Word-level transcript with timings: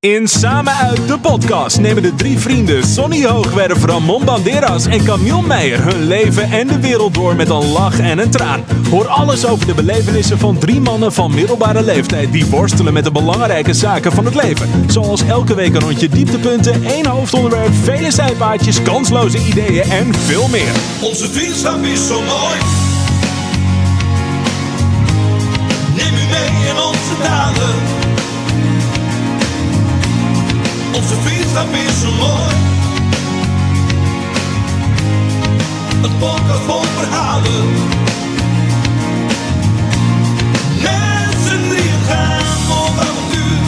In 0.00 0.28
Samen 0.28 0.74
uit 0.74 1.08
de 1.08 1.18
podcast 1.18 1.80
nemen 1.80 2.02
de 2.02 2.14
drie 2.14 2.38
vrienden 2.38 2.84
Sonny 2.84 3.24
Hoogwerf, 3.24 3.84
Ramon 3.84 4.24
Banderas 4.24 4.86
en 4.86 5.04
Camille 5.04 5.42
Meijer 5.42 5.82
hun 5.82 6.06
leven 6.06 6.50
en 6.50 6.66
de 6.66 6.80
wereld 6.80 7.14
door 7.14 7.36
met 7.36 7.48
een 7.48 7.72
lach 7.72 8.00
en 8.00 8.18
een 8.18 8.30
traan. 8.30 8.64
Hoor 8.90 9.06
alles 9.06 9.46
over 9.46 9.66
de 9.66 9.74
belevenissen 9.74 10.38
van 10.38 10.58
drie 10.58 10.80
mannen 10.80 11.12
van 11.12 11.34
middelbare 11.34 11.82
leeftijd 11.82 12.32
die 12.32 12.46
worstelen 12.46 12.92
met 12.92 13.04
de 13.04 13.10
belangrijke 13.10 13.74
zaken 13.74 14.12
van 14.12 14.24
het 14.24 14.34
leven. 14.34 14.68
Zoals 14.90 15.22
elke 15.22 15.54
week 15.54 15.74
een 15.74 15.80
rondje 15.80 16.08
dieptepunten, 16.08 16.84
één 16.84 17.06
hoofdonderwerp, 17.06 17.74
vele 17.82 18.10
zijpaadjes, 18.10 18.82
kansloze 18.82 19.46
ideeën 19.46 19.90
en 19.90 20.14
veel 20.14 20.48
meer. 20.48 20.72
Onze 21.00 21.28
vriendschap 21.28 21.82
is 21.82 22.06
zo 22.06 22.20
mooi. 22.20 22.58
Neem 25.96 26.14
u 26.14 26.26
mee 26.30 26.68
in 26.68 26.76
onze 26.76 27.22
daden. 27.22 27.97
Onze 30.98 31.14
vriendschap 31.14 31.72
is 31.72 32.00
zo 32.00 32.10
mooi. 32.12 32.54
Het 36.00 36.18
podcast 36.18 36.62
vol 36.66 36.82
verhalen. 36.96 37.66
Mensen 40.82 41.68
die 41.70 41.90
gaan 42.08 42.70
op 42.70 42.98
avontuur. 42.98 43.60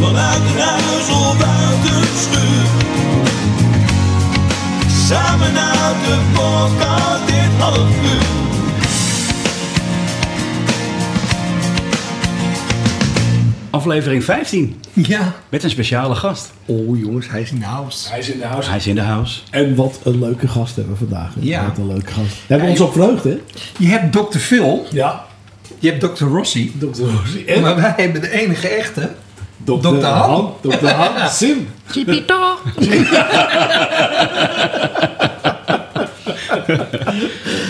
Vanuit 0.00 0.40
een 0.54 0.60
huis 0.60 1.08
of 1.08 1.42
uit 1.42 1.84
een 1.94 2.16
schuur. 2.22 2.68
Samen 5.06 5.58
uit 5.58 5.96
de 6.04 6.18
podcast 6.32 7.26
dit 7.26 7.60
half 7.60 8.02
uur. 8.02 8.43
Aflevering 13.74 14.24
15 14.24 14.80
Ja. 14.92 15.32
met 15.48 15.62
een 15.62 15.70
speciale 15.70 16.14
gast. 16.14 16.52
Oh 16.66 16.98
jongens, 16.98 17.28
hij 17.30 17.40
is 17.40 17.50
in 17.50 17.58
de 17.58 17.64
house. 17.64 18.08
Hij 18.08 18.18
is 18.18 18.30
in 18.30 18.38
de 18.38 18.44
house. 18.46 18.68
Hij 18.68 18.78
is 18.78 18.86
in 18.86 18.94
de 18.94 19.00
house. 19.00 19.40
En 19.50 19.74
wat 19.74 20.00
een 20.04 20.18
leuke 20.18 20.48
gast 20.48 20.76
hebben 20.76 20.92
we 20.92 20.98
vandaag. 20.98 21.34
hè. 21.34 21.40
Ja. 21.40 21.64
Wat 21.66 21.78
een 21.78 21.86
leuke 21.86 22.06
gast. 22.12 22.16
Daar 22.16 22.26
hebben 22.46 22.66
we 22.66 22.72
ons 22.72 22.80
op 22.80 22.92
verheugd, 22.92 23.24
hè? 23.24 23.38
Je 23.78 23.86
hebt 23.88 24.12
Dr. 24.12 24.38
Phil, 24.38 24.86
Ja. 24.90 25.24
je 25.78 25.90
hebt 25.90 26.00
Dr. 26.16 26.24
Rossi. 26.24 26.72
Dr. 26.78 26.86
Rosie. 27.02 27.44
En 27.44 27.60
Maar 27.62 27.76
wij 27.76 27.94
hebben 27.96 28.20
de 28.20 28.30
enige 28.30 28.68
echte. 28.68 29.10
Dr. 29.64 29.72
Dr. 29.80 30.04
Han. 30.04 30.54
Dr. 30.60 30.86
Han. 30.86 31.28
Sim. 31.40 31.68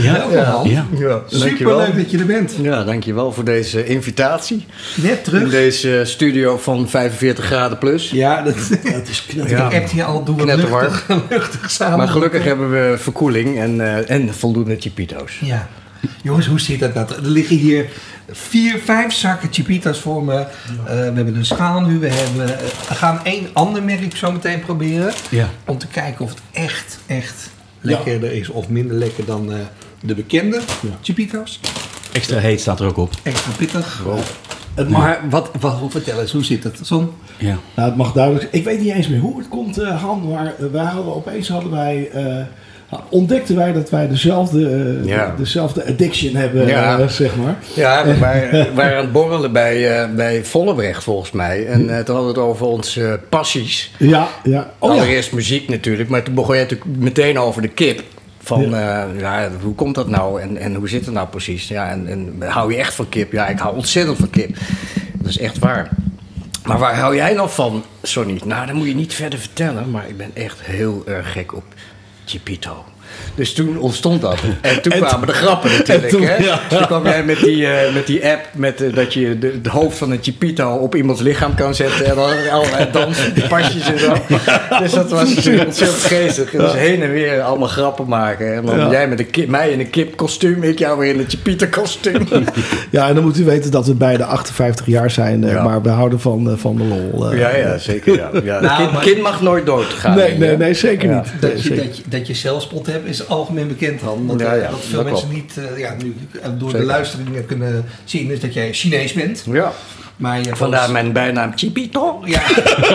Ja, 0.03 0.25
ja. 0.33 0.61
Ja, 0.65 0.87
Super 1.27 1.39
dankjewel. 1.47 1.79
leuk 1.79 1.97
dat 1.97 2.11
je 2.11 2.19
er 2.19 2.27
bent. 2.27 2.53
Ja, 2.63 2.85
dankjewel 2.85 3.33
voor 3.33 3.45
deze 3.45 3.85
invitatie. 3.87 4.67
Net 4.97 5.17
In 5.17 5.23
terug. 5.23 5.51
deze 5.51 6.01
studio 6.05 6.59
van 6.59 6.89
45 6.89 7.45
graden 7.45 7.79
plus. 7.79 8.11
Ja, 8.11 8.43
dat, 8.43 8.55
Het 8.83 9.09
is 9.09 9.27
knetter. 9.27 9.57
Ja. 9.57 9.67
ik 9.67 9.73
heb 9.73 9.91
hier 9.91 10.05
al 10.05 10.25
doen 10.25 10.37
we 10.37 10.43
Knetterwarm. 10.43 10.85
luchtig, 10.93 11.23
luchtig 11.31 11.71
samen. 11.71 11.99
Maar 11.99 12.09
gelukkig 12.09 12.45
hebben 12.45 12.71
we 12.71 12.95
verkoeling 12.99 13.59
en, 13.59 13.81
eh, 13.81 14.11
en 14.11 14.35
voldoende 14.35 14.77
chipito's. 14.79 15.39
Ja. 15.41 15.69
Jongens, 16.23 16.47
hoe 16.47 16.61
zit 16.61 16.81
dat 16.81 16.95
nou? 16.95 17.07
Er 17.15 17.29
liggen 17.31 17.57
hier 17.57 17.87
vier, 18.31 18.79
vijf 18.85 19.13
zakken 19.13 19.49
chipitas 19.53 19.99
voor 20.01 20.25
me. 20.25 20.35
Eh, 20.39 20.47
we 20.87 20.93
hebben 20.95 21.35
een 21.37 21.45
schaal 21.45 21.81
nu. 21.81 21.99
We, 21.99 22.09
hebben, 22.09 22.47
we 22.89 22.95
gaan 22.95 23.21
één 23.25 23.47
ander 23.53 23.83
merk 23.83 24.17
zo 24.17 24.33
meteen 24.33 24.61
proberen. 24.61 25.13
Ja. 25.29 25.49
Om 25.67 25.79
te 25.79 25.87
kijken 25.87 26.25
of 26.25 26.31
het 26.31 26.39
echt, 26.53 26.99
echt 27.07 27.51
lekkerder 27.85 28.33
is 28.33 28.49
of 28.49 28.69
minder 28.69 28.97
lekker 28.97 29.25
dan 29.25 29.53
eh, 29.53 29.59
de 30.01 30.15
bekende 30.15 30.61
chipitas. 31.03 31.61
Extra 32.13 32.39
heet 32.39 32.61
staat 32.61 32.81
er 32.81 32.87
ook 32.87 32.97
op. 32.97 33.11
Extra 33.23 33.53
pittig. 33.53 34.05
Het 34.75 34.89
mag, 34.89 35.01
Maar 35.01 35.21
wat, 35.31 35.51
wat, 35.61 35.79
vertel 35.89 36.21
eens, 36.21 36.33
hoe 36.33 36.45
zit 36.45 36.65
het? 36.65 36.79
Zon? 36.83 37.11
Ja. 37.39 37.59
nou, 37.77 37.89
het 37.89 37.97
mag 37.97 38.13
duidelijk 38.13 38.49
Ik 38.51 38.65
weet 38.65 38.81
niet 38.81 38.93
eens 38.93 39.09
meer 39.09 39.21
hoe 39.21 39.39
het 39.39 39.49
komt, 39.49 39.79
eh, 39.79 40.03
Han. 40.03 40.29
Maar 40.29 40.47
eh, 40.47 40.67
wij 40.73 40.85
hadden 40.85 41.15
opeens 41.15 41.49
hadden 41.49 41.71
wij... 41.71 42.11
eh, 42.11 42.45
ontdekten 43.09 43.57
wij 43.57 43.73
dat 43.73 43.91
wij 43.91 44.09
dezelfde, 44.09 44.69
eh, 44.71 45.07
Ja. 45.09 45.35
dezelfde 45.39 45.87
addiction 45.87 46.35
hebben, 46.35 46.67
Ja. 46.67 46.99
eh, 46.99 47.09
zeg 47.09 47.37
maar. 47.37 47.57
Ja, 47.75 48.05
we 48.07 48.19
waren, 48.19 48.75
waren 48.75 48.97
aan 48.97 49.03
het 49.05 49.13
borrelen 49.13 49.53
bij, 49.53 50.01
eh 50.01 50.15
bij 50.15 50.45
Vollebrecht 50.45 51.03
volgens 51.05 51.31
mij. 51.31 51.67
En 51.67 51.79
toen 51.81 51.91
hadden 51.95 52.23
we 52.23 52.29
het 52.29 52.39
over 52.39 52.67
onze 52.67 53.21
passies. 53.29 53.93
Ja, 53.99 54.09
ja. 54.09 54.21
Oh 54.79 54.95
ja. 54.95 55.01
Allereerst 55.01 55.33
muziek 55.33 55.69
natuurlijk, 55.69 56.09
maar 56.09 56.23
toen 56.23 56.35
begon 56.35 56.55
je 56.55 56.61
natuurlijk 56.63 56.91
meteen 56.99 57.39
over 57.39 57.63
de 57.63 57.69
kip. 57.69 58.03
Van, 58.39 58.71
ja. 58.71 59.07
ja, 59.19 59.49
hoe 59.63 59.75
komt 59.75 59.95
dat 59.95 60.09
nou 60.09 60.41
en, 60.41 60.57
en 60.57 60.75
hoe 60.75 60.89
zit 60.89 61.05
het 61.05 61.15
nou 61.15 61.29
precies? 61.29 61.69
Ja, 61.69 61.91
en, 61.91 62.07
en 62.09 62.49
hou 62.49 62.73
je 62.73 62.79
echt 62.79 62.95
van 62.95 63.09
kip? 63.09 63.33
Ja, 63.33 63.47
ik 63.49 63.59
hou 63.59 63.75
ontzettend 63.77 64.19
van 64.19 64.31
kip. 64.31 64.57
Dat 65.15 65.29
is 65.31 65.39
echt 65.39 65.59
waar. 65.59 65.89
Maar 66.65 66.79
waar 66.79 66.95
hou 66.99 67.17
jij 67.17 67.33
nou 67.35 67.49
van, 67.51 67.85
Sonny? 68.03 68.41
Nou, 68.45 68.67
dat 68.67 68.75
moet 68.75 68.87
je 68.87 68.95
niet 68.95 69.15
verder 69.15 69.39
vertellen, 69.39 69.91
maar 69.91 70.09
ik 70.09 70.17
ben 70.17 70.31
echt 70.35 70.61
heel 70.63 71.03
erg 71.07 71.33
gek 71.33 71.55
op 71.55 71.65
Chipito. 72.27 72.94
Dus 73.35 73.53
toen 73.53 73.79
ontstond 73.79 74.21
dat. 74.21 74.39
En 74.61 74.81
toen 74.83 74.93
En 74.93 75.01
kwamen 75.03 75.27
de 75.27 75.33
grappen 75.33 75.71
natuurlijk. 75.71 76.05
en 76.13 76.19
toen- 76.19 76.27
hè? 76.27 76.37
ja. 76.37 76.61
Toen 76.69 76.87
kwam 76.87 77.05
jij 77.05 77.25
met 77.25 77.39
die, 77.41 77.67
eh, 77.67 77.95
met 77.95 78.07
die 78.07 78.27
app 78.27 78.41
met, 78.53 78.81
eh, 78.83 78.95
dat 78.95 79.15
je 79.15 79.39
de, 79.39 79.53
het 79.63 79.67
hoofd 79.67 79.99
van 79.99 80.11
een 80.11 80.19
Chipito 80.23 80.71
op 80.75 80.95
iemands 80.95 81.21
lichaam 81.21 81.55
kan 81.55 81.75
zetten. 81.75 82.07
En 82.07 82.15
dan 82.15 82.31
allerlei 82.53 82.87
dansen, 82.93 83.35
die 83.35 83.47
pasjes 83.47 83.91
en 83.93 83.99
zo. 83.99 84.13
Dus 84.83 84.93
dat 84.93 85.11
was 85.11 85.35
natuurlijk 85.35 85.67
ontzettend 85.67 86.03
geestig. 86.03 86.51
Dus 86.51 86.73
heen 86.73 87.03
en 87.03 87.11
weer 87.11 87.41
allemaal 87.43 87.69
grappen 87.69 88.09
maken. 88.09 88.55
En 88.55 88.65
dan 88.67 88.79
Ja. 88.79 88.91
jij 88.91 89.09
met 89.09 89.19
een 89.19 89.31
kip, 89.31 89.49
mij 89.49 89.71
in 89.71 89.81
een 89.81 89.91
kipkostuum, 89.91 90.63
ik 90.63 90.79
jou 90.79 90.99
weer 90.99 91.13
in 91.15 91.19
een 91.19 91.29
Chipito 91.29 91.67
kostuum. 91.71 92.27
Ja, 92.91 93.09
en 93.09 93.15
dan 93.15 93.25
moet 93.25 93.39
u 93.39 93.45
weten 93.45 93.71
dat 93.71 93.87
we 93.87 93.95
beide 93.95 94.25
58 94.25 94.87
jaar 94.87 95.11
zijn. 95.11 95.45
eh, 95.45 95.53
Ja. 95.53 95.63
Maar 95.63 95.83
we 95.83 95.89
houden 95.89 96.21
van, 96.21 96.55
van 96.59 96.77
de 96.77 96.83
lol. 96.85 97.35
Ja, 97.35 97.57
ja, 97.57 97.79
zeker. 97.79 98.15
Ja. 98.15 98.31
Ja, 98.45 98.61
Nou, 98.61 98.77
kind, 98.77 98.93
maar- 98.93 99.03
kind 99.03 99.21
mag 99.23 99.41
nooit 99.43 99.67
doodgaan. 99.67 100.17
Nee, 100.17 100.39
nee, 100.39 100.57
nee, 100.57 100.75
zeker 100.75 101.09
Ja. 101.09 101.17
niet. 101.17 101.25
Nee, 101.41 101.51
Dat 101.53 101.63
je, 101.63 101.69
zeker. 101.69 101.85
dat, 101.85 101.97
je, 101.97 102.03
dat 102.07 102.27
je 102.27 102.35
zelfspot 102.35 102.87
hebt 102.87 103.04
is 103.05 103.29
algemeen 103.29 103.69
bekend, 103.69 104.01
Han. 104.01 104.27
Dat, 104.27 104.41
Ja, 104.41 104.55
eh, 104.55 104.63
ja, 104.63 104.71
dat 104.71 104.81
veel 104.81 105.03
dat 105.05 105.13
mensen 105.13 105.29
klopt. 105.31 105.43
niet 105.57 105.59
eh, 105.73 105.79
ja, 105.79 105.95
nu, 106.03 106.17
eh, 106.43 106.49
door 106.59 106.59
de 106.59 106.71
Zeker. 106.71 106.85
luisteringen 106.87 107.47
kunnen 107.47 107.85
zien 108.05 108.31
is 108.31 108.41
dat 108.41 108.55
jij 108.55 108.73
Chinees 108.73 109.13
bent. 109.13 109.45
Ja. 109.51 109.73
Maar 110.17 110.39
je 110.41 110.57
Vandaar 110.57 110.81
post- 110.81 110.93
mijn 110.93 111.13
bijnaam 111.13 111.53
Chipito. 111.55 112.21
Ja, 112.25 112.41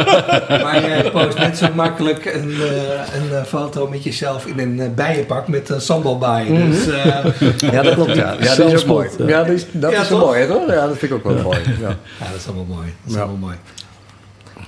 maar 0.64 1.04
je 1.04 1.10
post 1.12 1.38
net 1.38 1.58
zo 1.58 1.68
makkelijk 1.76 2.26
een, 2.26 2.52
eh, 2.62 3.38
een 3.38 3.46
foto 3.46 3.88
met 3.88 4.04
jezelf 4.04 4.46
in 4.46 4.60
een 4.80 4.94
bijenpak 4.96 5.48
met 5.48 5.70
een 5.70 5.82
sambalbaai. 5.82 6.52
Mhm. 6.52 6.70
Dus 6.72 6.88
eh, 6.88 7.06
Ja, 7.74 7.82
dat 7.82 7.94
klopt. 7.94 8.16
Ja, 8.16 8.36
ja 8.40 8.56
dat 8.56 8.72
is 8.72 8.82
ook 8.82 8.86
mooi. 8.88 9.10
ja. 9.18 9.28
Ja, 9.28 9.38
dat 9.44 9.50
is, 9.56 9.66
dat 9.72 9.92
Ja, 9.92 10.02
is 10.02 10.10
wel 10.10 10.20
mooi, 10.20 10.48
toch? 10.48 10.68
Ja, 10.68 10.88
dat 10.88 10.98
vind 10.98 11.12
ik 11.12 11.14
ook 11.18 11.24
wel 11.34 11.44
mooi. 11.44 11.58
Ja. 11.80 11.88
ja, 11.90 12.26
dat 12.32 12.36
is 12.40 12.48
allemaal 12.48 12.66
mooi. 12.76 12.86
Dat 13.04 13.08
is 13.08 13.14
Ja. 13.14 13.20
allemaal 13.20 13.38
mooi. 13.40 13.56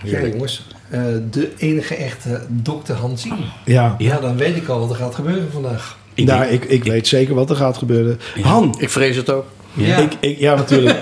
Ja, 0.04 0.20
jongens. 0.22 0.68
eh, 0.90 1.00
de 1.32 1.52
enige 1.58 1.96
echte 1.96 2.42
dokter 2.48 2.96
Hansien. 2.96 3.34
Ja. 3.66 3.96
Ja, 3.98 4.20
dan 4.20 4.38
weet 4.38 4.56
ik 4.56 4.68
al 4.68 4.80
wat 4.80 4.90
er 4.90 4.96
gaat 4.96 5.16
gebeuren 5.16 5.52
vandaag. 5.52 5.98
Ik 6.14 6.26
nou, 6.26 6.50
denk- 6.50 6.64
ik, 6.64 6.70
ik 6.70 6.84
weet 6.84 7.08
zeker 7.08 7.36
wat 7.36 7.50
er 7.50 7.56
gaat 7.56 7.78
gebeuren. 7.78 8.20
Han, 8.42 8.76
Ik 8.80 8.90
vrees 8.90 9.16
het 9.16 9.30
ook. 9.30 9.46
Ja. 9.74 9.98
ik, 9.98 10.14
ik, 10.20 10.40
ja 10.40 10.56
natuurlijk. 10.56 11.00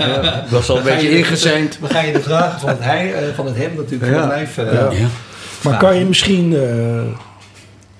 Dat 0.40 0.50
was 0.50 0.68
al 0.70 0.76
een 0.76 0.82
beetje 0.82 1.10
ingezeind. 1.18 1.78
Dan 1.80 1.90
ga 1.90 2.00
je 2.00 2.12
de 2.12 2.20
vragen 2.20 2.60
van 2.60 2.68
het, 2.68 2.78
hij, 2.80 3.14
eh, 3.14 3.34
van 3.34 3.46
het 3.46 3.56
hem 3.56 3.74
natuurlijk 3.76 4.12
Ja. 4.12 4.18
van 4.20 4.28
het 4.28 4.30
lijf. 4.36 4.58
eh, 4.58 4.72
Ja. 4.72 4.90
Ja. 4.90 5.06
Maar 5.62 5.78
kan 5.78 5.96
je 5.98 6.04
misschien 6.04 6.54
eh, 6.56 7.00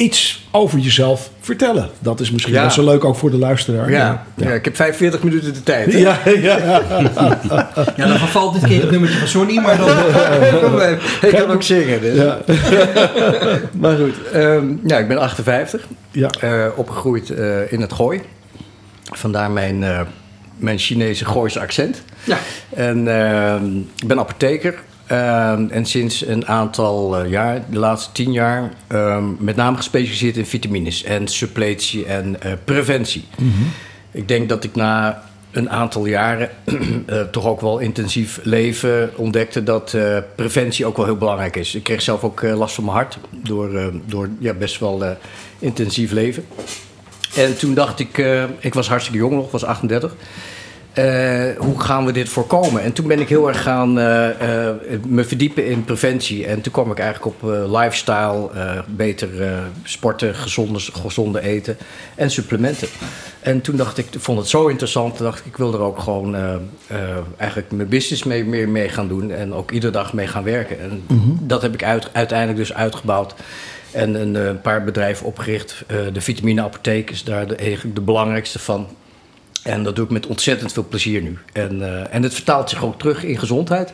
iets 0.03 0.47
over 0.51 0.79
jezelf 0.79 1.31
vertellen? 1.41 1.91
Dat 1.99 2.21
is 2.21 2.31
misschien 2.31 2.55
Ja. 2.55 2.61
wel 2.61 2.71
zo 2.71 2.85
leuk 2.85 3.05
ook 3.05 3.17
voor 3.17 3.31
de 3.31 3.37
luisteraar. 3.39 3.91
Ja. 3.91 4.25
Ja. 4.35 4.51
ik 4.51 4.65
heb 4.65 4.77
45 4.77 5.23
minuten 5.23 5.53
de 5.55 5.63
tijd. 5.63 5.93
hè? 5.93 5.99
Ja, 5.99 6.19
ja, 6.25 6.59
ja. 7.97 8.07
Dan 8.07 8.19
vervalt 8.19 8.55
dit 8.55 8.65
keer 8.65 8.81
het 8.81 8.91
nummertje 8.91 9.19
van 9.19 9.29
Sonny, 9.29 9.59
maar 9.59 9.77
dan... 9.77 9.89
Ik 11.31 11.35
kan 11.37 11.51
ook 11.51 11.63
zingen. 11.63 12.01
Dus. 12.01 12.17
Ja. 12.17 12.39
Maar 13.81 13.97
goed, 13.97 14.15
ehm, 14.33 14.65
ja, 14.87 14.99
ik 14.99 15.09
ben 15.09 15.19
58. 15.19 15.87
Ja. 16.11 16.31
eh, 16.41 16.67
opgegroeid 16.77 17.31
eh, 17.31 17.73
in 17.73 17.81
het 17.81 17.93
Gooi. 17.93 18.21
Vandaar 19.03 19.51
mijn, 19.51 19.83
eh, 19.85 20.01
mijn 20.57 20.79
Chinese 20.79 21.25
Gooise 21.25 21.61
accent. 21.61 22.03
Ja. 22.25 22.39
En 22.75 23.09
ehm, 23.09 23.77
ik 23.77 24.07
ben 24.07 24.19
apotheker. 24.19 24.75
Ehm, 25.07 25.67
en 25.69 25.87
sinds 25.87 26.27
een 26.27 26.47
aantal 26.47 27.19
eh, 27.19 27.31
jaar, 27.31 27.63
de 27.71 27.79
laatste 27.79 28.13
tien 28.13 28.33
jaar, 28.33 28.73
ehm, 28.87 29.25
met 29.39 29.57
name 29.57 29.77
gespecialiseerd 29.77 30.37
in 30.37 30.47
vitamines 30.47 31.03
en 31.03 31.29
suppletie 31.29 32.05
en 32.07 32.43
eh, 32.43 32.53
preventie. 32.65 33.25
Ik 34.11 34.29
denk 34.29 34.49
dat 34.49 34.65
ik 34.65 34.75
na 34.75 35.23
een 35.51 35.71
aantal 35.71 36.07
jaren 36.07 36.51
eh, 37.07 37.21
toch 37.21 37.47
ook 37.47 37.61
wel 37.61 37.79
intensief 37.79 38.41
leven 38.43 39.11
ontdekte 39.17 39.63
dat 39.63 39.97
preventie 40.37 40.87
ook 40.87 40.97
wel 40.97 41.07
heel 41.07 41.17
belangrijk 41.17 41.57
is. 41.57 41.75
Ik 41.75 41.83
kreeg 41.83 42.03
zelf 42.03 42.25
ook 42.25 42.43
last 42.43 42.75
van 42.75 42.85
mijn 42.85 42.97
hart 42.97 43.19
door, 43.31 43.93
door 44.07 44.29
ja, 44.39 44.55
best 44.55 44.79
wel 44.79 45.17
intensief 45.59 46.11
leven. 46.11 46.45
En 47.35 47.59
toen 47.59 47.75
dacht 47.75 48.01
ik, 48.01 48.25
ik 48.59 48.75
was 48.75 48.89
hartstikke 48.89 49.19
jong 49.19 49.35
nog, 49.35 49.51
was 49.51 49.65
38. 49.65 50.15
Eh, 50.93 51.57
hoe 51.59 51.81
gaan 51.81 52.05
we 52.05 52.13
dit 52.13 52.29
voorkomen? 52.29 52.83
En 52.83 52.93
toen 52.93 53.07
ben 53.07 53.21
ik 53.21 53.29
heel 53.29 53.49
erg 53.49 53.63
gaan 53.63 53.99
eh, 53.99 54.69
eh, 54.69 54.75
me 55.07 55.25
verdiepen 55.25 55.67
in 55.67 55.85
preventie. 55.85 56.47
En 56.47 56.61
toen 56.61 56.73
kwam 56.73 56.91
ik 56.91 56.99
eigenlijk 56.99 57.35
op 57.35 57.51
lifestyle, 57.71 58.51
beter 58.89 59.29
sporten, 59.85 60.35
gezonde, 60.35 60.79
gezonde 60.79 61.41
eten 61.41 61.77
en 62.15 62.31
supplementen. 62.31 62.89
En 63.41 63.61
toen 63.61 63.77
dacht 63.77 63.99
ik, 63.99 64.07
ik 64.15 64.21
vond 64.21 64.39
het 64.39 64.49
zo 64.49 64.67
interessant, 64.67 65.19
dacht 65.19 65.39
ik, 65.39 65.47
ik 65.47 65.57
wil 65.57 65.75
er 65.75 65.81
ook 65.81 65.99
gewoon 65.99 66.37
eigenlijk 67.37 67.71
mijn 67.71 67.89
business 67.89 68.25
mee, 68.25 68.45
meer 68.45 68.69
mee 68.69 68.89
gaan 68.89 69.09
doen. 69.09 69.31
En 69.31 69.55
ook 69.55 69.71
iedere 69.71 69.93
dag 69.93 70.13
mee 70.13 70.27
gaan 70.27 70.45
werken. 70.45 70.81
En 70.81 71.03
dat 71.41 71.63
heb 71.63 71.75
ik 71.75 71.85
uit, 71.85 72.09
uiteindelijk 72.13 72.59
dus 72.59 72.75
uitgebouwd. 72.75 73.35
En 73.93 74.15
een 74.15 74.37
eh, 74.37 74.51
paar 74.63 74.85
bedrijven 74.85 75.27
opgericht. 75.27 75.85
De 76.13 76.21
vitamine 76.21 76.63
apotheek 76.63 77.11
is 77.11 77.25
daar 77.25 77.47
de, 77.47 77.55
eigenlijk 77.55 77.95
de 77.95 78.01
belangrijkste 78.01 78.59
van. 78.59 78.87
En 79.63 79.83
dat 79.83 79.97
doe 79.97 80.05
ik 80.05 80.11
met 80.11 80.27
ontzettend 80.27 80.73
veel 80.73 80.87
plezier 80.89 81.23
nu. 81.23 81.39
En, 81.53 81.83
eh, 81.83 82.15
en 82.15 82.23
het 82.23 82.35
vertaalt 82.35 82.71
zich 82.71 82.85
ook 82.85 82.99
terug 82.99 83.25
in 83.25 83.39
gezondheid. 83.39 83.93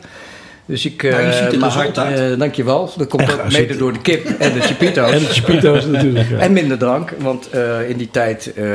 Dus 0.65 0.85
ik... 0.85 1.03
Nou, 1.03 1.15
je 1.15 1.19
eh, 1.27 1.33
ziet 1.33 1.41
er 1.41 1.51
gezond 1.51 1.73
hart, 1.73 1.97
uit. 1.97 2.31
eh, 2.33 2.39
dankjewel. 2.39 2.91
Dat 2.97 3.07
komt 3.07 3.21
Echt, 3.21 3.33
ook 3.41 3.51
mede 3.51 3.67
het- 3.67 3.77
door 3.79 3.93
de 3.93 4.01
kip 4.01 4.25
en 4.39 4.53
de 4.53 4.61
chipito's. 4.61 5.11
En 5.13 5.19
de 5.19 5.25
Chipito's 5.25 5.85
natuurlijk. 5.85 6.29
ja. 6.29 6.37
En 6.37 6.53
minder 6.53 6.77
drank, 6.77 7.13
want 7.19 7.49
eh, 7.49 7.89
in 7.89 7.97
die 7.97 8.09
tijd 8.11 8.53
eh, 8.53 8.65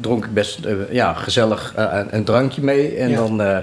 dronk 0.00 0.24
ik 0.24 0.32
best 0.34 0.58
ja, 0.90 1.12
gezellig 1.14 1.72
een, 1.76 2.06
een 2.16 2.24
drankje 2.24 2.62
mee. 2.62 2.96
En 2.96 3.08
Ja. 3.10 3.16
dan, 3.16 3.42
eh, 3.42 3.58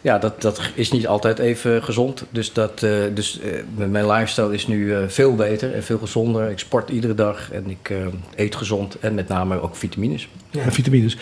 ja, 0.00 0.18
dat, 0.18 0.42
dat 0.42 0.60
is 0.74 0.90
niet 0.92 1.06
altijd 1.06 1.38
even 1.38 1.82
gezond. 1.82 2.24
Dus, 2.30 2.52
dat, 2.52 2.82
eh, 2.82 2.90
dus 3.14 3.40
mijn- 3.74 4.06
lifestyle 4.10 4.54
is 4.54 4.66
nu 4.66 4.94
veel 5.08 5.34
beter 5.34 5.74
en 5.74 5.82
veel 5.84 5.98
gezonder. 5.98 6.50
Ik 6.50 6.58
sport 6.58 6.90
iedere 6.90 7.14
dag 7.14 7.48
en 7.52 7.70
ik 7.70 7.90
eh, 7.90 7.96
eet 8.36 8.56
gezond 8.56 8.96
en 9.00 9.14
met 9.14 9.28
name 9.28 9.60
ook 9.60 9.76
vitamines. 9.76 10.28
En 10.64 10.72
vitamines. 10.72 11.16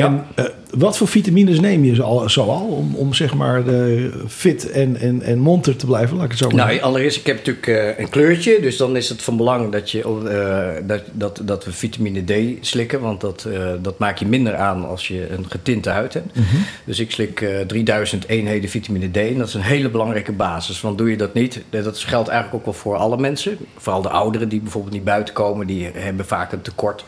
En 0.00 0.24
eh, 0.34 0.44
wat 0.76 0.96
voor 0.96 1.08
vitamines 1.08 1.60
neem 1.60 1.84
je 1.84 1.94
zo 1.94 2.02
al, 2.02 2.28
zo 2.28 2.42
al 2.42 2.66
om, 2.66 2.94
om 2.94 3.14
zeg 3.14 3.34
maar 3.34 3.64
de 3.64 4.10
fit 4.26 4.70
en, 4.70 4.96
en, 4.96 5.22
en 5.22 5.38
monter 5.38 5.76
te 5.76 5.86
blijven? 5.86 6.16
Laat 6.16 6.24
ik 6.24 6.30
het 6.30 6.40
zo 6.40 6.48
maar 6.48 6.66
Nou, 6.66 6.80
allereerst, 6.80 7.16
ik 7.16 7.26
heb 7.26 7.36
natuurlijk 7.36 7.66
eh, 7.66 7.98
een 7.98 8.08
kleurtje. 8.08 8.58
Dus 8.60 8.76
dan 8.76 8.96
is 8.96 9.08
het 9.08 9.22
van 9.22 9.36
belang 9.36 9.72
dat, 9.72 9.90
je, 9.90 10.02
eh, 10.02 10.86
dat, 10.86 11.02
dat, 11.12 11.40
dat 11.44 11.64
we 11.64 11.72
vitamine 11.72 12.24
D 12.24 12.66
slikken. 12.66 13.00
Want 13.00 13.20
dat, 13.20 13.48
dat 13.82 13.98
maak 13.98 14.18
je 14.18 14.26
minder 14.26 14.56
aan 14.56 14.88
als 14.88 15.08
je 15.08 15.30
een 15.30 15.46
getinte 15.48 15.90
huid 15.90 16.14
hebt. 16.14 16.38
Dus 16.84 16.98
ik 16.98 17.10
slik 17.10 17.40
eh, 17.40 17.60
3000 17.60 18.28
eenheden 18.28 18.70
vitamine 18.70 19.10
D. 19.10 19.16
En 19.16 19.38
dat 19.38 19.48
is 19.48 19.54
een 19.54 19.60
hele 19.60 19.90
belangrijke 19.90 20.32
basis. 20.32 20.80
Want 20.80 20.98
doe 20.98 21.10
je 21.10 21.16
dat 21.16 21.34
niet, 21.34 21.60
dat 21.70 21.98
geldt 21.98 22.28
eigenlijk 22.28 22.58
ook 22.58 22.64
wel 22.64 22.82
voor 22.82 22.96
alle 22.96 23.18
mensen. 23.18 23.56
Vooral 23.76 24.02
de 24.02 24.08
ouderen 24.08 24.48
die 24.48 24.60
bijvoorbeeld 24.60 24.94
niet 24.94 25.04
buiten 25.04 25.34
komen. 25.34 25.66
Die 25.66 25.90
hebben 25.94 26.26
vaak 26.26 26.52
een 26.52 26.62
tekort. 26.62 27.04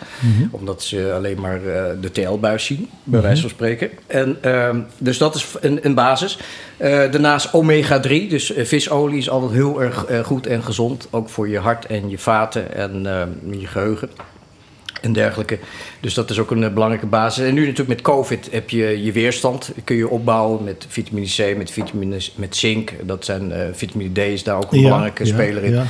Omdat 0.51 0.83
ze 0.83 1.13
alleen 1.15 1.41
maar 1.41 1.61
de 2.01 2.11
TL-buis 2.13 2.65
zien, 2.65 2.76
bij 3.05 3.21
wijze 3.21 3.41
van 3.41 3.51
spreken. 3.51 3.91
En, 4.07 4.37
ehm, 4.41 4.81
dus 4.99 5.19
dat 5.19 5.35
is 5.35 5.47
een, 5.61 5.79
een 5.83 5.95
basis. 5.95 6.39
Eh, 6.77 6.91
daarnaast 6.91 7.53
omega-3, 7.53 8.29
dus 8.29 8.53
eh, 8.53 8.65
visolie 8.65 9.19
is 9.19 9.31
altijd 9.31 9.53
heel 9.53 9.83
erg 9.83 10.05
eh, 10.05 10.25
goed 10.25 10.47
en 10.47 10.63
gezond. 10.63 11.09
Ook 11.11 11.29
voor 11.29 11.49
je 11.49 11.59
hart 11.59 11.87
en 11.87 12.09
je 12.09 12.19
vaten 12.19 12.75
en 12.75 13.07
eh, 13.07 13.61
je 13.61 13.67
geheugen 13.67 14.11
en 15.07 15.13
dergelijke. 15.13 15.59
Dus 16.01 16.15
dat 16.15 16.31
is 16.31 16.39
ook 16.39 16.51
een 16.51 16.65
eh, 16.65 16.73
belangrijke 16.73 17.07
basis. 17.07 17.47
En 17.47 17.55
nu 17.55 17.61
natuurlijk 17.61 17.89
met 17.89 18.01
COVID 18.01 18.49
heb 18.51 18.71
je 18.71 19.05
je 19.05 19.13
weerstand. 19.13 19.73
Kun 19.85 19.97
je 19.97 20.09
opbouwen 20.09 20.65
met 20.65 20.87
vitamine 20.89 21.27
C, 21.27 21.57
met, 21.57 21.71
vitamine, 21.71 22.17
met 22.35 22.57
zink. 22.57 22.93
Dat 23.03 23.25
zijn, 23.25 23.53
eh, 23.53 23.61
vitamine 23.73 24.13
D 24.13 24.19
is 24.19 24.43
daar 24.43 24.57
ook 24.57 24.73
een 24.73 24.79
Ja, 24.79 24.85
belangrijke 24.85 25.27
ja, 25.27 25.33
speler 25.33 25.65
in. 25.65 25.73
ja. 25.73 25.81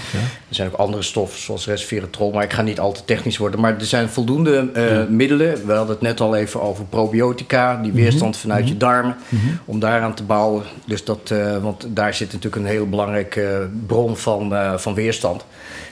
Er 0.49 0.55
zijn 0.55 0.69
ook 0.69 0.75
andere 0.75 1.03
stoffen 1.03 1.41
zoals 1.41 1.67
resveratrol, 1.67 2.31
maar 2.33 2.45
ik 2.45 2.53
ga 2.53 2.63
niet 2.63 2.81
al 2.81 2.93
te 2.93 3.05
technisch 3.05 3.37
worden. 3.37 3.61
Maar 3.61 3.75
er 3.79 3.85
zijn 3.85 4.09
voldoende 4.09 4.71
eh, 4.75 5.07
middelen. 5.09 5.67
We 5.67 5.73
hadden 5.73 5.95
het 5.95 6.05
net 6.05 6.21
al 6.21 6.37
even 6.37 6.63
over 6.63 6.85
probiotica, 6.85 7.77
die 7.83 7.93
weerstand 7.93 8.37
vanuit 8.37 8.69
je 8.69 8.77
darmen, 8.77 9.17
om 9.65 9.81
daaraan 9.81 10.15
te 10.15 10.23
bouwen. 10.23 10.63
Dus 10.87 11.05
dat, 11.05 11.33
want 11.63 11.87
daar 11.89 12.15
zit 12.15 12.33
natuurlijk 12.33 12.63
een 12.63 12.71
heel 12.71 12.89
belangrijke 12.89 13.69
bron 13.87 14.17
van, 14.17 14.55
van 14.77 14.95
weerstand. 14.95 15.45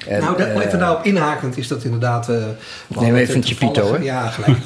En, 0.08 0.20
nou, 0.20 0.36
daar, 0.36 0.46
eh, 0.56 0.64
even 0.66 0.78
daarop 0.78 1.04
inhakend 1.04 1.56
is 1.56 1.68
dat 1.68 1.84
inderdaad... 1.84 2.28
eh, 2.28 2.36
we 2.86 2.94
hadden 2.94 3.14
even 3.16 3.34
een 3.36 3.42
chipito, 3.44 3.92
hè? 3.94 3.98
Ja, 4.02 4.28
gelijk. 4.28 4.64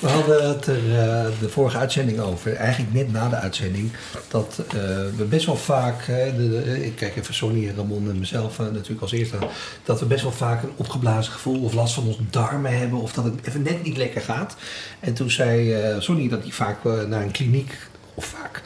we 0.00 0.06
hadden 0.08 0.48
het 0.48 0.66
er 0.66 0.74
eh, 0.98 1.24
de 1.40 1.48
vorige 1.48 1.78
uitzending 1.78 2.20
over, 2.20 2.54
eigenlijk 2.54 2.92
net 2.92 3.12
na 3.12 3.28
de 3.28 3.36
uitzending, 3.36 3.90
dat 4.28 4.62
eh, 4.68 4.74
we 5.16 5.24
best 5.28 5.46
wel 5.46 5.56
vaak, 5.56 6.06
de, 6.06 6.34
de- 6.36 6.84
ik 6.86 6.96
kijk 6.96 7.16
even 7.16 7.34
Sonny 7.34 7.68
en 7.68 7.76
Ramon 7.76 8.10
en 8.10 8.18
mezelf 8.18 8.58
eh, 8.58 8.66
natuurlijk 8.66 9.00
als 9.02 9.12
eerste, 9.12 9.36
dat 9.84 10.00
we 10.00 10.06
best 10.06 10.22
wel 10.22 10.32
vaak 10.32 10.62
een 10.62 10.72
opgeblazen 10.76 11.32
gevoel 11.32 11.62
of 11.64 11.72
last 11.74 11.94
van 11.94 12.06
onze 12.06 12.20
darmen 12.30 12.78
hebben 12.78 12.98
of 13.00 13.12
dat 13.12 13.24
het 13.24 13.34
even 13.44 13.62
net 13.62 13.82
niet 13.82 13.96
lekker 13.96 14.20
gaat. 14.20 14.56
En 15.00 15.14
toen 15.14 15.30
zei 15.30 15.72
eh, 15.74 16.00
Sonny 16.00 16.28
dat 16.28 16.42
hij 16.42 16.50
vaak 16.52 16.84
eh, 16.84 16.92
naar 17.08 17.22
een 17.22 17.30
kliniek, 17.30 17.76
of 18.14 18.24
vaak, 18.24 18.62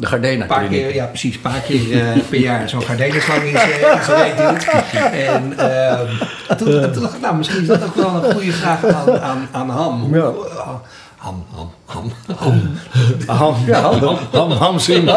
de 0.00 0.06
Gardena 0.06 0.42
een 0.42 0.48
paar 0.48 0.64
keer, 0.68 0.94
ja 0.94 1.04
precies, 1.06 1.34
een 1.34 1.40
paar 1.40 1.60
keer 1.60 2.00
eh, 2.00 2.22
per 2.30 2.38
jaar 2.38 2.68
zo'n 2.68 2.82
gardenenslang 2.82 3.42
in 3.42 3.50
zijn 3.58 3.70
in 3.70 4.02
zijn 4.04 4.36
doet. 4.36 4.64
En 5.12 5.58
ehm, 5.58 6.06
toen, 6.56 6.92
toen 6.92 7.02
dacht 7.02 7.14
ik, 7.14 7.20
nou 7.20 7.36
misschien 7.36 7.60
is 7.60 7.66
dat 7.66 7.84
ook 7.84 7.94
wel 7.94 8.24
een 8.24 8.32
goede 8.32 8.52
vraag 8.52 8.84
aan, 8.84 9.20
aan, 9.20 9.48
aan 9.52 9.70
Ham. 9.70 10.00
Hoe- 10.00 10.16
Ja. 10.16 10.32
Ham, 11.20 11.44
Ham, 11.54 11.70
Ham, 11.84 12.12
Ham. 12.36 12.60
Ham, 13.26 13.54
ja, 13.66 13.80
ham, 13.80 14.16
ham, 14.32 14.50
ham 14.50 14.78
zien. 14.78 15.08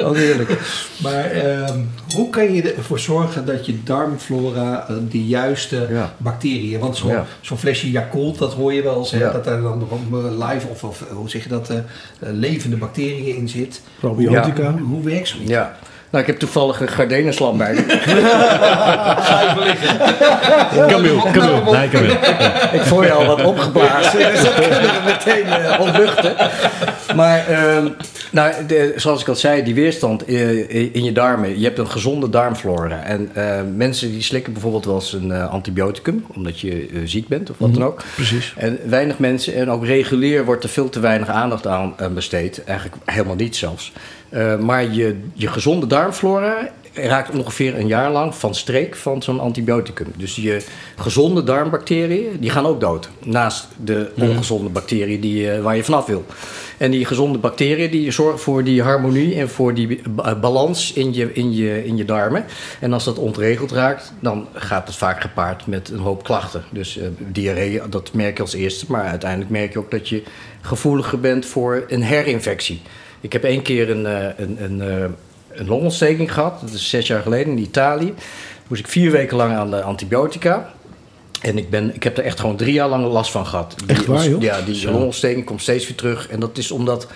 Oh, 0.00 0.12
heerlijk. 0.12 0.60
Maar 1.02 1.24
ehm, 1.24 1.78
hoe 2.14 2.30
kan 2.30 2.52
je 2.52 2.72
ervoor 2.72 2.98
zorgen 2.98 3.46
dat 3.46 3.66
je 3.66 3.82
darmflora 3.82 4.88
eh, 4.88 4.96
de 5.10 5.26
juiste 5.26 5.86
Ja. 5.90 6.14
bacteriën... 6.16 6.80
Want 6.80 6.96
zo'n 6.96 7.10
Ja. 7.10 7.24
zo'n 7.40 7.58
flesje 7.58 7.90
Yakult, 7.90 8.38
dat 8.38 8.52
hoor 8.54 8.72
je 8.72 8.82
wel 8.82 8.98
eens, 8.98 9.10
Ja. 9.10 9.32
dat 9.32 9.44
daar 9.44 9.60
dan 9.62 9.78
nog 9.78 9.90
eh, 10.24 10.48
live 10.48 10.66
of, 10.68 10.84
of 10.84 11.04
hoe 11.10 11.28
zeg 11.30 11.42
je 11.42 11.48
dat, 11.48 11.70
eh, 11.70 11.76
eh, 11.76 11.82
levende 12.18 12.76
bacteriën 12.76 13.36
in 13.36 13.48
zit. 13.48 13.80
Probiotica. 14.00 14.70
Hoe, 14.72 14.80
hoe 14.80 15.02
werkt 15.04 15.28
zoiets? 15.28 15.50
Ja. 15.50 15.76
Nou, 16.10 16.24
ik 16.24 16.30
heb 16.30 16.38
toevallig 16.40 16.80
een 16.80 16.88
gardenslam 16.88 17.58
bij 17.58 17.74
me. 17.74 17.84
Camille, 20.88 21.22
Camille. 21.32 21.70
Nee, 21.78 21.88
Camille. 21.88 22.18
Ik 22.72 22.80
voel 22.82 23.02
je 23.02 23.12
al 23.12 23.26
wat 23.26 23.44
opgeblazen, 23.44 24.18
dus 24.32 24.42
dat 24.42 24.54
kunnen 24.54 24.80
we 24.80 25.00
meteen 25.04 25.46
eh, 25.46 25.80
ontluchten. 25.80 26.34
Maar 27.16 27.46
ehm, 27.46 27.88
nou, 28.30 28.52
de- 28.66 28.92
zoals 28.96 29.20
ik 29.20 29.28
al 29.28 29.34
zei, 29.34 29.62
die 29.62 29.74
weerstand 29.74 30.24
eh, 30.24 30.94
in 30.94 31.04
je 31.04 31.12
darmen. 31.12 31.58
Je 31.58 31.64
hebt 31.64 31.78
een 31.78 31.90
gezonde 31.90 32.30
darmflora. 32.30 33.02
En 33.02 33.30
eh, 33.34 33.60
mensen 33.74 34.10
die 34.10 34.22
slikken 34.22 34.52
bijvoorbeeld 34.52 34.84
wel 34.84 34.94
eens 34.94 35.12
een 35.12 35.32
antibioticum, 35.32 36.24
omdat 36.34 36.60
je 36.60 36.88
ziek 37.04 37.28
bent 37.28 37.50
of 37.50 37.56
wat 37.58 37.74
dan 37.74 37.84
ook. 37.84 38.02
Precies. 38.14 38.54
En 38.56 38.78
weinig 38.86 39.18
mensen, 39.18 39.54
en 39.54 39.70
ook 39.70 39.84
regulier 39.84 40.44
wordt 40.44 40.64
er 40.64 40.70
veel 40.70 40.88
te 40.88 41.00
weinig 41.00 41.28
aandacht 41.28 41.66
aan 41.66 41.94
eh, 41.96 42.06
besteed. 42.08 42.64
Eigenlijk 42.64 42.96
helemaal 43.04 43.36
niet 43.36 43.56
zelfs. 43.56 43.92
Eh, 44.28 44.58
maar 44.58 44.92
je, 44.92 45.16
je 45.32 45.48
gezonde 45.48 45.86
darmflora 45.86 46.68
raakt 46.92 47.38
ongeveer 47.38 47.78
een 47.78 47.86
jaar 47.86 48.10
lang 48.10 48.34
van 48.34 48.54
streek 48.54 48.94
van 48.96 49.22
zo'n 49.22 49.40
antibioticum. 49.40 50.06
Dus 50.16 50.36
je 50.36 50.62
gezonde 50.96 51.44
darmbacteriën, 51.44 52.36
die 52.40 52.50
gaan 52.50 52.66
ook 52.66 52.80
dood. 52.80 53.08
Naast 53.24 53.68
de 53.84 54.10
ongezonde 54.20 54.68
bacteriën 54.68 55.20
die, 55.20 55.50
eh, 55.50 55.62
waar 55.62 55.76
je 55.76 55.84
vanaf 55.84 56.06
wil. 56.06 56.24
En 56.78 56.90
die 56.90 57.04
gezonde 57.04 57.38
bacteriën 57.38 57.90
die 57.90 58.10
zorgen 58.10 58.38
voor 58.38 58.64
die 58.64 58.82
harmonie 58.82 59.34
en 59.34 59.48
voor 59.48 59.74
die 59.74 60.00
ba- 60.10 60.34
balans 60.34 60.92
in 60.92 61.14
je, 61.14 61.32
in, 61.32 61.54
je, 61.54 61.84
in 61.84 61.96
je 61.96 62.04
darmen. 62.04 62.44
En 62.80 62.92
als 62.92 63.04
dat 63.04 63.18
ontregeld 63.18 63.72
raakt, 63.72 64.12
dan 64.20 64.46
gaat 64.52 64.86
het 64.86 64.96
vaak 64.96 65.20
gepaard 65.20 65.66
met 65.66 65.88
een 65.90 65.98
hoop 65.98 66.24
klachten. 66.24 66.62
Dus 66.70 66.98
eh, 66.98 67.06
diarree, 67.28 67.80
dat 67.88 68.10
merk 68.12 68.36
je 68.36 68.42
als 68.42 68.54
eerste. 68.54 68.84
Maar 68.88 69.04
uiteindelijk 69.04 69.50
merk 69.50 69.72
je 69.72 69.78
ook 69.78 69.90
dat 69.90 70.08
je 70.08 70.22
gevoeliger 70.60 71.20
bent 71.20 71.46
voor 71.46 71.84
een 71.88 72.02
herinfectie. 72.02 72.80
Ik 73.26 73.32
heb 73.32 73.44
één 73.44 73.62
keer 73.62 73.90
een, 73.90 74.06
eh, 74.06 74.28
een, 74.36 74.56
een, 74.60 74.80
eh, 74.80 75.04
een 75.58 75.66
longontsteking 75.66 76.32
gehad. 76.32 76.60
Dat 76.60 76.70
is 76.70 76.88
zes 76.88 77.06
jaar 77.06 77.22
geleden 77.22 77.52
in 77.52 77.58
Italië. 77.58 78.14
Moest 78.66 78.80
ik 78.80 78.88
vier 78.88 79.10
weken 79.10 79.36
lang 79.36 79.54
aan 79.54 79.70
de 79.70 79.82
antibiotica. 79.82 80.70
En 81.40 81.58
ik, 81.58 81.70
ben, 81.70 81.94
ik 81.94 82.02
heb 82.02 82.18
er 82.18 82.24
echt 82.24 82.40
gewoon 82.40 82.56
drie 82.56 82.72
jaar 82.72 82.88
lang 82.88 83.06
last 83.06 83.30
van 83.30 83.46
gehad. 83.46 83.74
Die, 83.76 83.88
Echt 83.88 84.06
waar, 84.06 84.28
joh? 84.28 84.42
Ja, 84.42 84.60
die 84.60 84.90
longontsteking 84.90 85.44
komt 85.44 85.62
steeds 85.62 85.86
weer 85.86 85.96
terug. 85.96 86.28
En 86.28 86.40
dat 86.40 86.58
is 86.58 86.70
omdat 86.70 87.06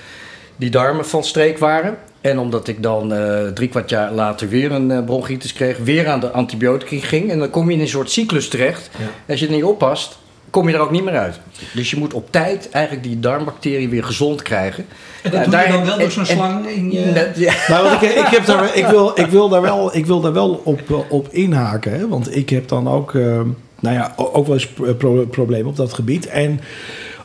die 0.56 0.70
darmen 0.70 1.06
van 1.06 1.24
streek 1.24 1.58
waren. 1.58 1.98
En 2.20 2.38
omdat 2.38 2.68
ik 2.68 2.82
dan 2.82 3.12
eh, 3.12 3.46
drie 3.46 3.68
kwart 3.68 3.90
jaar 3.90 4.12
later 4.12 4.48
weer 4.48 4.72
een 4.72 5.04
bronchitis 5.04 5.52
kreeg, 5.52 5.78
weer 5.78 6.08
aan 6.08 6.20
de 6.20 6.30
antibiotica 6.30 7.06
ging. 7.06 7.30
En 7.30 7.38
dan 7.38 7.50
kom 7.50 7.68
je 7.68 7.76
in 7.76 7.80
een 7.80 7.88
soort 7.88 8.10
cyclus 8.10 8.48
terecht. 8.48 8.90
Ja. 8.98 9.32
Als 9.32 9.40
je 9.40 9.46
er 9.46 9.52
niet 9.52 9.64
oppast, 9.64 10.18
kom 10.50 10.68
je 10.68 10.74
er 10.74 10.80
ook 10.80 10.90
niet 10.90 11.04
meer 11.04 11.18
uit. 11.18 11.40
Dus 11.74 11.90
je 11.90 11.96
moet 11.96 12.14
op 12.14 12.32
tijd 12.32 12.68
eigenlijk 12.70 13.04
die 13.04 13.20
darmbacteriën 13.20 13.90
weer 13.90 14.04
gezond 14.04 14.42
krijgen. 14.42 14.86
En 15.22 15.30
dat 15.30 15.32
Ja, 15.32 15.50
doe 15.50 15.50
je 15.60 15.66
daar- 15.66 15.72
dan 15.72 15.84
wel 15.86 15.98
door 15.98 16.10
zo'n 16.10 16.26
slang 16.26 16.68
in 16.68 16.90
je... 16.92 17.04
Net- 17.04 17.36
ja. 17.38 17.52
Nou, 17.68 17.84
want 17.88 18.02
ik, 18.02 18.10
ik, 18.10 18.26
heb 18.26 18.44
daar, 18.46 18.76
ik, 18.76 18.86
wil, 18.86 19.12
ik, 19.14 19.26
wil 19.26 19.48
daar 19.48 19.62
wel, 19.62 19.96
ik 19.96 20.06
wil 20.06 20.20
daar 20.20 20.32
wel 20.32 20.60
op, 20.64 20.80
eh, 20.90 20.96
op 21.08 21.28
inhaken. 21.30 21.92
Hè? 21.92 22.08
Want 22.08 22.36
ik 22.36 22.50
heb 22.50 22.68
dan 22.68 22.88
ook, 22.88 23.14
eh, 23.14 23.40
nou 23.80 23.94
ja, 23.96 24.12
ook 24.16 24.46
wel 24.46 24.54
eens 24.54 24.66
pro- 24.68 24.94
pro- 24.94 25.26
problemen 25.26 25.66
op 25.66 25.76
dat 25.76 25.92
gebied. 25.92 26.26
En 26.26 26.60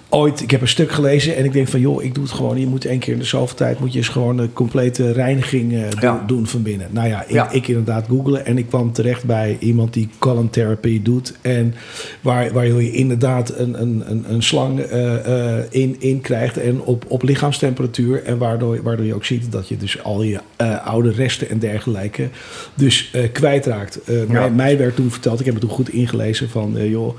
ooit, 0.09 0.41
ik 0.41 0.51
heb 0.51 0.61
een 0.61 0.67
stuk 0.67 0.91
gelezen 0.91 1.35
en 1.35 1.45
ik 1.45 1.53
denk 1.53 1.67
van 1.67 1.79
joh, 1.79 2.03
ik 2.03 2.13
doe 2.15 2.23
het 2.23 2.33
gewoon. 2.33 2.59
Je 2.59 2.67
moet 2.67 2.85
één 2.85 2.99
keer 2.99 3.13
in 3.13 3.19
de 3.19 3.25
zoveel 3.25 3.55
tijd 3.55 3.79
moet 3.79 3.91
je 3.91 3.97
eens 3.97 4.07
gewoon 4.07 4.37
een 4.37 4.53
complete 4.53 5.11
reiniging 5.11 5.73
eh, 5.73 5.79
doen, 5.89 5.99
Ja. 6.01 6.23
doen 6.27 6.47
van 6.47 6.61
binnen. 6.61 6.87
Nou 6.91 7.07
ja 7.07 7.23
ik, 7.23 7.31
Ja. 7.31 7.51
ik 7.51 7.67
inderdaad 7.67 8.05
googelen 8.09 8.45
en 8.45 8.57
ik 8.57 8.67
kwam 8.67 8.91
terecht 8.91 9.23
bij 9.23 9.57
iemand 9.59 9.93
die 9.93 10.09
colon 10.19 10.49
therapy 10.49 11.01
doet. 11.01 11.33
En 11.41 11.73
waar, 12.21 12.53
waar 12.53 12.65
je 12.65 12.91
inderdaad 12.91 13.57
een, 13.57 13.81
een, 13.81 14.03
een, 14.05 14.25
een 14.27 14.43
slang 14.43 14.79
eh, 14.79 15.57
eh, 15.57 15.63
in, 15.69 15.95
in 15.99 16.21
krijgt 16.21 16.57
en 16.57 16.81
op, 16.81 17.05
op 17.07 17.23
lichaamstemperatuur. 17.23 18.23
En 18.23 18.37
waardoor, 18.37 18.83
waardoor 18.83 19.05
je 19.05 19.13
ook 19.15 19.25
ziet 19.25 19.51
dat 19.51 19.67
je 19.67 19.77
dus 19.77 20.03
al 20.03 20.23
je 20.23 20.39
oude 20.83 21.11
resten 21.11 21.49
en 21.49 21.59
dergelijke 21.59 22.29
dus 22.75 23.13
kwijtraakt. 23.31 23.99
Mij, 24.27 24.51
mij 24.51 24.77
werd 24.77 24.95
toen 24.95 25.11
verteld, 25.11 25.39
ik 25.39 25.45
heb 25.45 25.55
het 25.55 25.63
toen 25.63 25.73
goed 25.73 25.89
ingelezen 25.89 26.49
van 26.49 26.89
joh, 26.89 27.17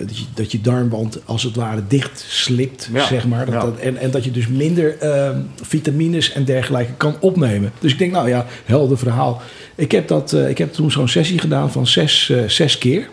dat, 0.00 0.18
je, 0.18 0.24
dat 0.34 0.52
je 0.52 0.60
darmwand 0.60 1.18
als 1.24 1.42
het 1.42 1.56
ware 1.56 1.82
dicht 1.88 2.07
slipt, 2.28 2.88
Ja. 2.92 3.06
zeg 3.06 3.26
maar. 3.26 3.44
Dat, 3.44 3.54
Ja. 3.54 3.60
dat, 3.60 3.76
en, 3.78 3.96
en 3.96 4.10
dat 4.10 4.24
je 4.24 4.30
dus 4.30 4.46
minder 4.48 4.98
ehm, 4.98 5.40
vitamines 5.62 6.32
en 6.32 6.44
dergelijke 6.44 6.92
kan 6.92 7.16
opnemen. 7.20 7.72
Dus 7.78 7.92
ik 7.92 7.98
denk, 7.98 8.12
nou 8.12 8.28
ja, 8.28 8.46
helder 8.64 8.98
verhaal. 8.98 9.40
Ik 9.74 9.92
heb, 9.92 10.08
dat, 10.08 10.32
eh, 10.32 10.48
ik 10.48 10.58
heb 10.58 10.72
toen 10.72 10.90
zo'n 10.90 11.08
sessie 11.08 11.38
gedaan 11.38 11.72
van 11.72 11.86
zes, 11.86 12.30
eh, 12.30 12.38
zes 12.46 12.78
keer. 12.78 13.08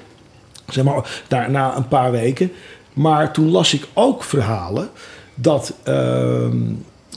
Zeg 0.69 0.83
maar, 0.83 1.23
daarna 1.27 1.75
een 1.77 1.87
paar 1.87 2.11
weken. 2.11 2.51
Maar 2.93 3.33
toen 3.33 3.49
las 3.51 3.73
ik 3.73 3.87
ook 3.93 4.23
verhalen 4.23 4.89
dat, 5.35 5.73
ehm, 5.83 6.57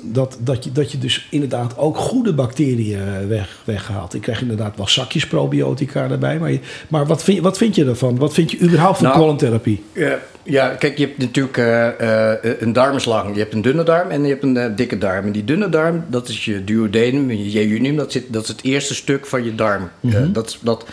dat, 0.05 0.39
dat, 0.41 0.65
je, 0.65 0.73
dat 0.73 0.93
je 0.93 0.99
dus 0.99 1.27
inderdaad 1.31 1.77
ook 1.79 1.97
goede 1.97 2.33
bacteriën 2.33 3.29
weg, 3.29 3.57
weghaalt. 3.65 4.15
Ik 4.15 4.21
krijg 4.21 4.41
inderdaad 4.41 4.77
wel 4.77 4.89
zakjes 4.89 5.27
probiotica 5.27 6.11
erbij. 6.11 6.39
Maar, 6.39 6.53
je- 6.53 6.61
maar 6.89 7.07
wat, 7.07 7.25
vind, 7.25 7.37
je- 7.37 7.43
wat 7.43 7.59
vind 7.59 7.75
je 7.75 7.85
ervan? 7.85 8.19
Wat 8.19 8.35
vind 8.35 8.51
je 8.51 8.61
überhaupt 8.61 8.97
van 8.99 9.07
Nou, 9.07 9.19
colon-therapie? 9.19 9.83
Ja, 9.93 10.19
ja, 10.43 10.69
kijk, 10.69 10.99
je 10.99 11.07
hebt 11.07 11.19
natuurlijk 11.19 11.57
eh, 11.57 12.31
eh, 12.33 12.61
een 12.61 12.73
darmslang. 12.73 13.33
Je 13.35 13.41
hebt 13.41 13.55
een 13.55 13.63
dunne 13.63 13.83
darm 13.83 14.11
en 14.11 14.23
je 14.23 14.29
hebt 14.29 14.43
een 14.43 14.57
eh, 14.57 14.77
dikke 14.77 14.99
darm. 14.99 15.27
En 15.27 15.33
die 15.33 15.45
dunne 15.45 15.69
darm, 15.69 16.05
dat 16.09 16.29
is 16.29 16.45
je 16.45 16.65
duodenum 16.65 17.31
en 17.31 17.39
je 17.45 17.51
jejunum. 17.51 17.97
Dat, 17.97 18.13
zit, 18.13 18.33
dat 18.33 18.43
is 18.43 18.49
het 18.49 18.63
eerste 18.65 18.95
stuk 18.95 19.27
van 19.27 19.45
je 19.45 19.55
darm. 19.55 19.91
Eh, 20.11 20.21
dat, 20.33 20.59
dat 20.61 20.85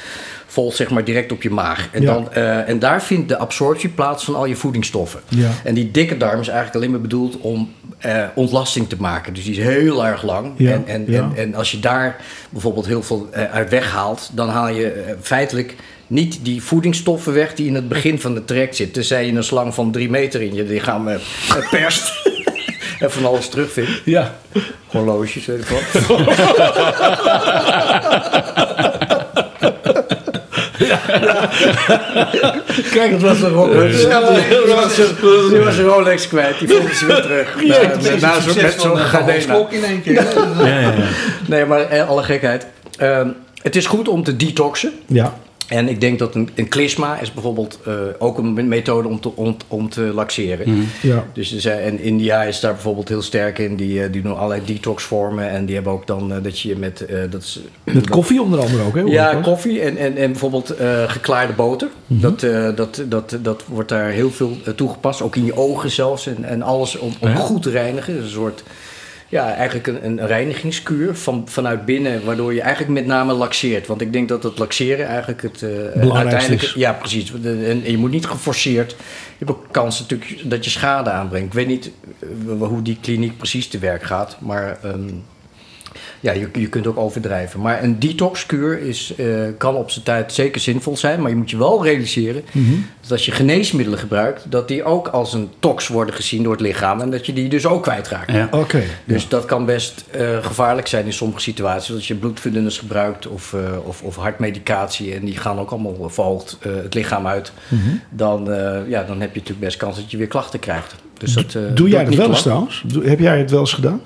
volgt 0.55 0.75
zeg 0.75 0.89
maar 0.89 1.03
direct 1.03 1.31
op 1.31 1.41
je 1.41 1.49
maag. 1.49 1.87
En, 1.91 2.01
Ja. 2.01 2.13
dan, 2.13 2.33
eh, 2.33 2.69
en 2.69 2.79
daar 2.79 3.03
vindt 3.03 3.29
de 3.29 3.37
absorptie 3.37 3.89
plaats 3.89 4.23
van 4.23 4.35
al 4.35 4.45
je 4.45 4.55
voedingsstoffen. 4.55 5.19
Ja. 5.27 5.49
En 5.63 5.73
die 5.73 5.91
dikke 5.91 6.17
darm 6.17 6.39
is 6.39 6.47
eigenlijk 6.47 6.75
alleen 6.77 6.91
maar 6.91 7.01
bedoeld 7.01 7.37
om 7.39 7.71
eh, 7.99 8.23
ontlasting 8.35 8.89
te 8.89 8.95
maken. 8.99 9.33
Dus 9.33 9.43
die 9.43 9.51
is 9.57 9.63
heel 9.65 10.05
erg 10.05 10.23
lang. 10.23 10.51
Ja, 10.57 10.71
En, 10.71 10.83
en, 10.87 11.07
en, 11.13 11.31
en 11.35 11.55
als 11.55 11.71
je 11.71 11.79
daar 11.79 12.15
bijvoorbeeld 12.49 12.85
heel 12.85 13.03
veel 13.03 13.27
eh, 13.31 13.51
uit 13.51 13.69
weghaalt, 13.69 14.29
dan 14.33 14.49
haal 14.49 14.69
je 14.69 15.15
feitelijk 15.21 15.75
niet 16.07 16.39
die 16.41 16.63
voedingsstoffen 16.63 17.33
weg 17.33 17.53
die 17.53 17.67
in 17.67 17.75
het 17.75 17.87
begin 17.87 18.19
van 18.19 18.35
het 18.35 18.47
traject 18.47 18.75
zitten. 18.75 18.93
Tenzij 18.95 19.25
je 19.25 19.31
een 19.31 19.43
slang 19.43 19.73
van 19.73 19.91
drie 19.91 20.09
meter 20.09 20.41
in 20.41 20.53
je 20.53 20.63
lichaam 20.63 21.09
perst. 21.69 22.11
en 22.99 23.11
van 23.11 23.25
alles 23.25 23.49
terugvindt. 23.49 24.01
Ja. 24.05 24.35
Horloges, 24.85 25.45
weet 25.45 25.59
ik 25.59 25.65
wat. 25.67 25.81
Kijk, 32.91 33.11
het 33.11 33.21
was 33.21 33.41
een 33.41 33.49
Rolex. 33.49 33.97
Die 33.97 34.07
was 34.75 34.97
een- 34.97 35.49
die 35.49 35.59
was 35.59 35.77
een 35.77 35.83
Rolex 35.85 36.27
kwijt. 36.27 36.59
Die 36.59 36.67
vonden 36.67 36.95
ze 36.95 37.05
weer 37.05 37.21
terug. 37.21 37.55
Ja, 37.63 37.81
Na- 37.81 38.33
zo'n- 38.33 38.41
succes 38.41 38.61
met 38.63 38.81
zo'n 38.81 38.99
eh. 38.99 39.45
Klok 39.45 39.71
in 39.71 39.83
één 39.83 40.01
keer. 40.01 40.13
Ja, 40.59 40.65
ja, 40.67 40.79
ja. 40.79 40.93
Nee, 41.45 41.65
maar 41.65 41.79
eh, 41.81 42.09
alle 42.09 42.23
gekheid. 42.23 42.65
Ehm, 42.97 43.27
het 43.61 43.75
is 43.75 43.85
goed 43.85 44.07
om 44.07 44.23
te 44.23 44.35
detoxen. 44.35 44.91
Ja. 45.07 45.33
En 45.67 45.89
ik 45.89 46.01
denk 46.01 46.19
dat 46.19 46.35
een, 46.35 46.49
een 46.55 46.67
klisma 46.67 47.19
is 47.19 47.33
bijvoorbeeld 47.33 47.79
eh, 47.85 47.93
ook 48.19 48.37
een 48.37 48.67
methode 48.67 49.07
om 49.07 49.19
te, 49.19 49.35
om, 49.35 49.57
om 49.67 49.89
te 49.89 50.01
laxeren. 50.01 50.87
Ja. 51.01 51.25
Dus 51.33 51.53
er 51.53 51.61
zijn- 51.61 51.79
en 51.79 51.99
India 51.99 52.43
is 52.43 52.59
daar 52.59 52.73
bijvoorbeeld 52.73 53.09
heel 53.09 53.21
sterk 53.21 53.59
in. 53.59 53.75
Die, 53.75 54.03
eh, 54.03 54.11
die 54.11 54.21
doen 54.21 54.35
allerlei 54.37 54.61
detoxvormen. 54.65 55.49
En 55.49 55.65
die 55.65 55.75
hebben 55.75 55.93
ook 55.93 56.07
dan 56.07 56.33
eh, 56.33 56.43
dat 56.43 56.59
je 56.59 56.75
met... 56.75 57.05
dat 57.29 57.41
is, 57.41 57.59
Met 57.83 58.09
koffie 58.09 58.41
onder 58.41 58.59
andere 58.59 58.83
ook, 58.83 58.95
hè? 58.95 59.01
ja, 59.01 59.33
koffie 59.35 59.81
en, 59.81 59.97
en, 59.97 60.17
en 60.17 60.31
bijvoorbeeld 60.31 60.73
geklaarde 61.07 61.53
boter. 61.53 61.89
dat, 62.07 62.43
eh, 62.43 62.75
dat, 62.75 63.01
dat, 63.07 63.37
dat 63.41 63.63
wordt 63.67 63.89
daar 63.89 64.09
heel 64.09 64.31
veel 64.31 64.57
toegepast. 64.75 65.21
Ook 65.21 65.35
in 65.35 65.45
je 65.45 65.57
ogen 65.57 65.91
zelfs. 65.91 66.27
En, 66.27 66.43
en 66.43 66.61
alles 66.61 66.97
om, 66.97 67.13
om 67.19 67.35
goed 67.35 67.61
te 67.61 67.69
reinigen. 67.69 68.17
Een 68.17 68.29
soort, 68.29 68.63
ja, 69.29 69.53
eigenlijk 69.53 69.87
een, 69.87 70.05
een 70.05 70.27
reinigingskuur 70.27 71.15
van, 71.15 71.43
vanuhebt 71.47 71.85
binnen. 71.85 72.25
Waardoor 72.25 72.53
je 72.53 72.61
eigenlijk 72.61 72.93
met 72.93 73.05
name 73.05 73.33
laxeert. 73.33 73.87
Want 73.87 74.01
ik 74.01 74.13
denk 74.13 74.29
dat 74.29 74.43
het 74.43 74.57
laxeren 74.57 75.07
eigenlijk 75.07 75.41
het 75.41 75.61
eh, 75.61 76.13
uiteindelijk... 76.13 76.61
is. 76.61 76.73
Ja, 76.73 76.93
precies. 76.93 77.33
En 77.43 77.91
je 77.91 77.97
moet 77.97 78.11
niet 78.11 78.25
geforceerd... 78.25 78.95
Je 79.37 79.45
hebt 79.45 79.51
ook 79.51 79.65
kans 79.71 79.99
natuurlijk 79.99 80.49
dat 80.49 80.63
je 80.63 80.69
schade 80.69 81.09
aanbrengt. 81.09 81.47
Ik 81.47 81.53
weet 81.53 81.67
niet 81.67 81.91
eh, 82.19 82.67
hoe 82.67 82.81
die 82.81 82.97
kliniek 83.01 83.37
precies 83.37 83.67
te 83.67 83.79
werk 83.79 84.03
gaat. 84.03 84.37
Maar... 84.39 84.77
ehm, 84.83 85.09
ja, 86.25 86.31
je, 86.31 86.49
je 86.53 86.69
kunt 86.69 86.87
ook 86.87 86.97
overdrijven. 86.97 87.61
Maar 87.61 87.83
een 87.83 87.99
detoxkuur 87.99 88.79
is, 88.79 89.13
eh, 89.17 89.27
kan 89.57 89.75
op 89.75 89.91
zijn 89.91 90.05
tijd 90.05 90.33
zeker 90.33 90.61
zinvol 90.61 90.97
zijn. 90.97 91.21
Maar 91.21 91.29
je 91.29 91.35
moet 91.35 91.49
je 91.49 91.57
wel 91.57 91.83
realiseren 91.83 92.43
dat 93.01 93.11
als 93.11 93.25
je 93.25 93.31
geneesmiddelen 93.31 93.99
gebruikt, 93.99 94.45
dat 94.49 94.67
die 94.67 94.83
ook 94.83 95.07
als 95.07 95.33
een 95.33 95.49
tox 95.59 95.87
worden 95.87 96.15
gezien 96.15 96.43
door 96.43 96.51
het 96.51 96.61
lichaam. 96.61 97.01
En 97.01 97.09
dat 97.11 97.25
je 97.25 97.33
die 97.33 97.49
dus 97.49 97.65
ook 97.65 97.83
kwijtraakt. 97.83 98.31
Ja. 98.31 98.47
Oké. 98.51 98.83
Dus 99.05 99.27
dat 99.27 99.45
kan 99.45 99.65
best 99.65 100.05
eh, 100.11 100.37
gevaarlijk 100.41 100.87
zijn 100.87 101.05
in 101.05 101.13
sommige 101.13 101.41
situaties. 101.41 101.95
Als 101.95 102.07
je 102.07 102.15
bloedverdunners 102.15 102.77
gebruikt 102.77 103.27
of, 103.27 103.53
eh, 103.53 103.59
of, 103.83 104.01
of 104.01 104.15
hartmedicatie 104.15 105.13
en 105.13 105.25
die 105.25 105.37
gaan 105.37 105.59
ook 105.59 105.71
allemaal 105.71 106.09
verhoogd 106.09 106.57
eh, 106.61 106.71
het 106.75 106.93
lichaam 106.93 107.27
uit. 107.27 107.51
Dan, 108.09 108.51
eh, 108.51 108.89
ja, 108.89 109.03
dan 109.03 109.21
heb 109.21 109.33
je 109.33 109.39
natuurlijk 109.39 109.65
best 109.65 109.77
kans 109.77 109.95
dat 109.95 110.11
je 110.11 110.17
weer 110.17 110.27
klachten 110.27 110.59
krijgt. 110.59 110.95
Dus 111.17 111.33
dat, 111.33 111.55
eh, 111.55 111.61
Doe 111.73 111.89
jij 111.89 112.05
dat 112.05 112.15
wel 112.15 112.29
eens 112.29 112.41
trouwens? 112.41 112.83
Heb 113.03 113.19
jij 113.19 113.37
het 113.39 113.51
wel 113.51 113.59
eens 113.59 113.73
gedaan? 113.73 114.01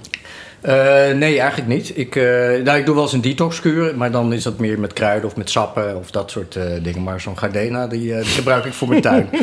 Eh, 0.62 1.12
nee, 1.16 1.40
eigenlijk 1.40 1.68
niet. 1.70 1.98
Ik, 1.98 2.16
eh, 2.16 2.24
nou, 2.64 2.78
ik 2.78 2.86
doe 2.86 2.96
wel 2.96 3.04
eens 3.04 3.14
een 3.14 3.22
detoxkuur, 3.22 3.94
maar 3.98 4.12
dan 4.12 4.34
is 4.34 4.44
dat 4.44 4.60
meer 4.60 4.80
met 4.80 4.94
kruiden 4.94 5.30
of 5.30 5.36
met 5.36 5.50
sappen 5.50 5.98
of 5.98 6.12
dat 6.12 6.32
soort 6.32 6.56
eh, 6.56 6.64
dingen. 6.84 7.04
Maar 7.04 7.22
zo'n 7.22 7.38
Gardena, 7.38 7.88
die, 7.88 8.14
eh, 8.14 8.22
die 8.22 8.32
gebruik 8.32 8.66
ik 8.66 8.74
voor 8.74 8.88
mijn 8.88 9.02
tuin. 9.02 9.30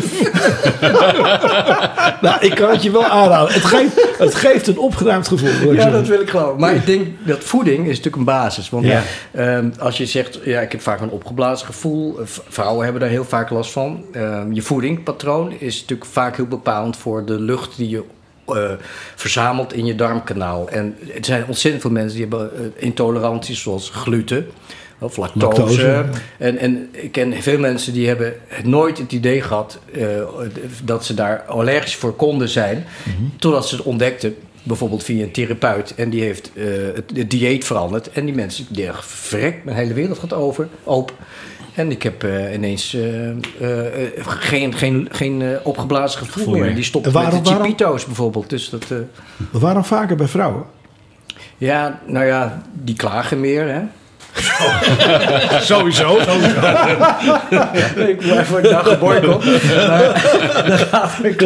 Nou, 2.20 2.40
ik 2.40 2.54
kan 2.54 2.70
het 2.70 2.82
je 2.82 2.90
wel 2.90 3.04
aanraden. 3.04 3.54
Het 3.54 3.64
geeft, 3.64 4.14
het 4.18 4.34
geeft 4.34 4.66
een 4.66 4.78
opgeruimd 4.78 5.28
gevoel. 5.28 5.72
ja, 5.72 5.90
dat 5.90 6.06
wil 6.06 6.20
ik 6.20 6.30
geloven. 6.30 6.60
Maar 6.60 6.74
ik 6.74 6.86
denk 6.86 7.06
dat 7.26 7.44
voeding 7.44 7.78
is 7.78 7.88
natuurlijk 7.88 8.16
een 8.16 8.24
basis. 8.24 8.70
Want 8.70 8.84
Ja. 8.84 9.02
ehm, 9.32 9.70
als 9.78 9.96
je 9.96 10.06
zegt, 10.06 10.38
ja, 10.44 10.60
ik 10.60 10.72
heb 10.72 10.80
vaak 10.80 11.00
een 11.00 11.10
opgeblazen 11.10 11.66
gevoel. 11.66 12.18
Vrouwen 12.48 12.82
hebben 12.84 13.00
daar 13.02 13.10
heel 13.10 13.24
vaak 13.24 13.50
last 13.50 13.70
van. 13.72 14.04
Ehm, 14.12 14.52
je 14.52 14.62
voedingpatroon 14.62 15.52
is 15.58 15.80
natuurlijk 15.80 16.10
vaak 16.10 16.36
heel 16.36 16.46
bepalend 16.46 16.96
voor 16.96 17.24
de 17.24 17.40
lucht 17.40 17.76
die 17.76 17.88
je 17.88 18.02
eh, 18.46 18.70
verzamelt 19.14 19.72
in 19.72 19.86
je 19.86 19.94
darmkanaal. 19.94 20.68
En 20.68 20.96
er 21.14 21.24
zijn 21.24 21.44
ontzettend 21.46 21.82
veel 21.82 21.92
mensen 21.92 22.18
die 22.18 22.26
hebben 22.28 22.50
eh, 22.56 22.82
intoleranties 22.84 23.60
zoals 23.60 23.90
gluten. 23.90 24.46
Of 24.98 25.16
lactose. 25.16 25.46
Lactose. 25.46 26.04
En, 26.38 26.58
en 26.58 26.88
ik 26.90 27.12
ken 27.12 27.42
veel 27.42 27.58
mensen 27.58 27.92
die 27.92 28.08
hebben 28.08 28.34
nooit 28.64 28.98
het 28.98 29.12
idee 29.12 29.40
gehad 29.40 29.78
eh, 29.94 30.02
dat 30.84 31.04
ze 31.04 31.14
daar 31.14 31.42
allergisch 31.42 31.96
voor 31.96 32.12
konden 32.12 32.48
zijn. 32.48 32.86
Totdat 33.38 33.68
ze 33.68 33.76
het 33.76 33.84
ontdekten, 33.84 34.36
bijvoorbeeld 34.66 35.02
via 35.02 35.22
een 35.22 35.30
therapeut. 35.30 35.94
En 35.94 36.10
die 36.10 36.22
heeft 36.22 36.50
eh, 36.54 36.64
het, 36.94 37.10
het 37.14 37.30
dieet 37.30 37.64
veranderd. 37.64 38.10
En 38.10 38.24
die 38.24 38.34
mensen, 38.34 38.66
die 38.68 38.86
dachten, 38.86 39.08
verrek, 39.08 39.64
mijn 39.64 39.76
hele 39.76 39.94
wereld 39.94 40.18
gaat 40.18 40.32
over, 40.32 40.68
open. 40.84 41.14
En 41.76 41.90
ik 41.90 42.02
heb 42.02 42.24
eh, 42.24 42.54
ineens 42.54 42.94
eh, 42.94 43.30
eh, 43.30 43.36
geen, 44.26 44.74
geen, 44.74 45.08
geen 45.10 45.58
opgeblazen 45.62 46.18
gevoel, 46.20 46.44
Gevoel 46.44 46.60
meer. 46.60 46.74
Die 46.74 46.84
stopt 46.84 47.10
waarom- 47.10 47.34
met 47.34 47.44
de 47.44 47.50
chipito's 47.54 48.04
bijvoorbeeld. 48.04 48.50
Dus 48.50 48.70
dat, 48.70 48.86
Waarom 49.50 49.84
vaker 49.84 50.16
bij 50.16 50.26
vrouwen? 50.26 50.64
ja, 51.58 52.00
nou 52.06 52.26
ja, 52.26 52.62
die 52.72 52.96
klagen 52.96 53.40
meer, 53.40 53.68
hè. 53.68 53.80
Sowieso. 55.60 56.18
ik 57.96 58.18
blijf 58.18 58.46
voor 58.46 58.62
de 58.62 58.68
dag 58.68 58.88
geboycott. 58.88 59.44
Maar 59.44 60.66
dan 60.66 60.78
gaat 60.78 61.18
mijn. 61.22 61.36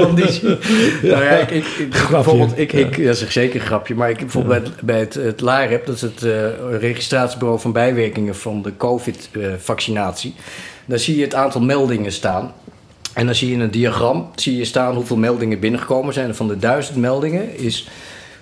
Nou 1.03 1.25
ja, 1.25 1.31
ik, 1.31 1.51
ik, 1.51 1.67
ik, 1.67 2.07
bijvoorbeeld, 2.11 2.59
ik, 2.59 2.73
ik, 2.73 3.05
dat 3.05 3.21
is 3.21 3.29
zeker 3.29 3.61
een 3.61 3.67
grapje, 3.67 3.95
maar 3.95 4.11
ik 4.11 4.19
bijvoorbeeld 4.19 4.63
bij 4.63 4.71
het, 4.71 4.81
bij 4.81 4.99
het, 4.99 5.15
het 5.15 5.41
LAREP, 5.41 5.87
dat 5.87 5.95
is 5.95 6.03
het 6.03 6.23
eh, 6.23 6.31
registratiebureau 6.79 7.61
van 7.61 7.73
bijwerkingen 7.73 8.37
van 8.37 8.63
de 8.63 8.77
COVID-vaccinatie, 8.77 10.35
daar 10.85 10.99
zie 10.99 11.17
je 11.17 11.23
het 11.23 11.35
aantal 11.35 11.61
meldingen 11.61 12.13
staan. 12.13 12.53
En 13.15 13.27
dan 13.27 13.35
zie 13.35 13.49
je 13.49 13.55
in 13.55 13.61
een 13.61 13.71
diagram 13.71 14.31
zie 14.35 14.57
je 14.57 14.65
staan 14.65 14.95
hoeveel 14.95 15.17
meldingen 15.17 15.61
binnengekomen 15.61 16.15
zijn. 16.15 16.29
En 16.29 16.37
van 16.37 16.49
de 16.49 16.59
duizend 16.59 16.97
meldingen 16.99 17.59
is, 17.59 17.89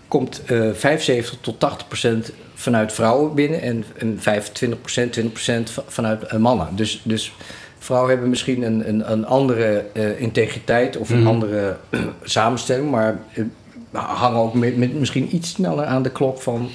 komt 0.09 0.43
eh 0.47 0.61
75 0.75 1.37
tot 1.41 1.61
80 1.61 1.89
procent 1.89 2.33
vanuit 2.59 2.93
vrouwen 2.93 3.35
binnen 3.35 3.61
en, 3.63 3.85
en 3.97 4.17
25 4.21 4.81
procent, 4.81 5.13
20 5.13 5.33
procent 5.33 5.71
va- 5.71 5.83
vanuit 5.87 6.23
eh, 6.23 6.39
mannen. 6.39 6.69
Dus, 6.77 7.01
dus 7.05 7.33
vrouwen 7.79 8.11
hebben 8.11 8.29
misschien 8.29 8.63
een, 8.63 8.89
een, 8.89 9.13
een 9.13 9.27
andere 9.27 9.85
eh, 9.93 10.21
integriteit 10.21 10.97
of 10.97 11.11
een 11.11 11.27
andere 11.27 11.77
samenstelling, 12.23 12.91
maar 12.91 13.19
eh, 13.33 13.45
hangen 13.93 14.41
ook 14.41 14.55
met, 14.55 14.77
met 14.77 14.95
misschien 14.95 15.35
iets 15.35 15.49
sneller 15.51 15.85
aan 15.85 16.03
de 16.03 16.11
klok 16.11 16.41
van 16.43 16.69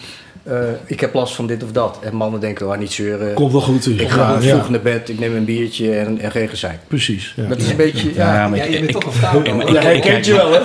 eh, 0.44 0.56
ik 0.86 1.00
heb 1.00 1.14
last 1.14 1.36
van 1.36 1.48
dit 1.48 1.64
of 1.64 1.72
dat. 1.72 1.98
En 2.02 2.16
mannen 2.16 2.40
denken, 2.40 2.68
oh, 2.72 2.78
niet 2.78 2.92
zeuren. 2.92 3.34
Komt 3.34 3.52
wel 3.52 3.62
goed. 3.62 3.88
ik 4.00 4.10
ga 4.10 4.18
ja, 4.20 4.26
gewoon 4.26 4.42
ja. 4.42 4.56
vroeg 4.56 4.70
naar 4.70 4.82
bed, 4.82 5.10
ik 5.10 5.20
neem 5.20 5.36
een 5.36 5.46
biertje 5.46 5.96
en, 5.96 6.20
en 6.20 6.32
geen 6.32 6.48
gezeik. 6.50 6.78
Precies. 6.88 7.34
Ja. 7.36 7.44
Dat 7.48 7.58
is 7.58 7.70
een 7.70 7.76
beetje, 7.76 8.14
Ja, 8.14 8.34
ja, 8.34 8.48
maar 8.48 8.58
Ja, 8.58 8.64
ik, 8.64 8.70
je 8.72 8.78
bent 8.78 8.90
ik- 8.90 8.96
toch 8.96 9.06
een 9.06 9.12
vrouw. 9.12 9.44
Ja, 9.44 9.54
maar 9.54 9.94
ik- 9.96 10.02
kent 10.02 10.26
je 10.26 10.34
wel, 10.34 10.52
hè? 10.52 10.60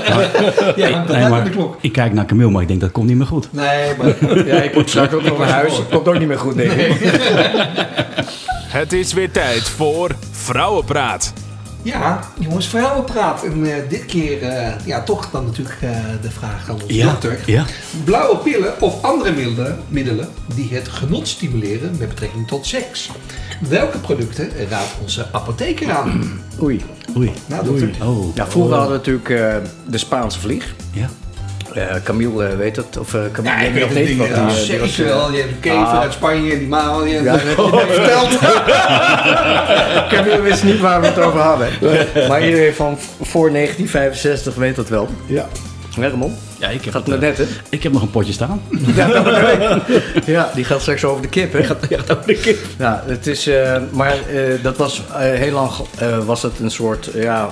Ja, 0.76 1.04
dat 1.06 1.16
nee, 1.16 1.28
maar 1.28 1.42
me 1.42 1.44
de 1.44 1.50
klok. 1.50 1.76
ik 1.80 1.92
kijk 1.92 2.12
naar 2.12 2.26
Camille, 2.26 2.50
maar 2.50 2.62
ik 2.62 2.68
denk 2.68 2.80
dat 2.80 2.90
komt 2.90 3.06
niet 3.08 3.16
meer 3.16 3.26
goed. 3.26 3.48
Nee, 3.52 3.92
maar 3.98 4.14
ja, 4.54 4.62
ik 4.62 4.74
moet 4.74 4.88
straks 4.90 5.12
ook 5.14 5.22
nog 5.22 5.38
naar 5.38 5.48
huis. 5.48 5.76
Het 5.76 5.88
komt 5.88 6.08
ook 6.08 6.18
niet 6.18 6.28
meer 6.28 6.38
goed, 6.38 6.56
denk 6.56 6.72
ik. 6.72 6.92
Het 8.68 8.92
is 8.92 9.12
weer 9.12 9.30
tijd 9.30 9.62
voor 9.68 10.10
Vrouwenpraat. 10.30 11.32
Ja, 11.88 12.20
jongens, 12.38 12.68
vrouwenpraat. 12.68 13.42
En 13.44 13.66
eh, 13.74 13.88
dit 13.88 14.04
keer, 14.04 14.42
eh, 14.42 14.72
ja, 14.86 15.02
toch 15.02 15.30
dan 15.30 15.44
natuurlijk 15.44 15.76
eh, 15.82 15.90
de 16.22 16.30
vraag 16.30 16.68
aan 16.68 16.74
onze 16.82 16.94
Ja, 16.94 17.10
dokter. 17.10 17.38
ja. 17.46 17.64
Blauwe 18.04 18.36
pillen 18.36 18.80
of 18.80 19.02
andere 19.02 19.32
middelen, 19.32 19.78
middelen 19.88 20.28
die 20.54 20.68
het 20.74 20.88
genot 20.88 21.28
stimuleren 21.28 21.96
met 21.98 22.08
betrekking 22.08 22.46
tot 22.48 22.66
seks. 22.66 23.10
Welke 23.68 23.98
producten 23.98 24.50
raadt 24.70 24.94
onze 25.02 25.26
apotheker 25.32 25.90
aan? 25.92 26.40
Oei. 26.62 26.84
Oei. 27.16 27.32
Nou, 27.46 27.64
dokter. 27.64 27.90
Oh. 28.02 28.34
Ja, 28.36 28.46
vroeger 28.46 28.74
hadden 28.76 28.90
we 28.92 28.96
natuurlijk 28.96 29.28
eh, 29.30 29.56
de 29.90 29.98
Spaanse 29.98 30.38
vlieg. 30.40 30.74
Ja. 30.92 31.08
Eh 31.78 32.02
Camille 32.04 32.44
eh, 32.44 32.56
weet 32.56 32.76
het, 32.76 32.98
of 32.98 33.14
eh 33.14 33.20
Camille 33.32 33.56
Ja, 33.56 33.62
ik 33.62 33.72
weet 33.72 33.82
het 33.82 33.94
nog 33.94 33.98
niet. 33.98 34.08
Ja, 34.08 34.16
want 34.16 34.34
die, 34.34 34.56
die 34.56 34.64
zeker 34.64 34.80
was, 34.80 34.96
wel. 34.96 35.32
Je 35.32 35.38
hebt 35.38 35.50
een 35.50 35.60
kever 35.60 35.78
ah. 35.78 36.00
uit 36.00 36.12
Spanje, 36.12 36.58
die 36.58 36.68
maal. 36.68 37.04
Je 37.04 37.22
Ja, 37.22 37.32
dat 37.32 37.40
heb 37.40 37.56
je 37.56 37.70
net 37.72 37.94
verteld. 37.94 38.38
Camille 40.08 40.40
wist 40.40 40.64
niet 40.64 40.80
waar 40.80 41.00
we 41.00 41.06
het 41.06 41.18
over 41.18 41.40
hadden. 41.40 41.68
Maar 42.28 42.44
iedereen 42.46 42.74
van 42.74 42.98
voor 43.20 43.52
1965 43.52 44.54
weet 44.54 44.76
dat 44.76 44.88
wel. 44.88 45.08
Ja. 45.26 45.48
Hè, 46.00 46.08
Ramon? 46.08 46.34
Ja, 46.58 46.68
ik 46.68 46.84
heb, 46.84 46.92
Gaat 46.92 47.06
het, 47.06 47.20
net, 47.20 47.38
hè? 47.38 47.44
ik 47.68 47.82
heb 47.82 47.92
nog 47.92 48.02
een 48.02 48.10
potje 48.10 48.32
staan. 48.32 48.62
Ja, 48.94 49.06
dat 49.06 49.24
bedoel 49.24 49.50
ik. 49.50 50.02
Ja, 50.26 50.50
die 50.54 50.64
gaat 50.64 50.80
straks 50.80 51.04
over 51.04 51.22
de 51.22 51.28
kip, 51.28 51.52
hè? 51.52 51.60
Ja, 52.78 53.02
het 53.06 53.26
is, 53.26 53.46
eh, 53.46 53.76
maar 53.90 54.12
eh, 54.12 54.62
dat 54.62 54.76
was 54.76 55.02
eh, 55.12 55.18
heel 55.18 55.52
lang 55.52 55.70
eh, 55.98 56.18
was 56.18 56.42
het 56.42 56.58
een 56.58 56.70
soort, 56.70 57.10
ja, 57.14 57.50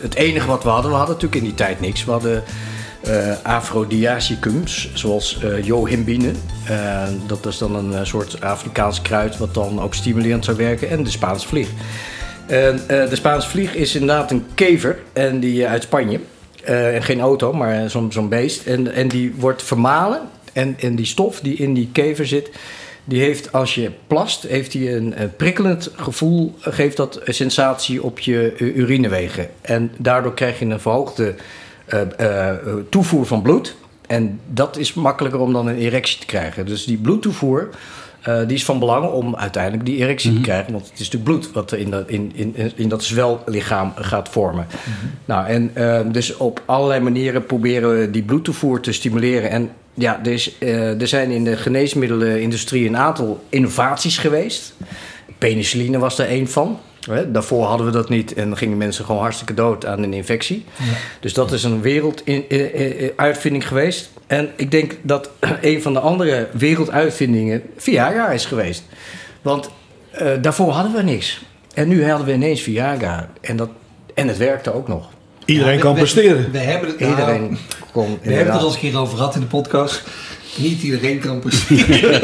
het 0.00 0.14
enige 0.14 0.46
wat 0.46 0.62
we 0.62 0.68
hadden. 0.68 0.90
We 0.90 0.96
hadden 0.96 1.14
natuurlijk 1.14 1.42
in 1.42 1.48
die 1.48 1.56
tijd 1.56 1.80
niks. 1.80 2.04
We 2.04 2.10
hadden 2.10 2.44
Aphrodisiacums, 3.42 4.90
zoals 4.94 5.38
eh 5.42 5.64
johimbine. 5.64 6.32
Eh, 6.68 7.02
dat 7.26 7.46
is 7.46 7.58
dan 7.58 7.74
een 7.74 8.06
soort 8.06 8.40
Afrikaans 8.40 9.02
kruid 9.02 9.36
wat 9.36 9.54
dan 9.54 9.80
ook 9.80 9.94
stimulerend 9.94 10.44
zou 10.44 10.56
werken. 10.56 10.90
En 10.90 11.02
de 11.02 11.10
Spaanse 11.10 11.48
vlieg. 11.48 11.68
De 12.46 13.08
Spaanse 13.12 13.48
vlieg 13.48 13.74
is 13.74 13.94
inderdaad 13.94 14.30
een 14.30 14.44
kever 14.54 14.98
en 15.12 15.40
die 15.40 15.66
uit 15.66 15.82
Spanje. 15.82 16.20
En 16.64 17.02
geen 17.02 17.20
auto, 17.20 17.52
maar 17.52 17.90
zo'n 18.08 18.28
beest. 18.28 18.66
En, 18.66 18.92
en 18.92 19.08
die 19.08 19.34
wordt 19.36 19.62
vermalen. 19.62 20.20
En, 20.56 20.76
en 20.80 20.96
die 20.96 21.06
stof 21.06 21.40
die 21.40 21.56
in 21.56 21.74
die 21.74 21.88
kever 21.92 22.26
zit, 22.26 22.50
die 23.04 23.20
heeft 23.20 23.52
als 23.52 23.74
je 23.74 23.90
plast, 24.06 24.42
heeft 24.42 24.72
die 24.72 24.90
een, 24.90 25.20
een 25.20 25.36
prikkelend 25.36 25.90
gevoel, 25.96 26.54
geeft 26.58 26.96
dat 26.96 27.20
sensatie 27.24 28.02
op 28.02 28.18
je 28.18 28.54
urinewegen. 28.58 29.48
En 29.60 29.90
daardoor 29.96 30.34
krijg 30.34 30.58
je 30.58 30.64
een 30.64 30.80
verhoogde 30.80 31.34
toevoer 32.88 33.26
van 33.26 33.42
bloed. 33.42 33.76
En 34.06 34.40
dat 34.46 34.76
is 34.76 34.94
makkelijker 34.94 35.40
om 35.40 35.52
dan 35.52 35.66
een 35.66 35.76
erectie 35.76 36.18
te 36.18 36.26
krijgen. 36.26 36.66
Dus 36.66 36.84
die 36.84 36.96
bloedtoevoer, 36.96 37.68
eh, 38.22 38.38
die 38.46 38.56
is 38.56 38.64
van 38.64 38.78
belang 38.78 39.10
om 39.10 39.36
uiteindelijk 39.36 39.84
die 39.84 39.96
erectie 39.96 40.34
te 40.34 40.40
krijgen. 40.40 40.72
Want 40.72 40.84
het 40.84 41.00
is 41.00 41.10
natuurlijk 41.10 41.24
bloed 41.24 41.52
wat 41.52 41.70
er 41.70 41.78
in 41.78 41.90
dat, 41.90 42.08
in, 42.08 42.32
in, 42.34 42.72
in 42.76 42.88
dat 42.88 43.04
zwellichaam 43.04 43.92
gaat 43.96 44.28
vormen. 44.28 44.66
Nou, 45.24 45.46
en 45.46 45.70
eh, 45.74 46.00
dus 46.12 46.36
op 46.36 46.62
allerlei 46.64 47.00
manieren 47.00 47.46
proberen 47.46 47.98
we 48.00 48.10
die 48.10 48.22
bloedtoevoer 48.22 48.80
te 48.80 48.92
stimuleren. 48.92 49.50
En 49.50 49.70
ja, 49.94 50.20
er, 50.24 50.32
is, 50.32 50.58
eh, 50.58 51.00
er 51.00 51.08
zijn 51.08 51.30
in 51.30 51.44
de 51.44 51.56
geneesmiddelenindustrie 51.56 52.88
een 52.88 52.96
aantal 52.96 53.44
innovaties 53.48 54.18
geweest. 54.18 54.74
Penicilline 55.38 55.98
was 55.98 56.18
er 56.18 56.26
één 56.26 56.48
van. 56.48 56.78
Hè, 57.10 57.30
Daarvoor 57.30 57.64
hadden 57.64 57.86
we 57.86 57.92
dat 57.92 58.08
niet 58.08 58.34
en 58.34 58.48
dan 58.48 58.56
gingen 58.58 58.76
mensen 58.76 59.04
gewoon 59.04 59.20
hartstikke 59.20 59.54
dood 59.54 59.86
aan 59.86 60.02
een 60.02 60.14
infectie. 60.14 60.64
Dus 61.20 61.34
dat 61.34 61.52
is 61.52 61.64
een 61.64 61.80
werelduitvinding 61.82 63.68
geweest. 63.68 64.10
En 64.26 64.50
ik 64.56 64.70
denk 64.70 64.96
dat 65.02 65.30
een 65.60 65.82
van 65.82 65.92
de 65.92 66.00
andere 66.00 66.48
werelduitvindingen 66.52 67.62
Viagra 67.76 68.30
is 68.30 68.44
geweest. 68.44 68.82
Want 69.42 69.70
eh, 70.10 70.28
daarvoor 70.40 70.72
hadden 70.72 70.92
we 70.92 71.02
niks. 71.02 71.42
En 71.74 71.88
nu 71.88 72.08
hadden 72.08 72.26
we 72.26 72.32
ineens 72.32 72.60
Viagra. 72.60 73.30
En, 73.40 73.56
dat, 73.56 73.68
en 74.14 74.28
het 74.28 74.36
werkte 74.36 74.74
ook 74.74 74.88
nog. 74.88 75.08
Iedereen 75.44 75.74
Ja, 75.74 75.80
kan 75.80 75.94
presteren. 75.94 76.50
We 76.52 76.58
hebben 76.58 76.88
het, 76.88 76.98
nou, 76.98 77.10
Iedereen 77.10 77.58
kon 77.92 78.18
we 78.22 78.32
hebben 78.32 78.52
het 78.52 78.54
er 78.54 78.60
al 78.60 78.64
eens 78.66 78.74
een 78.74 78.80
keer 78.90 78.98
over 78.98 79.16
gehad 79.16 79.34
in 79.34 79.40
de 79.40 79.46
podcast. 79.46 80.02
Niet 80.58 80.82
iedereen 80.82 81.18
kan 81.18 81.38
presteren. 81.44 82.20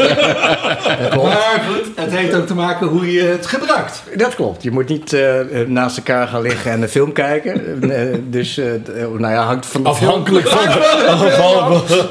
Klopt. 1.11 1.25
maar 1.29 1.62
goed, 1.69 1.87
het 1.97 2.11
heeft 2.17 2.35
ook 2.35 2.47
te 2.47 2.55
maken 2.55 2.87
hoe 2.87 3.12
je 3.12 3.23
het 3.23 3.47
gebruikt. 3.47 4.03
Dat 4.17 4.35
klopt. 4.35 4.62
Je 4.62 4.71
moet 4.71 4.89
niet 4.89 5.12
eh, 5.12 5.41
eh, 5.61 5.69
naast 5.69 5.97
elkaar 5.97 6.27
gaan 6.29 6.43
liggen 6.43 6.71
en 6.73 6.83
een 6.83 6.89
film 6.89 7.12
kijken. 7.12 7.83
Eh, 7.91 8.19
dus, 8.29 8.59
eh, 8.59 8.75
eh, 8.75 8.81
nou 9.19 9.33
ja, 9.33 9.43
hangt 9.45 9.67
van 9.67 9.83
de 9.83 9.89
Afhankelijk 9.89 10.49
van 10.49 10.62
de, 10.65 11.07
afhankelijk, 11.07 12.11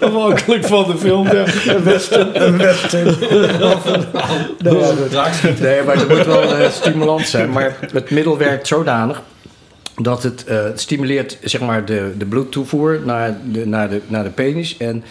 afhankelijk 0.00 0.64
van 0.64 0.84
de 0.90 0.96
film. 0.98 1.26
Film. 1.28 1.82
Western. 1.82 2.42
Een 2.42 2.58
western. 2.58 3.06
Of 3.62 3.84
een- 3.86 4.04
Nee, 5.60 5.82
maar 5.82 5.96
het 5.96 6.08
moet 6.08 6.26
wel 6.26 6.70
stimulant 6.70 7.28
zijn. 7.28 7.50
Maar 7.50 7.76
het 7.92 8.10
middel 8.10 8.38
werkt 8.38 8.66
zodanig 8.66 9.22
dat 10.02 10.22
het 10.22 10.44
eh, 10.44 10.64
stimuleert 10.74 11.38
zeg 11.42 11.60
maar, 11.60 11.84
de, 11.84 12.12
de 12.18 12.26
bloedtoevoer 12.26 13.00
naar 13.04 13.36
de, 13.52 13.66
naar, 13.66 13.88
de, 13.88 14.00
naar 14.06 14.24
de 14.24 14.30
penis. 14.30 14.76
En, 14.76 15.04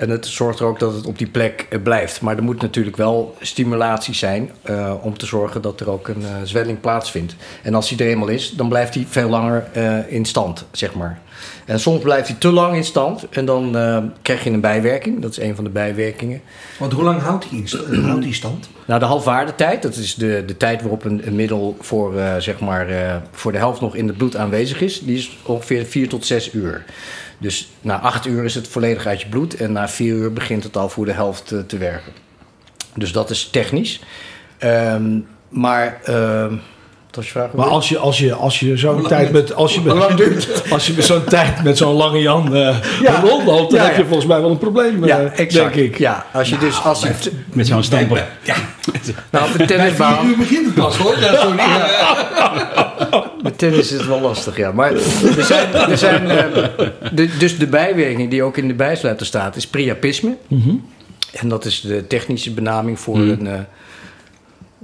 en 0.00 0.10
het 0.10 0.26
zorgt 0.26 0.58
er 0.58 0.66
ook 0.66 0.78
dat 0.78 0.94
het 0.94 1.06
op 1.06 1.18
die 1.18 1.26
plek 1.26 1.66
eh, 1.70 1.82
blijft. 1.82 2.20
Maar 2.20 2.36
er 2.36 2.42
moet 2.42 2.62
natuurlijk 2.62 2.96
wel 2.96 3.36
stimulatie 3.40 4.14
zijn 4.14 4.50
eh, 4.62 4.94
om 5.02 5.18
te 5.18 5.26
zorgen 5.26 5.62
dat 5.62 5.80
er 5.80 5.90
ook 5.90 6.08
een 6.08 6.22
eh, 6.22 6.34
zwelling 6.44 6.80
plaatsvindt. 6.80 7.36
En 7.62 7.74
als 7.74 7.88
die 7.88 7.98
er 7.98 8.06
eenmaal 8.06 8.28
is, 8.28 8.50
dan 8.50 8.68
blijft 8.68 8.94
hij 8.94 9.06
veel 9.08 9.28
langer 9.28 9.64
in 10.08 10.24
stand, 10.24 10.64
zeg 10.72 10.94
maar. 10.94 11.20
En 11.64 11.80
soms 11.80 12.02
blijft 12.02 12.28
hij 12.28 12.36
te 12.36 12.52
lang 12.52 12.76
in 12.76 12.84
stand 12.84 13.28
en 13.30 13.44
dan 13.44 13.72
krijg 14.22 14.44
je 14.44 14.50
een 14.50 14.60
bijwerking. 14.60 15.22
Dat 15.22 15.30
is 15.30 15.38
een 15.38 15.54
van 15.54 15.64
de 15.64 15.70
bijwerkingen. 15.70 16.40
Want 16.78 16.92
hoe 16.92 17.02
lang 17.04 17.20
houdt 17.20 17.50
die, 17.50 17.64
houdt 18.02 18.22
die 18.22 18.34
stand? 18.34 18.68
Nou, 18.86 19.02
de 19.02 19.08
halfwaardetijd, 19.08 19.82
dat 19.82 19.96
is 19.96 20.14
de, 20.14 20.42
de 20.46 20.56
tijd 20.56 20.80
waarop 20.80 21.04
een, 21.04 21.26
een 21.26 21.34
middel 21.34 21.76
voor, 21.80 22.14
zeg 22.38 22.60
maar, 22.60 22.86
voor 23.32 23.52
de 23.52 23.58
helft 23.58 23.80
nog 23.80 23.94
in 23.94 24.06
het 24.06 24.16
bloed 24.16 24.36
aanwezig 24.36 24.80
is, 24.80 25.00
die 25.00 25.16
is 25.16 25.38
ongeveer 25.42 25.84
4 25.84 26.08
tot 26.08 26.26
6 26.26 26.52
uur. 26.52 26.84
Dus 27.40 27.68
na 27.80 28.00
8 28.00 28.26
uur 28.26 28.44
is 28.44 28.54
het 28.54 28.68
volledig 28.68 29.06
uit 29.06 29.20
je 29.20 29.28
bloed 29.28 29.54
en 29.56 29.72
na 29.72 29.88
4 29.88 30.14
uur 30.14 30.32
begint 30.32 30.62
het 30.64 30.76
al 30.76 30.88
voor 30.88 31.04
de 31.04 31.12
helft 31.12 31.52
eh, 31.52 31.58
te 31.58 31.78
werken. 31.78 32.12
Dus 32.94 33.12
dat 33.12 33.30
is 33.30 33.48
technisch. 33.52 34.00
Ehm, 34.58 35.18
maar, 35.48 36.00
ehm 36.04 36.54
je? 37.20 37.48
Maar 37.54 37.66
als 37.66 37.88
je, 37.88 37.98
als 37.98 38.18
je, 38.18 38.34
als 38.34 38.60
je 38.60 38.76
zo'n 38.76 39.06
tijd 39.06 39.32
met, 39.32 39.54
als 39.54 39.74
je, 39.74 39.80
met, 39.80 39.92
als 40.72 40.86
je 40.86 40.92
met 40.92 41.04
zo'n 41.04 41.24
tijd 41.24 41.62
met 41.62 41.76
zo'n 41.78 41.94
lange 41.94 42.18
Jan 42.20 42.54
eh 42.56 42.76
Ja. 43.02 43.20
rondloopt, 43.20 43.70
dan 43.70 43.80
Ja, 43.80 43.86
heb 43.86 43.94
je 43.96 44.00
ja. 44.02 44.06
volgens 44.06 44.26
mij 44.28 44.40
wel 44.40 44.50
een 44.50 44.58
probleem, 44.58 45.04
ja, 45.04 45.18
eh, 45.18 45.38
exact. 45.38 45.74
denk 45.74 45.92
ik. 45.92 45.98
Ja, 45.98 46.26
als 46.32 46.48
je 46.48 46.58
dus 46.58 46.84
als 46.84 47.02
je 47.02 47.08
t- 47.20 47.30
Met 47.52 47.66
zo'n 47.66 47.82
stamper. 47.82 48.28
nou 49.30 49.52
op 49.52 49.58
de 49.58 49.64
tennisbaan. 49.64 50.18
vier 50.20 50.30
uur 50.30 50.36
begint 50.36 50.64
het 50.66 50.74
pas 50.74 50.96
hoor. 50.96 51.18
Ja, 51.18 51.34
sorry. 51.40 51.58
Tennis 53.60 53.92
is 53.92 53.98
het 53.98 54.06
wel 54.06 54.20
lastig, 54.20 54.56
ja. 54.56 54.72
Maar 54.72 54.92
er 54.92 55.44
zijn, 55.44 55.72
er 55.74 55.98
zijn 55.98 56.30
eh, 56.30 56.88
de, 57.12 57.36
dus 57.38 57.58
de 57.58 57.66
bijwerking 57.66 58.30
die 58.30 58.42
ook 58.42 58.56
in 58.56 58.68
de 58.68 58.74
bijsluiter 58.74 59.26
staat, 59.26 59.56
is 59.56 59.66
priapisme. 59.66 60.36
En 61.32 61.48
dat 61.48 61.64
is 61.64 61.80
de 61.80 62.06
technische 62.06 62.52
benaming 62.52 63.00
voor 63.00 63.16
een 63.16 63.46
eh 63.46 63.58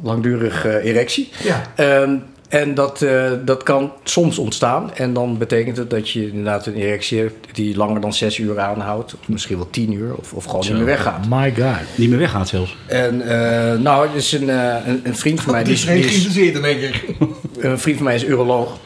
langdurige 0.02 0.80
erectie. 0.80 1.30
Ja. 1.42 1.62
Ehm, 1.74 2.16
en 2.48 2.74
dat, 2.74 3.02
eh, 3.02 3.30
dat 3.44 3.62
kan 3.62 3.92
soms 4.04 4.38
ontstaan. 4.38 4.94
En 4.94 5.12
dan 5.12 5.38
betekent 5.38 5.76
het 5.76 5.90
dat 5.90 6.10
je 6.10 6.28
inderdaad 6.28 6.66
een 6.66 6.74
erectie 6.74 7.18
hebt 7.18 7.36
die 7.52 7.76
langer 7.76 8.00
dan 8.00 8.12
zes 8.12 8.38
uur 8.38 8.60
aanhoudt. 8.60 9.14
Of 9.20 9.28
misschien 9.28 9.56
wel 9.56 9.70
tien 9.70 9.92
uur, 9.92 10.16
of, 10.16 10.32
of 10.32 10.44
gewoon 10.44 10.60
niet 10.60 10.72
meer 10.72 10.84
weggaat. 10.84 11.28
My 11.28 11.54
god. 11.54 11.96
Niet 11.96 12.08
meer 12.08 12.18
weggaat 12.18 12.48
zelfs. 12.48 12.76
En 12.86 13.20
eh, 13.20 13.78
nou, 13.78 14.08
er 14.08 14.16
is 14.16 14.32
een, 14.32 14.50
eh, 14.50 14.86
een, 14.86 15.00
een 15.02 15.16
vriend 15.16 15.40
van 15.40 15.52
mij... 15.52 15.64
Die 15.64 15.72
is 15.72 15.84
geïnteresseerd 15.84 16.62
denk 16.62 16.80
ik. 16.80 17.04
een 17.58 17.78
vriend 17.78 17.96
van 17.96 18.06
mij 18.06 18.14
is 18.14 18.24
uroloog. 18.24 18.78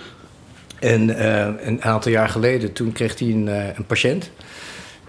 En 0.81 1.17
eh, 1.17 1.67
een 1.67 1.83
aantal 1.83 2.13
jaar 2.13 2.29
geleden, 2.29 2.73
toen 2.73 2.93
kreeg 2.93 3.19
hij 3.19 3.29
een, 3.29 3.49
eh, 3.49 3.65
een 3.77 3.87
patiënt. 3.87 4.31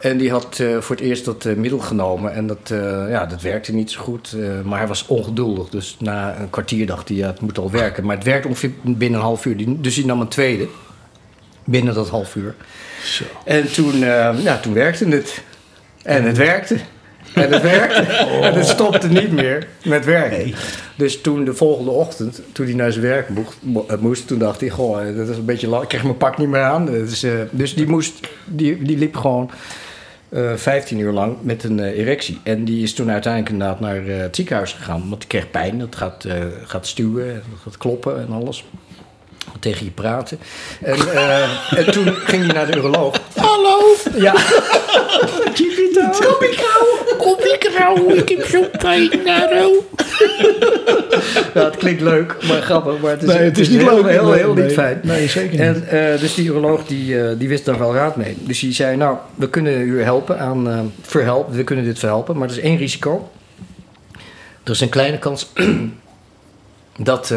En 0.02 0.18
die 0.18 0.32
had 0.32 0.60
eh, 0.60 0.78
voor 0.80 0.96
het 0.96 1.06
eerst 1.06 1.26
dat 1.26 1.46
eh, 1.46 1.56
middel 1.56 1.80
genomen. 1.80 2.34
En 2.34 2.48
dat, 2.48 2.72
eh, 2.72 3.10
ja, 3.10 3.26
dat 3.26 3.42
werkte 3.42 3.74
niet 3.74 3.92
zo 3.92 4.02
goed. 4.02 4.36
maar 4.64 4.80
hij 4.80 4.88
was 4.88 5.08
ongeduldig. 5.08 5.70
Dus 5.70 5.96
na 6.00 6.40
een 6.40 6.50
kwartier 6.50 6.86
dacht 6.86 7.08
hij, 7.08 7.18
ja, 7.18 7.28
het 7.28 7.42
moet 7.42 7.58
al 7.58 7.72
werken. 7.72 8.06
Maar 8.06 8.16
het 8.16 8.26
werkt 8.26 8.46
ongeveer 8.46 8.72
binnen 8.82 9.20
een 9.20 9.26
half 9.26 9.46
uur. 9.46 9.82
Dus 9.82 9.96
hij 9.96 10.06
nam 10.06 10.22
een 10.22 10.28
tweede. 10.28 10.68
Binnen 11.64 11.94
dat 11.94 12.10
half 12.10 12.36
uur. 12.36 12.56
Zo. 13.04 13.24
En 13.46 13.72
toen, 13.72 13.98
ja, 14.44 14.60
toen 14.62 14.74
werkte 14.74 15.08
het. 15.08 15.42
En 16.04 16.24
het 16.24 16.38
werkte. 16.38 16.78
En 17.34 17.52
het 17.52 17.62
werkte. 17.62 18.02
En 18.48 18.54
het 18.54 18.68
stopte 18.68 19.08
niet 19.08 19.32
meer 19.32 19.68
met 19.84 20.06
werken. 20.06 20.54
Dus 20.96 21.22
toen 21.22 21.46
de 21.46 21.54
volgende 21.54 21.92
ochtend, 21.92 22.42
toen 22.52 22.66
hij 22.66 22.76
naar 22.76 22.92
zijn 22.92 23.06
werk 23.06 23.28
moest, 24.00 24.28
toen 24.28 24.40
dacht 24.40 24.60
hij, 24.60 24.70
goh, 24.70 25.16
dat 25.16 25.30
is 25.30 25.38
een 25.38 25.46
beetje 25.46 25.68
lang. 25.68 25.84
Ik 25.84 25.90
kreeg 25.90 26.04
mijn 26.04 26.18
pak 26.18 26.38
niet 26.38 26.48
meer 26.48 26.62
aan. 26.62 26.86
Dus, 26.86 27.26
dus 27.52 27.74
die, 27.74 27.88
moest, 27.88 28.28
die, 28.46 28.84
die 28.84 28.98
liep 28.98 29.16
gewoon 29.16 29.52
eh 30.32 30.56
15 30.56 31.00
uur 31.00 31.12
lang 31.12 31.38
met 31.41 31.63
een 31.63 31.80
eh, 31.80 31.98
erectie. 32.00 32.39
En 32.44 32.65
die 32.65 32.84
is 32.84 32.94
toen 32.94 33.12
uiteindelijk 33.12 33.54
inderdaad 33.54 33.80
naar 33.80 34.08
eh, 34.08 34.17
het 34.17 34.36
ziekenhuis 34.36 34.74
gegaan. 34.74 35.10
Want 35.10 35.20
die 35.20 35.30
kreeg 35.30 35.52
pijn. 35.52 35.80
Dat 35.80 35.96
gaat, 35.96 36.26
eh, 36.26 36.46
gaat 36.63 36.88
stuwen 36.88 37.30
en 37.34 37.44
dat 37.50 37.60
gaat 37.60 37.78
kloppen 37.78 38.20
en 38.20 38.32
alles. 38.32 38.65
Tegen 39.60 39.86
je 39.86 39.92
praten. 39.92 40.40
En, 40.82 40.96
eh, 41.14 41.78
en 41.78 41.92
toen 41.92 42.08
ging 42.08 42.46
hij 42.46 42.54
naar 42.54 42.72
de 42.72 42.78
uroloog. 42.78 43.16
Hallo! 43.36 43.80
Ja. 44.16 44.34
Kom 46.20 46.36
ik! 46.40 46.66
Kom 47.18 47.38
ik! 47.40 48.30
Ik 48.30 48.38
heb 48.38 48.46
zo'n 48.48 48.70
pijn. 48.78 49.10
Ja, 51.54 51.64
het 51.66 51.78
klinkt 51.78 52.02
leuk, 52.02 52.36
maar 52.48 52.62
grappig. 52.62 53.00
Maar 53.00 53.12
het 53.12 53.24
is, 53.24 53.28
Nee, 53.28 53.38
het 53.38 53.58
is 53.58 53.70
niet 53.70 53.82
heel, 53.82 53.96
leuk. 53.96 54.12
Heel, 54.12 54.32
heel, 54.32 54.54
Nee, 54.54 54.64
niet 54.64 54.74
fijn. 54.74 55.00
Nee, 55.04 55.28
zeker 55.28 55.52
niet. 55.52 55.60
En 55.60 55.88
eh, 55.88 56.20
dus 56.20 56.34
die 56.34 56.50
uroloog 56.50 56.86
die, 56.86 57.22
eh, 57.22 57.38
die 57.38 57.48
wist 57.48 57.66
daar 57.66 57.80
wel 57.80 57.94
raad 57.94 58.16
mee. 58.16 58.38
Dus 58.40 58.60
die 58.60 58.74
zei, 58.74 58.98
nou, 58.98 59.18
we 59.36 59.50
kunnen 59.50 59.82
u 59.82 60.02
helpen 60.04 60.40
aan 60.40 60.94
verhelpen. 61.02 61.56
We 61.56 61.64
kunnen 61.64 61.86
dit 61.86 62.00
verhelpen, 62.00 62.38
maar 62.38 62.50
er 62.50 62.58
is 62.58 62.64
één 62.64 62.78
risico. 62.78 63.30
Er 64.64 64.72
is 64.72 64.82
een 64.82 64.90
kleine 64.90 65.20
kans 65.20 65.52
dat, 66.98 67.34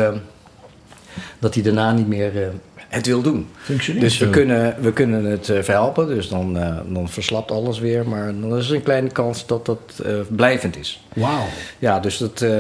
dat 1.39 1.55
hij 1.55 1.63
daarna 1.63 1.93
niet 1.93 2.09
meer 2.09 2.43
eh, 2.43 2.49
het 2.95 3.07
wil 3.07 3.23
doen. 3.23 3.49
Functioneert 3.57 4.05
Dus 4.05 4.19
we 4.19 4.31
kunnen, 4.31 4.77
we 4.81 4.93
kunnen 4.93 5.25
het 5.25 5.49
eh, 5.49 5.63
verhelpen, 5.63 6.07
dus 6.07 6.29
dan, 6.29 6.59
eh, 6.59 6.77
dan 6.87 7.09
verslapt 7.09 7.51
alles 7.51 7.79
weer. 7.79 8.09
Maar 8.09 8.35
dan 8.41 8.57
is 8.57 8.69
er 8.69 8.75
een 8.75 8.83
kleine 8.83 9.11
kans 9.11 9.47
dat 9.47 9.67
dat 9.67 10.01
eh, 10.05 10.13
blijvend 10.29 10.77
is. 10.77 11.05
Wauw. 11.15 11.45
Ja, 11.79 12.01
dus 12.01 12.19
dat, 12.19 12.41
eh, 12.41 12.51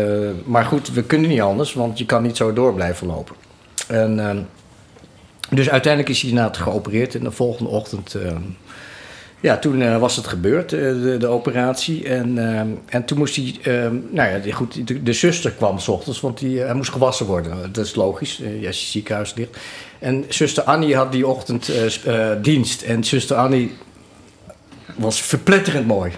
maar 0.44 0.64
goed, 0.64 0.92
we 0.92 1.02
kunnen 1.02 1.30
niet 1.30 1.40
anders, 1.40 1.72
want 1.72 1.98
je 1.98 2.06
kan 2.06 2.22
niet 2.22 2.36
zo 2.36 2.52
door 2.52 2.74
blijven 2.74 3.06
lopen. 3.06 3.34
En, 3.88 4.20
ehm, 4.28 4.38
dus 5.50 5.70
uiteindelijk 5.70 6.12
is 6.12 6.20
hij 6.20 6.30
inderdaad 6.30 6.56
geopereerd 6.56 7.14
en 7.14 7.24
de 7.24 7.30
volgende 7.30 7.70
ochtend, 7.70 8.14
ehm, 8.14 8.42
ja, 9.44 9.58
toen 9.58 9.82
eh, 9.82 9.98
was 9.98 10.16
het 10.16 10.26
gebeurd, 10.26 10.72
eh, 10.72 10.80
de, 10.80 11.16
de 11.18 11.26
operatie. 11.26 12.08
En, 12.08 12.38
ehm, 12.54 12.68
en 12.88 13.04
toen 13.04 13.18
moest 13.18 13.36
hij, 13.36 13.54
nou 14.10 14.40
ja, 14.44 14.52
goed, 14.52 14.86
de, 14.88 15.02
de 15.02 15.12
zuster 15.12 15.50
kwam 15.50 15.78
s 15.78 15.88
ochtends, 15.88 16.20
want 16.20 16.38
die, 16.38 16.58
eh, 16.60 16.64
hij 16.66 16.74
moest 16.74 16.90
gewassen 16.92 17.26
worden. 17.26 17.72
Dat 17.72 17.84
is 17.86 17.94
logisch, 17.94 18.40
eh, 18.40 18.66
als 18.66 18.80
je 18.80 18.86
ziekenhuis 18.86 19.34
ligt. 19.34 19.56
En 19.98 20.24
zuster 20.28 20.62
Annie 20.62 20.96
had 20.96 21.12
die 21.12 21.26
ochtend 21.26 21.68
eh, 21.68 22.30
eh, 22.32 22.38
dienst 22.42 22.82
en 22.82 23.04
zuster 23.04 23.36
Annie 23.36 23.72
was 24.96 25.22
verpletterend 25.22 25.86
mooi. 25.86 26.12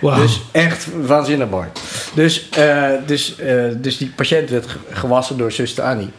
Wauw. 0.00 0.22
Dus 0.22 0.40
echt 0.52 0.86
waanzinnig 1.06 1.48
mooi. 1.48 1.66
Dus, 2.14 2.48
eh, 2.50 2.88
dus, 3.06 3.36
eh, 3.38 3.64
dus 3.76 3.96
die 3.98 4.12
patiënt 4.16 4.50
werd 4.50 4.66
ge- 4.66 4.78
gewassen 4.90 5.36
door 5.38 5.52
zuster 5.52 5.84
Annie. 5.84 6.10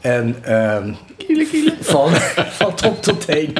En 0.00 0.36
ehm, 0.42 0.92
Van, 1.80 2.10
van 2.58 2.74
top 2.74 3.02
tot 3.02 3.26
teen. 3.26 3.54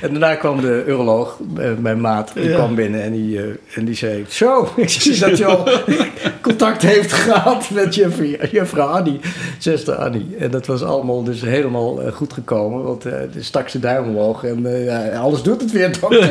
En 0.04 0.10
daarna 0.10 0.34
kwam 0.34 0.60
de 0.60 0.84
uroloog, 0.86 1.38
eh, 1.58 1.64
mijn 1.78 2.00
maat, 2.00 2.30
die 2.34 2.48
Ja. 2.48 2.54
kwam 2.54 2.74
binnen 2.74 3.02
en 3.02 3.12
die, 3.12 3.38
eh, 3.38 3.44
en 3.74 3.84
die 3.84 3.94
zei... 3.94 4.24
Zo, 4.28 4.68
ik 4.76 4.88
zie 4.88 5.18
dat 5.18 5.38
je 5.38 5.44
al 5.44 5.68
contact 6.42 6.82
heeft 6.82 7.12
gehad 7.12 7.70
met 7.70 7.94
juffrouw, 7.94 8.26
juffrouw 8.50 8.86
Annie, 8.86 9.20
zuster 9.58 9.94
Annie. 9.94 10.26
En 10.38 10.50
dat 10.50 10.66
was 10.66 10.82
allemaal 10.82 11.22
dus 11.24 11.40
helemaal 11.40 12.02
eh, 12.02 12.12
goed 12.12 12.32
gekomen, 12.32 12.82
want 12.82 13.02
de 13.02 13.28
stak 13.38 13.68
zijn 13.68 13.82
duim 13.82 14.08
omhoog 14.08 14.44
en 14.44 14.66
alles 15.20 15.42
doet 15.42 15.60
het 15.60 15.72
weer, 15.72 16.00
dokter. 16.00 16.30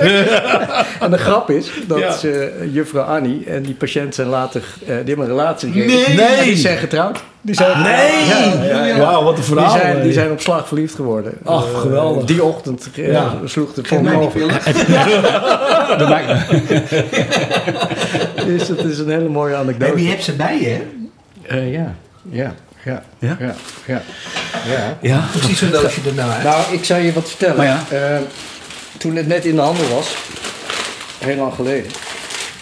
en 0.99 1.11
de 1.11 1.17
grap 1.17 1.49
is 1.49 1.71
dat 1.87 1.99
Ja. 1.99 2.11
ze, 2.11 2.51
juffrouw 2.71 3.03
Annie 3.03 3.45
en 3.45 3.63
die 3.63 3.73
patiënt 3.73 4.15
zijn 4.15 4.27
later, 4.27 4.63
die 4.85 4.93
hebben 4.95 5.19
een 5.19 5.25
relatie 5.25 5.71
gekregen. 5.71 6.15
Nee! 6.15 6.25
En 6.37 6.43
Die 6.43 6.55
zijn 6.55 6.77
getrouwd. 6.77 7.19
Die 7.41 7.55
zijn, 7.55 7.81
Nee! 7.81 8.25
Ja, 8.27 8.63
ja, 8.63 8.85
ja. 8.85 8.97
Wauw, 8.97 9.23
wat 9.23 9.29
een 9.29 9.35
Die 9.35 9.43
verhaal. 9.53 9.77
zijn, 9.77 10.01
die 10.01 10.13
zijn 10.13 10.31
op 10.31 10.41
slag 10.41 10.67
verliefd 10.67 10.95
geworden. 10.95 11.33
Ach, 11.45 11.65
Eh, 11.73 11.79
geweldig. 11.79 12.23
Die 12.25 12.43
ochtend 12.43 12.87
eh, 12.95 13.11
Ja. 13.11 13.33
sloeg 13.45 13.73
de 13.73 13.81
die 13.81 14.15
over. 14.17 14.39
Dat 15.97 16.09
maakt 16.09 16.49
Dus 18.45 18.67
dat 18.67 18.83
is 18.83 18.97
een 18.99 19.09
hele 19.09 19.29
mooie 19.29 19.53
En 19.53 19.59
anekdote. 19.59 19.93
wie 19.95 20.09
hebt 20.09 20.23
ze 20.23 20.33
bij 20.33 20.59
je? 20.61 20.67
hè? 20.67 21.57
Eh, 21.57 21.71
ja, 21.73 21.95
ja, 22.29 22.53
ja, 22.83 23.03
Ja? 23.19 23.37
ja, 23.39 23.55
ja. 23.85 24.01
ja. 24.67 24.97
Ja. 25.01 25.23
Hoe 25.33 25.41
ziet 25.41 25.57
zo'n 25.57 25.69
doosje 25.71 25.99
er 26.07 26.13
nou 26.13 26.31
uit? 26.31 26.43
Nou, 26.43 26.61
ik 26.73 26.85
zou 26.85 27.01
je 27.01 27.13
wat 27.13 27.27
vertellen. 27.29 27.65
Ja. 27.65 27.83
Eh, 27.91 28.17
toen 28.97 29.15
het 29.15 29.27
net 29.27 29.45
in 29.45 29.55
de 29.55 29.61
handel 29.61 29.87
was, 29.95 30.15
heel 31.17 31.35
lang 31.35 31.53
geleden, 31.53 31.91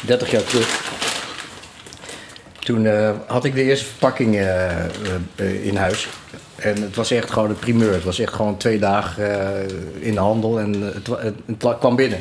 30 0.01 0.31
jaar 0.31 0.43
terug. 0.43 0.86
Toen 2.67 2.85
eh, 2.85 3.09
had 3.27 3.45
ik 3.45 3.55
de 3.55 3.63
eerste 3.63 3.85
verpakking 3.85 4.35
eh, 4.35 4.85
eh, 5.35 5.65
in 5.65 5.75
huis. 5.75 6.07
En 6.55 6.81
het 6.81 6.95
was 6.95 7.11
echt 7.11 7.31
gewoon 7.31 7.49
een 7.49 7.59
primeur. 7.59 7.93
Het 7.93 8.03
was 8.03 8.19
echt 8.19 8.33
gewoon 8.33 8.57
twee 8.57 8.79
dagen 8.79 9.65
in 9.99 10.13
de 10.13 10.19
handel 10.19 10.59
en 10.59 10.81
het, 10.81 11.07
wa- 11.07 11.19
het, 11.19 11.35
het 11.45 11.77
kwam 11.79 11.95
binnen. 11.95 12.19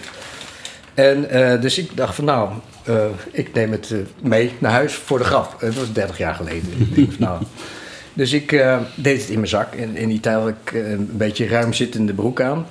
En 0.94 1.26
dus 1.60 1.78
ik 1.78 1.96
dacht 1.96 2.14
van 2.14 2.24
nou, 2.24 2.50
ik 3.30 3.52
neem 3.52 3.72
het 3.72 3.94
mee 4.22 4.52
naar 4.58 4.70
huis 4.72 4.94
voor 4.94 5.18
de 5.18 5.24
grap. 5.24 5.54
Het 5.60 5.74
was 5.74 5.92
30 5.92 6.18
jaar 6.18 6.34
geleden. 6.34 6.68
Nou, 7.18 7.42
dus 8.12 8.32
ik 8.32 8.50
deed 8.94 9.20
het 9.20 9.28
in 9.28 9.36
mijn 9.36 9.48
zak. 9.48 9.74
En 9.74 9.96
in 9.96 10.08
die 10.08 10.20
tijd 10.20 10.36
had 10.36 10.48
ik 10.48 10.72
een 10.72 11.10
beetje 11.12 11.46
ruim 11.48 11.72
zittende 11.72 12.12
broek 12.12 12.40
aan. 12.40 12.66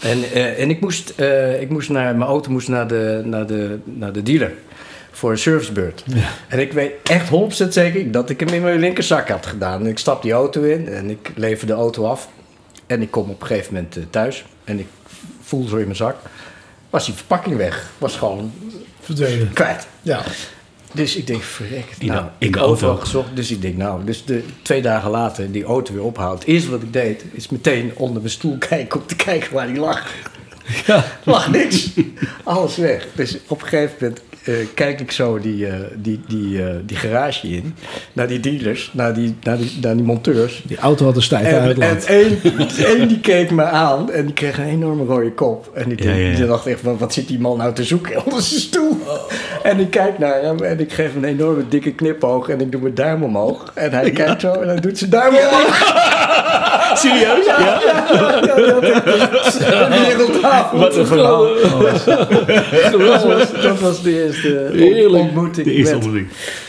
En, 0.00 0.18
en 0.56 0.70
ik 0.70 0.80
moest, 0.80 1.14
ik 1.60 1.70
moest 1.70 1.88
naar, 1.88 2.16
mijn 2.16 2.30
auto 2.30 2.50
moest 2.50 2.68
naar 2.68 2.88
de, 2.88 3.22
naar 3.24 3.46
de, 3.46 3.78
naar 3.84 4.12
de 4.12 4.22
dealer 4.22 4.52
voor 5.14 5.30
een 5.30 5.38
servicebeurt. 5.38 6.04
En 6.48 6.58
ik 6.58 6.72
weet 6.72 6.92
echt 7.02 7.30
100% 7.66 7.68
zeker 7.68 8.10
dat 8.10 8.30
ik 8.30 8.40
hem 8.40 8.48
in 8.48 8.62
mijn 8.62 8.78
linkerzak 8.78 9.28
had 9.28 9.46
gedaan. 9.46 9.80
En 9.80 9.86
ik 9.86 9.98
stap 9.98 10.22
die 10.22 10.32
auto 10.32 10.62
in 10.62 10.88
en 10.88 11.10
ik 11.10 11.32
lever 11.34 11.66
de 11.66 11.72
auto 11.72 12.04
af. 12.04 12.28
En 12.86 13.02
ik 13.02 13.10
kom 13.10 13.30
op 13.30 13.40
een 13.40 13.46
gegeven 13.46 13.74
moment 13.74 13.96
eh, 13.96 14.02
thuis 14.10 14.44
en 14.64 14.78
ik 14.78 14.86
voel 15.42 15.66
zo 15.68 15.76
in 15.76 15.84
mijn 15.84 15.96
zak. 15.96 16.16
Was 16.90 17.04
die 17.04 17.14
verpakking 17.14 17.56
weg. 17.56 17.90
Was 17.98 18.16
gewoon 18.16 18.52
Verdwenen. 19.00 19.52
kwijt. 19.52 19.86
Ja. 20.02 20.22
Dus 20.92 21.16
ik 21.16 21.26
denk, 21.26 21.42
verrek. 21.42 21.84
Nou, 21.98 22.24
in 22.38 22.48
ik 22.48 22.56
auto. 22.56 22.96
gezocht. 22.96 23.36
Dus 23.36 23.50
ik 23.50 23.62
denk, 23.62 23.76
nou, 23.76 24.04
dus 24.04 24.24
de, 24.24 24.44
twee 24.62 24.82
dagen 24.82 25.10
later 25.10 25.52
die 25.52 25.64
auto 25.64 25.92
weer 25.92 26.02
ophoud. 26.02 26.38
Het 26.38 26.48
eerste 26.48 26.70
wat 26.70 26.82
ik 26.82 26.92
deed, 26.92 27.24
is 27.32 27.48
meteen 27.48 27.92
onder 27.96 28.16
mijn 28.16 28.32
stoel 28.32 28.58
kijken 28.68 29.00
om 29.00 29.06
te 29.06 29.16
kijken 29.16 29.54
waar 29.54 29.66
die 29.66 29.78
lag. 29.80 30.12
Ja. 30.86 31.04
lag 31.24 31.50
niks. 31.50 31.90
Alles 32.42 32.76
weg. 32.76 33.06
Dus 33.14 33.38
op 33.46 33.62
een 33.62 33.68
gegeven 33.68 33.96
moment 34.00 34.20
eh, 34.44 34.54
kijk 34.74 35.00
ik 35.00 35.10
zo 35.10 35.38
die, 35.38 35.66
eh, 35.66 35.74
die, 35.96 36.20
die, 36.28 36.62
eh, 36.62 36.74
die 36.86 36.96
garage 36.96 37.48
in. 37.48 37.74
Naar 38.12 38.26
die 38.26 38.40
dealers, 38.40 38.90
naar 38.92 39.14
die, 39.14 39.36
naar 39.42 39.56
die, 39.56 39.78
naar 39.80 39.94
die 39.96 40.04
monteurs. 40.04 40.62
Die 40.66 40.78
auto 40.78 41.04
had 41.04 41.16
een 41.16 41.22
stijve 41.22 41.48
En, 41.48 41.54
en 41.54 41.60
uitlaat. 41.62 42.04
één, 42.04 42.38
één 42.78 43.08
die 43.08 43.20
keek 43.20 43.50
me 43.50 43.62
aan 43.62 44.10
en 44.12 44.24
die 44.24 44.34
kreeg 44.34 44.58
een 44.58 44.64
enorme 44.64 45.04
rode 45.04 45.32
kop. 45.32 45.70
En 45.74 45.88
die, 45.88 46.04
Ja, 46.04 46.14
ja, 46.14 46.28
ja. 46.28 46.36
die 46.36 46.46
dacht 46.46 46.66
echt, 46.66 46.82
wat, 46.82 46.98
wat 46.98 47.12
zit 47.12 47.28
die 47.28 47.40
man 47.40 47.58
nou 47.58 47.72
te 47.72 47.84
zoeken 47.84 48.16
onder 48.24 48.42
zijn 48.42 48.60
stoel? 48.60 48.98
En 49.62 49.78
ik 49.78 49.90
kijk 49.90 50.18
naar 50.18 50.42
hem 50.42 50.62
en 50.62 50.80
ik 50.80 50.92
geef 50.92 51.12
hem 51.12 51.24
een 51.24 51.30
enorme 51.30 51.68
dikke 51.68 51.92
knipoog 51.92 52.48
en 52.48 52.60
ik 52.60 52.72
doe 52.72 52.80
mijn 52.80 52.94
duim 52.94 53.22
omhoog. 53.22 53.70
En 53.74 53.92
hij 53.92 54.10
kijkt 54.10 54.40
zo 54.40 54.52
en 54.52 54.68
hij 54.68 54.80
doet 54.80 54.98
zijn 54.98 55.10
duim 55.10 55.34
omhoog. 55.34 55.82
Serieus? 56.96 57.46
Ja. 57.46 57.80
Wat 60.72 60.96
een 60.96 61.06
verhaal. 61.06 61.44
Dat 63.62 63.80
was, 63.80 64.02
de 64.02 64.24
eerste 64.24 64.70
Heerlijk. 64.72 65.22
ontmoeting. 65.22 65.66
De 65.66 65.72
eerste 65.72 65.94
ontmoeting. 65.94 66.28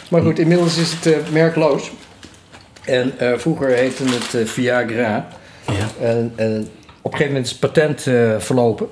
Maar 0.09 0.21
goed, 0.21 0.39
inmiddels 0.39 0.77
is 0.77 0.91
het 0.91 1.05
eh, 1.05 1.17
merkloos. 1.31 1.91
En 2.85 3.13
eh, 3.17 3.33
vroeger 3.37 3.69
heette 3.69 4.03
het 4.03 4.33
eh, 4.33 4.45
Viagra. 4.45 5.27
Ja. 5.67 6.05
En, 6.07 6.33
en 6.35 6.69
op 7.01 7.11
een 7.11 7.17
gegeven 7.17 7.25
moment 7.27 7.45
is 7.45 7.51
het 7.51 7.59
patent 7.59 8.07
eh, 8.07 8.35
verlopen. 8.37 8.87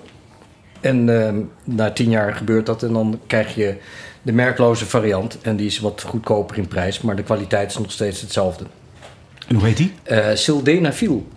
En 0.81 1.25
eh, 1.25 1.33
na 1.63 1.91
tien 1.91 2.09
jaar 2.09 2.35
gebeurt 2.35 2.65
dat. 2.65 2.83
En 2.83 2.93
dan 2.93 3.19
krijg 3.27 3.55
je 3.55 3.75
de 4.21 4.31
merkloze 4.31 4.85
variant. 4.85 5.37
En 5.41 5.55
die 5.55 5.65
is 5.67 5.79
wat 5.79 6.03
goedkoper 6.07 6.57
in 6.57 6.67
prijs. 6.67 7.01
Maar 7.01 7.15
de 7.15 7.23
kwaliteit 7.23 7.69
is 7.69 7.77
nog 7.77 7.91
steeds 7.91 8.21
hetzelfde. 8.21 8.63
En 9.53 9.59
hoe 9.59 9.67
heet 9.67 9.77
die? 9.77 9.93
Eh 10.03 10.25
Sildenafil. 10.33 11.27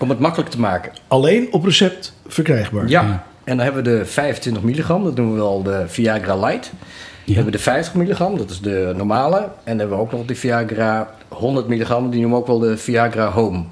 Om 0.00 0.08
het 0.08 0.18
makkelijk 0.18 0.50
te 0.50 0.60
maken. 0.60 0.92
Alleen 1.08 1.48
op 1.52 1.64
recept 1.64 2.14
verkrijgbaar. 2.26 2.88
Ja. 2.88 3.02
Ja. 3.02 3.24
En 3.44 3.56
dan 3.56 3.64
hebben 3.64 3.84
we 3.84 3.98
de 3.98 4.04
25 4.04 4.62
milligram. 4.62 5.04
Dat 5.04 5.16
noemen 5.16 5.34
we 5.36 5.42
al 5.42 5.62
de 5.62 5.84
Viagra 5.86 6.36
Light. 6.36 6.70
We 6.70 6.76
Ja. 7.24 7.34
hebben 7.34 7.52
de 7.52 7.58
50 7.58 7.94
milligram, 7.94 8.36
dat 8.36 8.50
is 8.50 8.60
de 8.60 8.92
normale. 8.96 9.36
En 9.38 9.50
dan 9.64 9.78
hebben 9.78 9.96
we 9.96 10.02
ook 10.02 10.12
nog 10.12 10.24
de 10.26 10.34
Viagra 10.34 11.10
100 11.28 11.68
milligram, 11.68 12.10
die 12.10 12.20
noemen 12.20 12.38
we 12.38 12.44
ook 12.44 12.50
wel 12.50 12.58
de 12.70 12.76
Viagra 12.76 13.30
Home. 13.30 13.64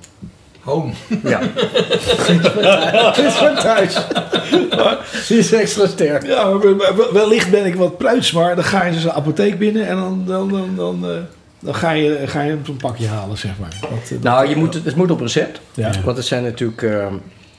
Home. 0.61 0.93
Ja. 1.25 1.41
Dit 3.15 3.25
is 3.27 3.35
voor 3.35 3.55
thuis. 3.55 4.07
Die 5.29 5.39
is 5.39 5.53
extra 5.53 5.87
sterk. 5.87 6.27
Ja, 6.27 6.59
wellicht 7.13 7.51
ben 7.51 7.67
ik 7.67 7.75
wat 7.75 7.99
pruits, 7.99 8.33
maar 8.33 8.55
dan 8.55 8.65
ga 8.65 8.85
je 8.85 8.93
dus 8.93 9.03
de 9.03 9.13
apotheek 9.13 9.59
binnen 9.59 9.87
en 9.87 9.97
dan, 9.97 10.23
dan, 10.27 10.49
dan, 10.49 10.69
dan, 10.77 11.11
eh, 11.11 11.17
dan 11.61 11.75
ga, 11.75 11.91
je, 11.91 12.23
ga 12.27 12.43
je 12.43 12.57
zo'n 12.65 12.77
pakje 12.77 13.07
halen, 13.07 13.39
zeg 13.39 13.59
maar. 13.59 13.77
Dat, 13.81 13.91
eh, 13.91 14.09
dat- 14.11 14.23
Nou, 14.23 14.49
je 14.49 14.57
moet, 14.57 14.75
het 14.75 14.85
het 14.85 14.97
moet 14.97 15.11
op 15.11 15.21
recept. 15.21 15.61
Ja. 15.75 15.93
Want 16.05 16.17
het 16.17 16.27
zijn 16.27 16.43
natuurlijk 16.43 16.83
eh, 16.83 17.07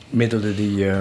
middelen 0.09 0.55
die 0.55 0.89
eh, 0.89 0.99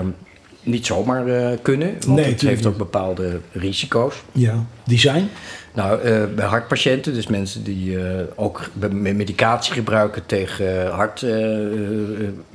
niet 0.62 0.86
zomaar 0.86 1.26
eh, 1.26 1.56
kunnen. 1.62 1.92
Want 2.06 2.20
Nee, 2.20 2.30
het 2.30 2.40
heeft 2.40 2.66
ook 2.66 2.76
bepaalde 2.76 3.40
risico's. 3.52 4.14
ja. 4.32 4.64
Design? 4.84 5.28
Nou, 5.74 6.00
eh, 6.02 6.22
bij 6.34 6.46
hartpatiënten, 6.46 7.14
dus 7.14 7.26
mensen 7.26 7.62
die 7.64 7.98
eh, 8.04 8.20
ook 8.36 8.70
medicatie 8.90 9.72
gebruiken 9.72 10.26
tegen 10.26 10.90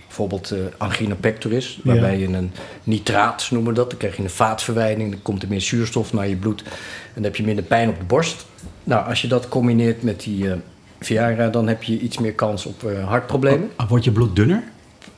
bijvoorbeeld 0.08 0.52
eh, 0.52 0.60
angina 0.78 1.16
pectoris, 1.16 1.80
waarbij 1.84 2.18
je 2.20 2.28
een 2.28 2.52
nitraat 2.84 3.48
noemen 3.52 3.70
we 3.70 3.76
dat. 3.78 3.90
Dan 3.90 4.00
krijg 4.00 4.18
je 4.18 4.24
een 4.24 4.30
vaatverwijding, 4.30 5.12
dan 5.12 5.22
komt 5.22 5.44
er 5.44 5.50
meer 5.50 5.62
zuurstof 5.62 6.14
naar 6.14 6.28
je 6.28 6.36
bloed 6.36 6.62
en 6.64 6.70
dan 7.14 7.24
heb 7.24 7.36
je 7.36 7.44
minder 7.44 7.64
pijn 7.64 7.90
op 7.90 7.98
de 8.00 8.06
borst. 8.06 8.46
Nou, 8.86 9.08
als 9.08 9.22
je 9.22 9.28
dat 9.28 9.48
combineert 9.50 10.04
met 10.04 10.20
die 10.24 10.50
eh, 10.52 10.58
Viagra, 11.00 11.48
dan 11.48 11.68
heb 11.68 11.84
je 11.84 12.00
iets 12.00 12.18
meer 12.18 12.34
kans 12.34 12.66
op 12.66 12.84
eh, 12.84 13.08
hartproblemen. 13.08 13.70
Ah, 13.76 13.90
Wordt 13.90 14.04
je 14.04 14.12
bloed 14.12 14.36
dunner? 14.36 14.64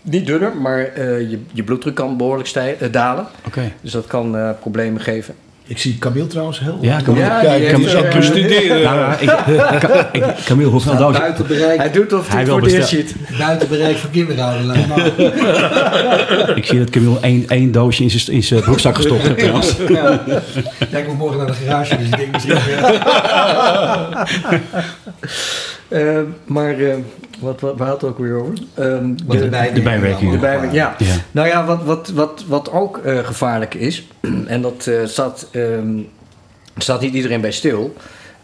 Niet 0.01 0.25
dunner, 0.25 0.58
maar 0.58 0.80
eh, 0.80 1.30
je, 1.30 1.39
je 1.53 1.63
bloeddruk 1.63 1.95
kan 1.95 2.17
behoorlijk 2.17 2.49
eh, 2.49 2.91
dalen. 2.91 3.27
Oké. 3.45 3.71
Dus 3.82 3.91
dat 3.91 4.08
kan 4.08 4.56
problemen 4.60 5.01
geven. 5.01 5.36
Ik 5.67 5.77
zie 5.77 5.97
Camille 5.97 6.27
trouwens 6.27 6.60
heel 6.60 6.77
Ja, 6.82 7.01
Camille. 7.01 7.25
Ja, 7.25 7.39
Kijk, 7.39 7.60
die 7.62 7.69
Camille 7.69 7.89
zat 7.89 8.03
eh, 8.03 8.15
bestuderen. 8.15 8.82
Nou, 8.84 8.97
ja, 8.99 9.17
ik, 9.19 9.30
ik, 10.12 10.25
ik, 10.25 10.36
Camille, 10.45 10.69
hoeveel 10.69 10.91
Staat 10.91 10.97
doosjes? 11.01 11.19
buiten 11.19 11.47
bereik, 11.47 11.77
Hij 11.77 11.91
doet 11.91 12.13
of 12.13 12.30
Hij 12.32 12.45
voor 12.45 12.62
bestel- 12.62 12.86
ziet. 12.86 13.15
buiten 13.39 13.67
bereik 13.67 13.97
van 13.97 14.10
kinderhouden. 14.10 14.65
lijkt 14.65 14.88
me. 14.88 16.53
Ik 16.56 16.65
zie 16.65 16.80
dat 16.80 16.89
Camille 16.89 17.19
één, 17.21 17.45
één 17.47 17.71
doosje 17.71 18.03
in 18.03 18.10
zijn, 18.10 18.36
in 18.36 18.43
zijn 18.43 18.62
broekzak 18.62 18.95
gestopt 18.95 19.21
heeft 19.21 19.38
trouwens. 19.39 19.73
Ja. 19.88 20.21
Ja, 20.91 20.97
ik 20.97 21.08
moet 21.08 21.17
morgen 21.17 21.38
naar 21.38 21.47
de 21.47 21.53
garage, 21.53 21.97
dus 21.97 22.08
ik 22.08 22.17
denk 22.17 22.32
misschien... 22.32 22.58
ja. 25.89 25.97
Eh, 25.97 26.19
maar 26.45 26.80
eh, 26.80 26.95
wat, 27.39 27.62
wat, 27.62 27.78
waar 27.78 27.88
had 27.88 28.02
het 28.02 28.10
ook 28.10 28.17
weer 28.17 28.34
over? 28.36 28.54
Ehm, 28.73 29.08
Wat 29.26 29.38
de- 29.38 29.43
de 29.43 29.50
bijwerking. 29.50 29.76
de 29.76 29.82
bijwerking. 29.82 30.32
De 30.32 30.38
bijwerking, 30.38 30.73
ja. 30.73 30.95
Ja. 30.97 31.15
Nou 31.32 31.47
ja, 31.47 31.65
wat, 31.65 31.84
wat, 31.84 32.10
wat, 32.10 32.43
wat 32.47 32.71
ook 32.71 32.97
eh, 32.97 33.17
gevaarlijk 33.17 33.73
is, 33.73 34.08
en 34.47 34.62
dat 34.62 34.88
eh, 34.88 35.06
staat, 35.06 35.47
ehm, 35.52 36.00
staat 36.78 37.02
niet 37.02 37.13
iedereen 37.13 37.41
bij 37.41 37.52
stil. 37.52 37.93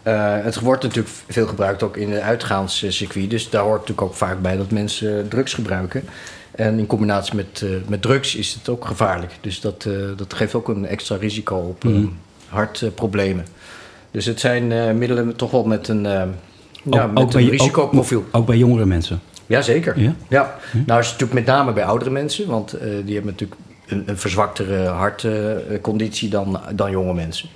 Eh, 0.03 0.35
het 0.43 0.59
wordt 0.59 0.83
natuurlijk 0.83 1.15
veel 1.27 1.47
gebruikt 1.47 1.83
ook 1.83 1.97
in 1.97 2.11
het 2.11 2.21
uitgaanscircuit. 2.21 3.29
Dus 3.29 3.49
daar 3.49 3.61
hoort 3.61 3.79
natuurlijk 3.79 4.07
ook 4.07 4.13
vaak 4.15 4.41
bij 4.41 4.57
dat 4.57 4.71
mensen 4.71 5.27
drugs 5.27 5.53
gebruiken. 5.53 6.03
En 6.51 6.79
in 6.79 6.87
combinatie 6.87 7.35
met, 7.35 7.61
eh, 7.63 7.69
met 7.87 8.01
drugs 8.01 8.35
is 8.35 8.53
het 8.53 8.69
ook 8.69 8.85
gevaarlijk. 8.85 9.31
Dus 9.41 9.61
dat, 9.61 9.85
eh, 9.87 9.93
dat 10.15 10.33
geeft 10.33 10.53
ook 10.55 10.67
een 10.67 10.85
extra 10.87 11.15
risico 11.15 11.55
op 11.55 11.83
eh, 11.85 11.91
Mhm. 11.91 12.05
hartproblemen. 12.47 13.45
dus 14.11 14.25
het 14.25 14.39
zijn 14.39 14.71
eh, 14.71 14.91
middelen 14.91 15.35
toch 15.35 15.51
wel 15.51 15.63
met 15.63 15.87
een, 15.87 16.07
eh, 16.85 16.91
ja, 16.91 17.07
met 17.07 17.13
bij, 17.13 17.41
een 17.41 17.45
ook- 17.45 17.51
risicoprofiel. 17.51 18.23
Ook, 18.31 18.45
bij 18.45 18.57
jongere 18.57 18.85
mensen. 18.85 19.19
Jazeker. 19.45 19.99
Ja? 19.99 20.15
Ja. 20.27 20.55
Nou 20.85 20.99
is 20.99 21.09
het 21.09 21.19
natuurlijk 21.19 21.33
met 21.33 21.55
name 21.55 21.73
bij 21.73 21.85
oudere 21.85 22.11
mensen, 22.11 22.47
want 22.47 22.73
eh, 22.73 22.89
die 23.05 23.13
hebben 23.13 23.31
natuurlijk 23.31 23.59
een, 23.87 24.03
een 24.05 24.17
verzwaktere 24.17 24.87
hartconditie 24.87 26.29
dan, 26.29 26.59
dan 26.75 26.91
jonge 26.91 27.13
mensen. 27.13 27.49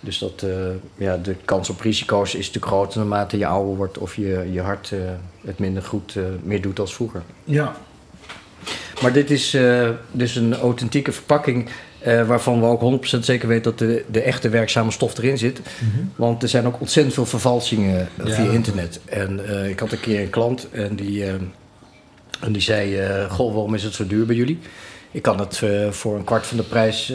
Dus 0.00 0.18
dat, 0.18 0.42
eh, 0.42 0.50
ja, 0.96 1.16
de 1.16 1.34
kans 1.44 1.70
op 1.70 1.80
risico's 1.80 2.34
is 2.34 2.46
natuurlijk 2.46 2.66
groter 2.72 2.98
naarmate 2.98 3.38
je 3.38 3.46
ouder 3.46 3.76
wordt 3.76 3.98
of 3.98 4.16
je, 4.16 4.48
je 4.52 4.60
hart 4.60 4.90
eh, 4.92 4.98
het 5.46 5.58
minder 5.58 5.82
goed 5.82 6.16
eh, 6.16 6.22
meer 6.42 6.62
doet 6.62 6.78
als 6.78 6.94
vroeger. 6.94 7.22
Ja. 7.44 7.74
Maar 9.02 9.12
dit 9.12 9.30
is 9.30 9.54
eh, 9.54 9.88
dus 10.10 10.36
een 10.36 10.54
authentieke 10.54 11.12
verpakking 11.12 11.68
eh, 12.02 12.26
waarvan 12.26 12.60
we 12.60 12.66
ook 12.66 13.00
100% 13.16 13.18
zeker 13.20 13.48
weten 13.48 13.62
dat 13.62 13.78
de, 13.78 14.04
de 14.10 14.20
echte 14.20 14.48
werkzame 14.48 14.90
stof 14.90 15.18
erin 15.18 15.38
zit. 15.38 15.60
Want 16.16 16.42
er 16.42 16.48
zijn 16.48 16.66
ook 16.66 16.80
ontzettend 16.80 17.14
veel 17.14 17.26
vervalsingen 17.26 18.08
eh, 18.18 18.26
Ja. 18.26 18.32
via 18.34 18.50
internet. 18.50 19.00
En 19.04 19.48
eh, 19.48 19.68
ik 19.68 19.80
had 19.80 19.92
een 19.92 20.00
keer 20.00 20.20
een 20.20 20.30
klant 20.30 20.68
en 20.70 20.96
die, 20.96 21.24
en 22.40 22.52
die 22.52 22.62
zei: 22.62 22.98
Goh, 23.28 23.52
waarom 23.52 23.74
is 23.74 23.82
het 23.82 23.94
zo 23.94 24.06
duur 24.06 24.26
bij 24.26 24.36
jullie? 24.36 24.58
Ik 25.10 25.22
kan 25.22 25.38
het 25.40 25.62
voor 25.90 26.16
een 26.16 26.24
kwart 26.24 26.46
van 26.46 26.56
de 26.56 26.62
prijs 26.62 27.12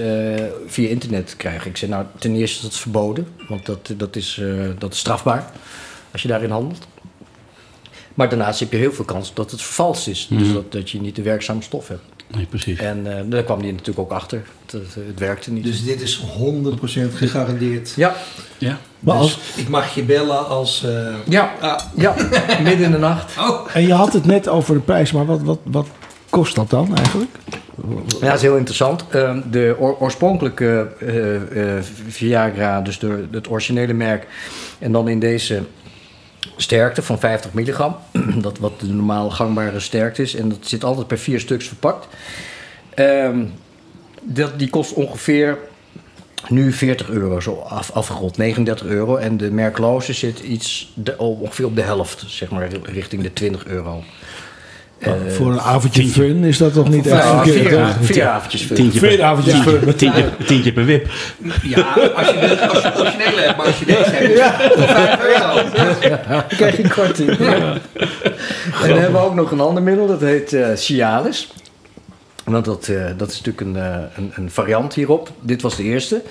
via 0.68 0.90
internet 0.90 1.34
krijgen. 1.38 1.70
Ik 1.70 1.78
zei: 1.78 1.92
Nou, 1.92 2.06
ten 2.20 2.36
eerste 2.36 2.58
is 2.58 2.64
het 2.64 2.76
verboden, 2.76 3.28
want 3.48 3.66
dat, 3.66 3.94
dat, 3.98 4.16
is, 4.16 4.42
dat 4.78 4.94
is 4.94 5.00
strafbaar 5.00 5.52
als 6.12 6.22
je 6.22 6.28
daarin 6.28 6.50
handelt. 6.50 6.88
Maar 8.14 8.30
daarnaast 8.30 8.60
heb 8.60 8.72
je 8.72 8.78
heel 8.78 8.94
veel 8.94 9.06
kans 9.06 9.34
dat 9.34 9.52
het 9.52 9.62
vervalst 9.62 10.08
is. 10.08 10.28
Dus 10.30 10.42
Mhm. 10.42 10.54
dat, 10.54 10.72
dat 10.72 10.90
je 10.90 11.02
niet 11.02 11.16
de 11.16 11.22
werkzame 11.22 11.62
stof 11.62 11.88
hebt. 11.88 12.15
Nee, 12.36 12.46
precies. 12.46 12.80
En 12.80 13.18
eh, 13.18 13.24
daar 13.26 13.44
kwam 13.44 13.60
hij 13.60 13.72
natuurlijk 13.72 14.00
ook 14.00 14.12
achter. 14.12 14.42
Het, 14.66 14.72
het, 14.72 14.96
het 15.08 15.20
werkte 15.20 15.52
niet. 15.52 15.64
Dus 15.64 15.84
dit 15.84 16.02
is 16.02 16.22
100% 16.22 16.24
gegarandeerd. 17.14 17.94
ja, 17.96 18.16
Ja. 18.58 18.78
Maar 19.00 19.14
Dus 19.18 19.24
als, 19.24 19.40
ik 19.56 19.68
mag 19.70 19.96
je 19.96 20.04
bellen 20.04 20.48
als... 20.48 20.84
eh, 20.84 21.14
ja, 21.28 21.54
ah, 21.62 21.80
ja, 21.96 22.16
midden 22.64 22.86
in 22.86 22.92
de 22.92 22.98
nacht. 22.98 23.38
oh, 23.38 23.68
en 23.74 23.82
je 23.88 23.94
had 23.94 24.14
het 24.14 24.26
net 24.26 24.48
over 24.48 24.74
de 24.74 24.80
prijs, 24.82 25.12
maar 25.12 25.26
wat, 25.26 25.42
wat, 25.42 25.60
wat 25.64 25.88
kost 26.30 26.56
dat 26.56 26.70
dan 26.70 26.96
eigenlijk? 26.96 27.32
Ja, 28.22 28.26
dat 28.28 28.36
is 28.36 28.42
heel 28.42 28.56
interessant. 28.58 29.06
Ehm, 29.10 29.42
de 29.52 29.76
oor- 29.80 29.98
oorspronkelijke 30.00 30.88
eh, 31.00 31.78
eh, 31.78 31.84
Viagra, 32.08 32.82
dus 32.82 33.00
de, 33.00 33.26
het 33.32 33.50
originele 33.50 33.94
merk, 33.94 34.28
en 34.80 34.92
dan 34.92 35.08
in 35.08 35.20
deze 35.20 35.64
sterkte 36.58 37.02
van 37.02 37.20
50 37.20 37.54
milligram, 37.54 37.96
dat 38.42 38.58
wat 38.58 38.80
de 38.80 38.88
normaal 38.88 39.30
gangbare 39.30 39.80
sterkte 39.80 40.22
is, 40.22 40.36
en 40.36 40.50
dat 40.50 40.58
zit 40.62 40.84
altijd 40.84 41.08
per 41.08 41.18
vier 41.18 41.40
stuks 41.40 41.68
verpakt. 41.68 42.08
Ehm, 42.94 43.46
dat, 44.22 44.60
die 44.60 44.70
kost 44.70 44.94
ongeveer 44.94 45.58
nu 46.50 46.74
40 46.74 47.10
euro, 47.10 47.40
zo 47.40 47.56
af, 47.56 47.92
afgerond, 47.92 48.38
39 48.38 48.88
euro. 48.88 49.16
En 49.16 49.38
de 49.38 49.52
merkloze 49.52 50.14
zit 50.14 50.40
iets 50.40 50.92
de, 50.94 51.18
ongeveer 51.18 51.66
op 51.66 51.76
de 51.76 51.82
helft, 51.82 52.24
zeg 52.28 52.50
maar, 52.50 52.68
richting 52.84 53.22
de 53.22 53.34
20 53.34 53.66
euro. 53.66 54.04
Eh, 55.00 55.12
Voor 55.30 55.52
een 55.52 55.60
avondje 55.60 56.02
tientje. 56.02 56.22
fun 56.22 56.44
is 56.44 56.58
dat 56.58 56.74
toch 56.74 56.90
niet 56.90 57.08
echt 57.08 57.26
verkeerd? 57.28 57.68
vier, 57.68 57.80
hè? 57.80 57.94
vier 58.02 58.28
avondjes 58.28 58.62
veel. 58.62 58.76
Tientje 58.76 59.00
Vier 59.00 59.10
per, 59.16 59.24
avondjes 59.24 59.56
fun. 59.60 59.96
tientje, 59.96 60.30
tientje 60.46 60.74
per 60.74 60.86
wip. 60.86 61.08
ja, 61.64 61.82
als 62.16 62.28
je, 62.30 62.68
als 62.70 62.82
je 62.82 63.18
hebt, 63.18 63.58
maar 63.58 63.66
als 63.66 63.80
je 63.80 63.86
deze 63.86 63.98
hebt, 64.04 64.30
is 64.32 64.40
het 64.40 64.74
voor 64.78 64.88
5 64.88 65.20
euro. 65.24 66.48
krijg 66.48 66.78
je 66.78 66.88
korting. 66.90 67.30
En 67.30 67.80
dan 68.90 68.98
hebben 68.98 69.12
we 69.12 69.18
ook 69.28 69.36
nog 69.36 69.52
een 69.52 69.60
ander 69.60 69.84
middel, 69.84 70.08
dat 70.08 70.22
heet 70.22 70.54
eh 70.54 70.68
Cialis. 70.76 71.52
Want 72.44 72.66
dat, 72.66 72.88
eh, 72.88 73.06
dat 73.18 73.32
is 73.32 73.42
natuurlijk 73.42 73.62
een, 73.62 73.84
eh, 73.84 74.00
een, 74.18 74.32
een 74.36 74.52
variant 74.52 74.94
hierop. 74.94 75.30
Dit 75.42 75.62
was 75.62 75.76
de 75.76 75.84
eerste. 75.84 76.22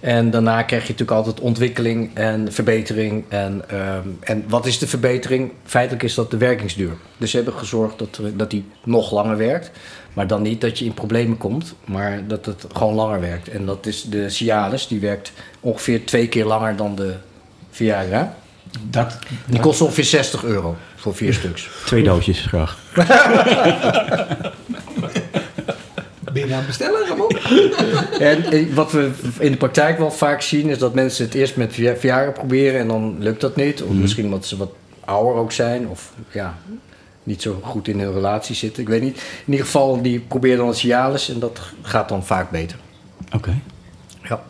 En 0.00 0.30
daarna 0.30 0.62
krijg 0.62 0.82
je 0.86 0.90
natuurlijk 0.92 1.18
altijd 1.18 1.40
ontwikkeling 1.40 2.10
en 2.14 2.52
verbetering. 2.52 3.24
En, 3.28 3.62
ehm, 3.68 4.08
en 4.20 4.44
wat 4.48 4.66
is 4.66 4.78
de 4.78 4.86
verbetering? 4.86 5.52
Feitelijk 5.64 6.02
is 6.04 6.14
dat 6.14 6.30
de 6.30 6.36
werkingsduur. 6.36 6.92
Dus 7.16 7.30
ze 7.30 7.36
hebben 7.36 7.54
gezorgd 7.54 7.98
dat, 7.98 8.16
er- 8.22 8.36
dat 8.36 8.50
die 8.50 8.64
nog 8.84 9.10
langer 9.12 9.36
werkt. 9.36 9.70
Maar 10.12 10.26
dan 10.26 10.42
niet 10.42 10.60
dat 10.60 10.78
je 10.78 10.84
in 10.84 10.94
problemen 10.94 11.36
komt, 11.38 11.74
maar 11.84 12.26
dat 12.26 12.46
het 12.46 12.64
gewoon 12.72 12.94
langer 12.94 13.20
werkt. 13.20 13.48
En 13.48 13.66
dat 13.66 13.86
is 13.86 14.02
de 14.02 14.30
Cialis, 14.30 14.86
die 14.86 15.00
werkt 15.00 15.32
ongeveer 15.60 16.04
twee 16.04 16.28
keer 16.28 16.44
langer 16.44 16.76
dan 16.76 16.94
de 16.94 17.14
Viagra. 17.70 18.34
Dat, 18.82 19.18
Die 19.46 19.60
kost 19.60 19.80
ongeveer 19.80 20.04
60 20.04 20.44
euro 20.44 20.76
voor 20.96 21.14
vier 21.14 21.34
stuks. 21.40 21.68
twee 21.84 22.02
doosjes 22.02 22.40
graag. 22.46 22.78
Ben 26.36 26.48
je 26.48 26.52
aan 26.52 26.58
het 26.58 26.66
bestellen, 26.66 27.06
Ramon? 27.06 27.28
En 28.18 28.44
eh, 28.44 28.74
wat 28.74 28.92
we 28.92 29.10
in 29.38 29.50
de 29.50 29.56
praktijk 29.56 29.98
wel 29.98 30.10
vaak 30.10 30.42
zien, 30.42 30.68
is 30.68 30.78
dat 30.78 30.94
mensen 30.94 31.24
het 31.24 31.34
eerst 31.34 31.56
met 31.56 31.72
Viagra 31.72 32.30
proberen 32.30 32.80
en 32.80 32.88
dan 32.88 33.16
lukt 33.18 33.40
dat 33.40 33.56
niet. 33.56 33.82
Of 33.82 33.92
misschien 33.92 34.24
omdat 34.24 34.46
ze 34.46 34.56
wat 34.56 34.70
ouder 35.04 35.34
ook 35.34 35.52
zijn, 35.52 35.88
of 35.88 36.12
ja, 36.30 36.58
niet 37.22 37.42
zo 37.42 37.60
goed 37.62 37.88
in 37.88 38.00
hun 38.00 38.12
relatie 38.12 38.54
zitten. 38.54 38.82
Ik 38.82 38.88
weet 38.88 39.02
niet. 39.02 39.16
In 39.16 39.52
ieder 39.52 39.66
geval, 39.66 40.02
die 40.02 40.20
proberen 40.20 40.58
dan 40.58 40.68
het 40.68 40.76
Cialis 40.76 41.28
en 41.30 41.38
dat 41.38 41.60
gaat 41.82 42.08
dan 42.08 42.24
vaak 42.24 42.50
beter. 42.50 42.78
Oké. 43.32 43.60
Ja. 44.22 44.42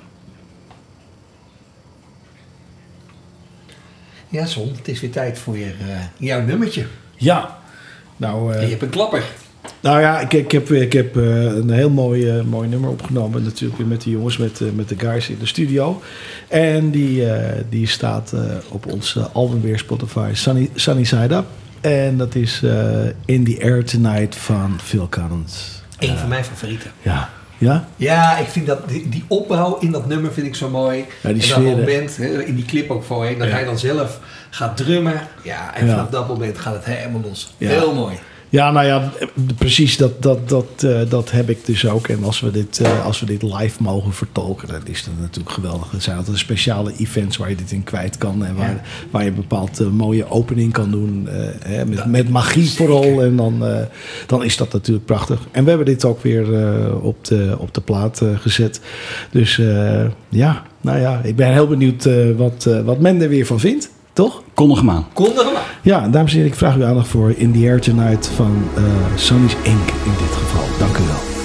Ja, 4.29 4.47
Son, 4.47 4.73
het 4.77 4.89
is 4.89 5.01
weer 5.01 5.11
tijd 5.11 5.39
voor 5.39 5.59
je, 5.59 5.75
eh, 5.81 6.01
jouw 6.17 6.41
nummertje. 6.41 6.87
Ja. 7.17 7.59
Nou, 8.17 8.55
eh, 8.55 8.63
je 8.63 8.69
hebt 8.69 8.83
een 8.83 8.89
klapper. 8.89 9.25
Nou 9.87 10.01
ja, 10.01 10.21
ik, 10.21 10.33
ik 10.33 10.53
heb, 10.53 10.71
ik 10.71 10.93
heb 10.93 11.17
eh, 11.17 11.45
een 11.45 11.71
heel 11.71 11.91
mooi, 11.91 12.31
eh, 12.31 12.43
mooi 12.43 12.69
nummer 12.69 12.91
opgenomen. 12.91 13.43
Natuurlijk 13.43 13.79
weer 13.79 13.87
met 13.87 14.03
de 14.03 14.11
jongens, 14.11 14.37
met, 14.37 14.61
eh, 14.61 14.67
met 14.75 14.89
de 14.89 14.99
guys 14.99 15.29
in 15.29 15.39
de 15.39 15.47
studio. 15.47 16.03
En 16.49 16.91
die, 16.91 17.27
die 17.69 17.87
staat 17.87 18.35
op 18.69 18.93
ons 18.93 19.19
album 19.33 19.61
weer 19.61 19.79
Spotify, 19.79 20.31
Sunny, 20.33 20.71
Sunny 20.75 21.05
Side 21.05 21.35
Up. 21.35 21.45
En 21.81 22.17
dat 22.17 22.35
is 22.35 22.63
In 23.25 23.45
the 23.45 23.59
Air 23.63 23.85
Tonight 23.85 24.37
van 24.37 24.79
Phil 24.83 25.09
Collins. 25.09 25.83
Een 25.99 26.17
van 26.17 26.29
mijn 26.29 26.45
favorieten. 26.45 26.91
Ja. 27.03 27.31
Ja? 27.59 27.89
Ja, 27.97 28.37
ik 28.37 28.47
vind 28.47 28.67
dat 28.67 28.89
die, 28.89 29.09
die 29.09 29.25
opbouw 29.29 29.79
in 29.79 29.91
dat 29.91 30.07
nummer 30.07 30.33
vind 30.33 30.47
ik 30.47 30.55
zo 30.55 30.69
mooi. 30.69 30.99
Ja, 30.99 31.05
die 31.21 31.31
en 31.31 31.35
dat 31.35 31.45
sfeer, 31.45 31.77
moment, 31.77 32.17
hè, 32.17 32.43
in 32.43 32.55
die 32.55 32.65
clip 32.65 32.91
ook 32.91 33.05
voorheen, 33.05 33.39
dat 33.39 33.51
hij 33.51 33.65
dan 33.65 33.79
zelf 33.79 34.21
gaat 34.51 34.77
drummen. 34.77 35.21
Ja, 35.43 35.75
en 35.75 35.87
Ja. 35.87 35.93
vanaf 35.93 36.09
dat 36.09 36.29
moment 36.29 36.59
gaat 36.59 36.75
het 36.75 36.85
helemaal 36.85 37.21
los. 37.21 37.55
Heel 37.59 37.95
mooi. 37.95 38.19
Ja, 38.49 38.71
nou 38.71 38.87
ja, 38.87 39.13
precies 39.59 39.97
dat, 39.97 40.23
dat, 40.23 40.49
dat, 40.49 40.67
eh, 40.85 41.01
dat 41.09 41.31
heb 41.31 41.51
ik 41.51 41.65
dus 41.65 41.89
ook. 41.89 42.09
En 42.09 42.25
als 42.25 42.41
we, 42.41 42.51
dit, 42.51 42.81
eh, 42.81 43.05
als 43.05 43.21
we 43.21 43.27
dit 43.27 43.43
live 43.43 43.83
mogen 43.83 44.13
vertolken, 44.13 44.69
dan 44.69 44.81
is 44.85 45.05
dat 45.05 45.15
natuurlijk 45.21 45.55
geweldig. 45.55 45.93
Er 45.93 46.01
zijn 46.01 46.17
altijd 46.17 46.39
speciale 46.39 46.93
events 46.97 47.37
waar 47.37 47.49
je 47.51 47.57
dit 47.57 47.73
in 47.73 47.85
kwijt 47.85 48.19
kan. 48.19 48.45
En 48.45 48.57
waar, 48.57 48.71
Ja. 48.71 48.81
waar 49.11 49.23
je 49.23 49.29
een 49.29 49.35
bepaald 49.35 49.81
eh, 49.81 49.87
mooie 49.87 50.31
opening 50.31 50.73
kan 50.73 50.91
doen. 50.91 51.29
hè, 51.65 51.85
met, 51.87 52.07
met 52.07 52.29
magie 52.29 52.71
vooral. 52.71 53.23
En 53.23 53.37
dan, 53.37 53.65
dan 54.27 54.45
is 54.45 54.57
dat 54.57 54.73
natuurlijk 54.73 55.07
prachtig. 55.07 55.41
En 55.51 55.63
we 55.63 55.69
hebben 55.69 55.87
dit 55.87 56.05
ook 56.05 56.23
weer 56.23 56.47
op, 57.03 57.25
de, 57.25 57.57
op 57.59 57.75
de 57.75 57.81
plaat 57.81 58.23
gezet. 58.37 58.81
Dus 59.31 59.61
ja, 60.29 60.63
nou 60.81 60.99
ja, 60.99 61.21
ik 61.23 61.37
ben 61.37 61.53
heel 61.53 61.67
benieuwd 61.67 62.09
wat, 62.37 62.69
wat 62.85 63.01
men 63.01 63.21
er 63.23 63.29
weer 63.29 63.47
van 63.47 63.61
vindt. 63.61 63.91
Toch? 64.13 64.43
Kondig 64.57 64.81
hem. 64.81 65.05
Kondig. 65.13 65.47
Ja, 65.83 66.09
dames 66.09 66.31
en 66.31 66.37
heren, 66.37 66.53
ik 66.53 66.59
vraag 66.59 66.77
u 66.77 66.85
aandacht 66.85 67.09
voor 67.09 67.33
In 67.37 67.53
the 67.53 67.59
Air 67.59 67.81
Tonight 67.81 68.27
van 68.27 68.69
eh, 68.75 68.83
uh, 68.83 68.91
Sonny's 69.15 69.57
Inc. 69.63 69.89
in 70.05 70.13
dit 70.19 70.33
geval. 70.33 70.79
Dank 70.79 70.97
u 70.97 71.03
wel. 71.03 71.36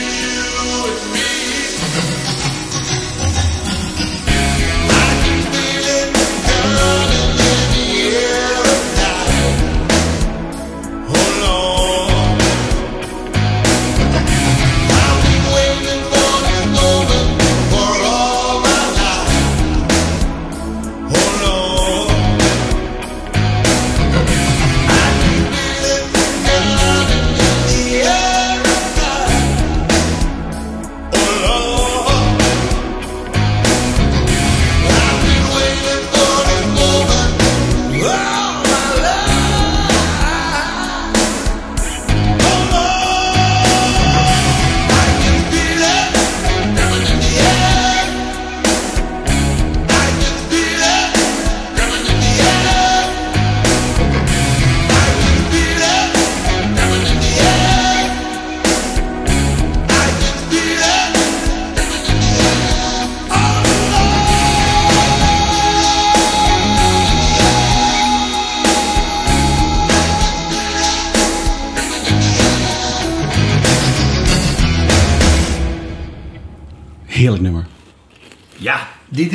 you 0.00 0.86
and 0.88 1.12
me. 2.54 2.59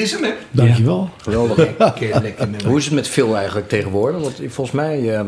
Is 0.06 0.12
hem, 0.12 0.24
hè? 0.24 0.30
Dankjewel. 0.52 1.10
Geweldig. 1.22 1.58
Een 1.68 2.22
lekker. 2.22 2.48
Hoe 2.68 2.78
is 2.78 2.86
het 2.86 2.94
met 2.94 3.08
Phil 3.08 3.36
eigenlijk 3.38 3.70
tegenwoordig? 3.70 4.22
Want 4.22 4.36
volgens 4.48 4.72
mij 4.76 5.26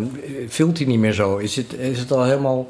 filmt 0.50 0.78
hij 0.78 0.88
niet 0.88 1.00
meer 1.00 1.14
zo. 1.14 1.38
Is 1.38 1.56
het, 1.56 1.74
is 1.80 2.00
het 2.00 2.12
al 2.12 2.24
helemaal... 2.24 2.68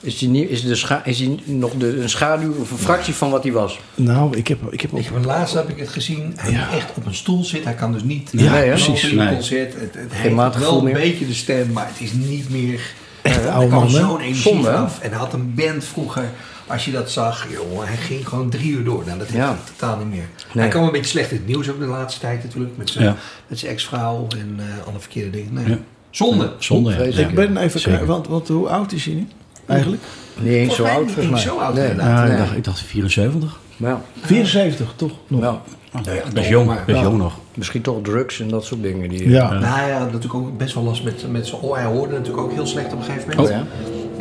Is 0.00 0.20
hij, 0.20 0.28
niet, 0.28 0.50
is, 0.50 0.62
de 0.62 0.74
scha- 0.74 1.04
is 1.04 1.18
hij 1.18 1.38
nog 1.44 1.72
de, 1.74 2.00
een 2.00 2.08
schaduw 2.08 2.52
of 2.60 2.70
een 2.70 2.78
fractie 2.78 3.14
van 3.14 3.30
wat 3.30 3.42
hij 3.42 3.52
was? 3.52 3.80
Nou, 3.94 4.36
ik 4.36 4.48
heb, 4.48 4.58
ik 4.72 4.80
heb 4.80 4.92
ook... 4.94 4.98
Ik 5.00 5.04
heb 5.12 5.24
laatst 5.24 5.54
heb 5.54 5.68
ik 5.68 5.78
het 5.78 5.88
gezien. 5.88 6.32
Hij 6.36 6.52
Ja. 6.52 6.70
echt 6.72 6.90
op 6.96 7.06
een 7.06 7.14
stoel 7.14 7.44
zit. 7.44 7.64
Hij 7.64 7.74
kan 7.74 7.92
dus 7.92 8.02
niet. 8.02 8.28
Ja, 8.32 8.52
Nee, 8.52 8.68
precies. 8.68 9.04
in 9.04 9.18
een 9.18 9.24
Nee. 9.24 9.34
concert. 9.34 9.72
Het, 9.74 9.80
het 9.94 10.12
Geen 10.12 10.38
heeft 10.40 10.58
wel 10.58 10.78
een 10.78 10.84
meer. 10.84 10.92
beetje 10.94 11.26
de 11.26 11.34
stem, 11.34 11.72
maar 11.72 11.86
het 11.86 12.00
is 12.00 12.12
niet 12.12 12.50
meer. 12.50 12.80
Echt 13.28 13.46
oude 13.46 13.66
kwam 13.68 13.80
man, 13.82 13.90
hè? 13.92 13.98
zo'n 14.00 14.20
energie 14.20 14.62
vanaf. 14.62 15.00
En 15.00 15.10
hij 15.10 15.18
had 15.18 15.32
een 15.32 15.54
band 15.54 15.84
vroeger. 15.84 16.24
Als 16.66 16.84
je 16.84 16.90
dat 16.90 17.10
zag, 17.10 17.46
jongen, 17.50 17.86
hij 17.86 17.96
ging 17.96 18.28
gewoon 18.28 18.50
drie 18.50 18.70
uur 18.70 18.84
door. 18.84 19.02
Nou, 19.06 19.18
dat 19.18 19.26
heeft 19.26 19.38
Ja. 19.38 19.46
hij 19.48 19.56
totaal 19.76 19.96
niet 19.98 20.08
meer. 20.10 20.18
Nee. 20.18 20.62
Hij 20.64 20.68
kwam 20.68 20.84
een 20.84 20.92
beetje 20.92 21.10
slecht 21.10 21.30
in 21.30 21.36
het 21.36 21.46
nieuws 21.46 21.70
ook 21.70 21.78
de 21.78 21.86
laatste 21.86 22.20
tijd 22.20 22.42
natuurlijk. 22.44 22.76
Met 22.76 22.90
zijn, 22.90 23.04
Ja. 23.04 23.16
met 23.46 23.58
zijn 23.58 23.72
ex-vrouw 23.72 24.26
en 24.38 24.54
eh, 24.58 24.86
alle 24.88 24.98
verkeerde 24.98 25.30
dingen. 25.30 25.52
Nee. 25.52 25.68
Ja. 25.68 25.78
Zonde. 26.10 26.52
Zonde, 26.58 26.90
ja. 26.92 26.98
Ik 27.26 27.34
ben 27.34 27.56
even 27.56 27.80
Zeker. 27.80 28.06
want, 28.06 28.26
want 28.28 28.48
hoe 28.48 28.68
oud 28.68 28.92
is 28.92 29.04
hij 29.04 29.14
nu? 29.14 29.26
Eigenlijk? 29.66 30.02
Niet 30.40 30.52
eens 30.52 30.74
zo 30.74 30.84
oud, 30.84 31.04
volgens 31.10 31.28
mij. 31.30 31.40
zo 31.40 31.56
oud, 31.58 31.74
nee. 31.74 31.90
inderdaad. 31.90 32.18
Ja, 32.18 32.22
Nee. 32.24 32.32
ik, 32.32 32.38
dacht, 32.38 32.56
ik 32.56 32.64
dacht 32.64 32.80
74. 32.82 33.58
Ja. 33.78 34.00
74, 34.20 34.92
toch? 34.96 35.10
Nog. 35.26 35.40
Ja. 35.40 35.48
Oh, 35.48 35.56
ja, 36.04 36.12
best 36.12 36.34
toch, 36.34 36.46
jong, 36.48 36.66
maar- 36.66 36.82
best 36.86 36.98
ja. 36.98 37.04
jong 37.04 37.18
nog. 37.18 37.32
Misschien 37.54 37.82
toch 37.82 37.96
drugs 38.02 38.40
en 38.40 38.48
dat 38.48 38.64
soort 38.64 38.82
dingen. 38.82 39.08
Die, 39.08 39.30
Ja. 39.30 39.50
Nou, 39.52 39.64
hij 39.64 39.90
had 39.90 40.04
natuurlijk 40.12 40.34
ook 40.34 40.58
best 40.58 40.74
wel 40.74 40.84
last 40.84 41.02
met, 41.04 41.24
met 41.30 41.46
zijn 41.46 41.60
oor. 41.62 41.76
Hij 41.76 41.86
hoorde 41.86 42.12
natuurlijk 42.12 42.42
ook 42.42 42.52
heel 42.52 42.66
slecht 42.66 42.92
op 42.92 42.98
een 42.98 43.04
gegeven 43.04 43.28
moment. 43.36 43.48
Oh 43.48 43.54
ja? 43.54 43.64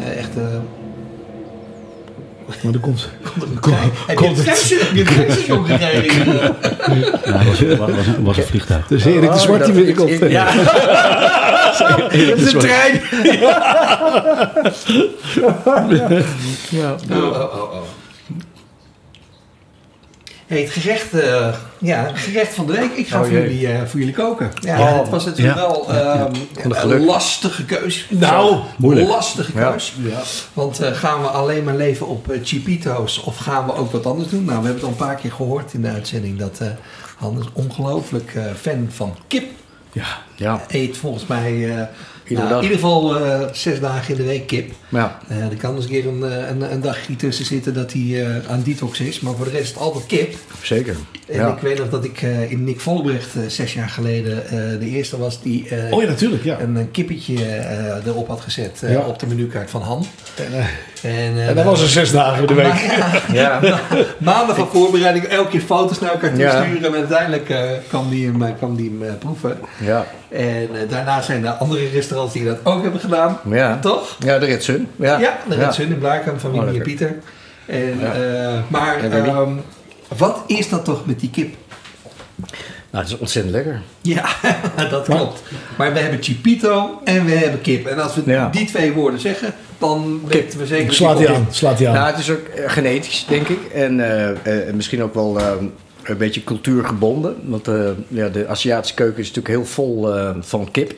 Eh, 0.04 0.18
echt... 0.18 0.38
eh, 0.38 0.44
Maar 2.48 2.74
er 2.74 2.80
komt... 2.80 3.10
komt 3.32 3.44
er 3.44 3.50
een 3.52 3.60
trein. 3.60 3.92
Heb 4.08 4.20
je 4.20 4.26
komt 4.26 4.46
heb 4.46 4.56
je 4.94 5.00
een 5.54 5.66
gereden? 5.66 6.56
Ja, 7.26 7.44
was, 7.46 7.62
was, 7.78 7.90
was, 8.24 8.38
een- 8.38 8.44
vliegtuig. 8.44 8.88
Dus 8.88 9.06
Erik 9.06 9.22
de 9.22 9.28
Oh, 9.28 9.36
Zwart 9.38 9.66
die 9.66 9.74
dat- 9.74 9.84
weer 9.84 9.96
komt. 9.96 10.32
Ja. 10.32 10.46
Het 12.08 12.42
is 12.42 12.54
een 12.54 12.60
trein. 12.60 13.02
ja. 16.70 16.96
Oh, 17.12 17.18
oh, 17.18 17.54
oh, 17.54 17.76
het 20.48 20.70
gerecht, 20.70 21.14
eh, 21.14 21.54
ja, 21.78 22.12
gerecht 22.14 22.54
van 22.54 22.66
de 22.66 22.72
week. 22.74 22.92
Ik 22.96 23.08
ga 23.08 23.18
Oh, 23.20 23.24
voor, 23.26 23.34
jullie, 23.34 23.68
eh, 23.68 23.86
voor 23.86 24.00
jullie 24.00 24.14
koken. 24.14 24.52
Ja, 24.62 24.80
Oh, 24.80 25.00
het 25.00 25.10
was 25.10 25.26
natuurlijk 25.26 25.58
ja. 25.58 25.62
wel 25.68 25.90
ehm, 25.94 26.34
een 26.92 27.06
lastige 27.06 27.66
keus. 27.66 28.08
Nou, 28.10 28.58
moeilijk. 28.78 29.08
Lastige 29.08 29.60
Ja. 29.60 29.72
keus. 29.72 29.94
Want 30.54 30.80
eh, 30.80 30.92
gaan 30.92 31.22
we 31.22 31.28
alleen 31.28 31.64
maar 31.64 31.76
leven 31.76 32.08
op 32.08 32.34
Chipito's 32.44 33.24
of 33.24 33.38
gaan 33.38 33.66
we 33.66 33.76
ook 33.76 33.92
wat 33.92 34.06
anders 34.06 34.30
doen? 34.30 34.46
Nou, 34.46 34.60
we 34.60 34.66
hebben 34.66 34.74
het 34.74 34.84
al 34.84 34.90
een 34.90 35.08
paar 35.08 35.16
keer 35.16 35.32
gehoord 35.32 35.74
in 35.74 35.82
de 35.82 35.90
uitzending 35.90 36.40
dat 36.40 36.62
Han 37.18 37.40
is 37.40 37.46
ongelooflijk 37.54 38.34
fan 38.62 38.88
van 38.92 39.16
kip. 39.28 39.46
Ja. 39.92 40.06
Ja. 40.36 40.62
Eet 40.68 40.98
volgens 40.98 41.26
mij 41.26 41.88
Iedere 42.28 42.48
nou, 42.48 42.58
in 42.58 42.64
ieder 42.64 42.80
geval 42.80 43.20
eh, 43.26 43.40
zes 43.52 43.80
dagen 43.80 44.10
in 44.12 44.16
de 44.16 44.24
week 44.28 44.48
kip. 44.48 44.72
Ja. 44.90 45.20
Eh, 45.28 45.38
er 45.38 45.56
kan 45.58 45.76
eens 45.76 45.84
een 45.84 45.90
keer 45.92 46.08
een, 46.08 46.24
eh, 46.24 46.50
een, 46.50 46.72
een 46.72 46.82
dagje 46.82 47.16
tussen 47.16 47.46
zitten 47.46 47.74
dat 47.74 47.94
hij 47.94 48.26
eh, 48.26 48.52
aan 48.52 48.62
detox 48.66 49.00
is. 49.00 49.20
Maar 49.20 49.34
voor 49.36 49.46
de 49.46 49.52
rest 49.52 49.64
is 49.64 49.70
het 49.70 49.78
altijd 49.80 50.06
kip. 50.06 50.36
Zeker. 50.62 50.96
En 51.28 51.36
Ja. 51.40 51.48
ik 51.56 51.62
weet 51.62 51.78
nog 51.78 51.90
dat 51.90 52.04
ik 52.04 52.22
eh, 52.22 52.52
in 52.52 52.64
Nick 52.64 52.80
Vollebrecht 52.80 53.36
eh, 53.36 53.42
zes 53.48 53.74
jaar 53.74 53.90
geleden 53.90 54.46
eh, 54.46 54.52
de 54.80 54.86
eerste 54.90 55.18
was 55.18 55.42
die 55.42 55.68
eh, 55.70 55.94
Oh 55.94 56.02
ja, 56.02 56.08
natuurlijk, 56.08 56.44
ja. 56.44 56.60
een, 56.60 56.76
een 56.76 56.92
kippetje 56.92 57.46
eh, 57.46 58.06
erop 58.06 58.28
had 58.28 58.42
gezet 58.42 58.80
eh, 58.84 58.92
Ja. 58.92 59.00
op 59.00 59.20
de 59.20 59.28
menukaart 59.28 59.70
van 59.70 59.82
Han. 59.82 60.06
En, 60.36 60.54
eh, 60.60 60.66
En, 61.02 61.48
en 61.48 61.56
dat 61.56 61.66
was 61.66 61.82
er 61.82 61.88
zes 61.90 62.12
dagen 62.12 62.42
in 62.42 62.48
de 62.48 62.54
week. 62.54 62.68
Ma- 62.98 63.22
ja, 63.42 63.60
Ja. 63.62 63.80
maanden 64.18 64.56
van 64.56 64.68
voorbereiding, 64.68 65.26
elke 65.26 65.50
keer 65.50 65.62
foto's 65.62 66.00
naar 66.00 66.12
elkaar 66.12 66.30
toe 66.30 66.40
Ja. 66.40 66.64
sturen. 66.64 66.86
En 66.94 67.00
uiteindelijk 67.00 67.50
eh, 67.50 67.62
kwam 67.88 68.10
die 68.10 68.26
hem, 68.32 68.56
kwam 68.56 68.76
die 68.76 68.90
hem 68.90 69.04
eh, 69.10 69.14
proeven. 69.20 69.58
Ja. 69.84 70.06
En 70.30 70.68
daarna 70.90 71.22
zijn 71.22 71.46
er 71.46 71.52
andere 71.52 71.90
restaurants 71.90 72.16
die 72.26 72.44
dat 72.46 72.58
ook 72.64 72.82
hebben 72.84 73.00
gedaan. 73.02 73.40
Ja. 73.50 73.80
Toch? 73.80 74.16
Ja, 74.20 74.40
de 74.40 74.46
Ritsun. 74.46 74.88
Ja. 74.96 75.20
Ja, 75.20 75.38
de 75.50 75.56
Red 75.56 75.74
Sun 75.74 75.88
in 75.88 75.98
Blaakem 76.00 76.40
van 76.40 76.52
Oh, 76.54 76.60
Winnie 76.60 76.78
en. 76.78 76.84
Pieter. 76.86 77.16
En, 77.66 78.00
Ja. 78.00 78.14
eh, 78.14 78.60
maar 78.68 79.00
ehm, 79.00 79.50
wat 80.18 80.44
is 80.48 80.70
dat 80.70 80.86
toch 80.86 81.06
met 81.06 81.20
die 81.20 81.30
kip? 81.30 81.56
Nou, 82.90 83.04
het 83.04 83.14
is 83.14 83.20
ontzettend 83.20 83.54
lekker. 83.56 83.82
Ja, 84.02 84.26
dat 84.90 85.04
klopt. 85.04 85.42
Maar 85.78 85.94
we 85.94 86.00
hebben 86.00 86.24
chipito 86.24 87.02
en 87.04 87.26
we 87.26 87.32
hebben 87.32 87.62
kip. 87.62 87.86
En 87.86 88.00
als 88.00 88.16
we 88.16 88.22
Ja. 88.26 88.50
die 88.50 88.66
twee 88.66 88.92
woorden 88.94 89.20
zeggen, 89.20 89.54
dan 89.78 90.22
weten 90.28 90.60
we 90.60 90.66
zeker... 90.66 90.94
Slaat 90.94 91.18
die 91.18 91.30
aan, 91.30 91.48
slaat 91.50 91.80
hij 91.80 91.88
aan. 91.88 91.94
Nou, 91.94 92.08
het 92.08 92.18
is 92.20 92.30
ook 92.32 92.48
eh, 92.48 92.70
genetisch, 92.70 93.26
denk 93.30 93.48
ik. 93.48 93.60
En 93.74 94.00
eh, 94.46 94.68
eh, 94.68 94.74
misschien 94.74 95.04
ook 95.04 95.14
wel 95.14 95.40
eh, 95.40 95.46
een 96.04 96.18
beetje 96.18 96.44
cultuurgebonden. 96.44 97.36
Want 97.44 97.68
eh, 97.68 97.90
ja, 98.08 98.28
de 98.28 98.48
Aziatische 98.48 98.96
keuken 98.96 99.20
is 99.20 99.28
natuurlijk 99.28 99.56
heel 99.56 99.66
vol 99.66 100.16
eh, 100.18 100.30
van 100.40 100.72
kip. 100.72 100.94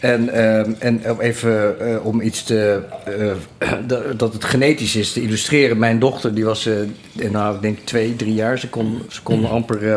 En, 0.00 0.28
eh, 0.28 0.82
en 0.82 1.10
om 1.10 1.20
even 1.20 1.80
eh, 1.80 2.06
om 2.06 2.20
iets 2.20 2.42
te, 2.42 2.82
eh, 3.04 3.70
dat- 4.16 4.32
het 4.32 4.44
genetisch 4.44 4.96
is 4.96 5.12
te 5.12 5.22
illustreren. 5.22 5.78
Mijn 5.78 5.98
dochter, 5.98 6.34
die 6.34 6.44
was, 6.44 6.66
eh, 6.66 7.30
nou, 7.30 7.54
ik 7.54 7.62
denk 7.62 7.78
twee, 7.84 8.16
drie 8.16 8.34
jaar. 8.34 8.58
Ze 8.58 8.68
kon, 8.68 9.02
ze 9.08 9.22
kon 9.22 9.48
amper 9.48 9.82
eh, 9.92 9.94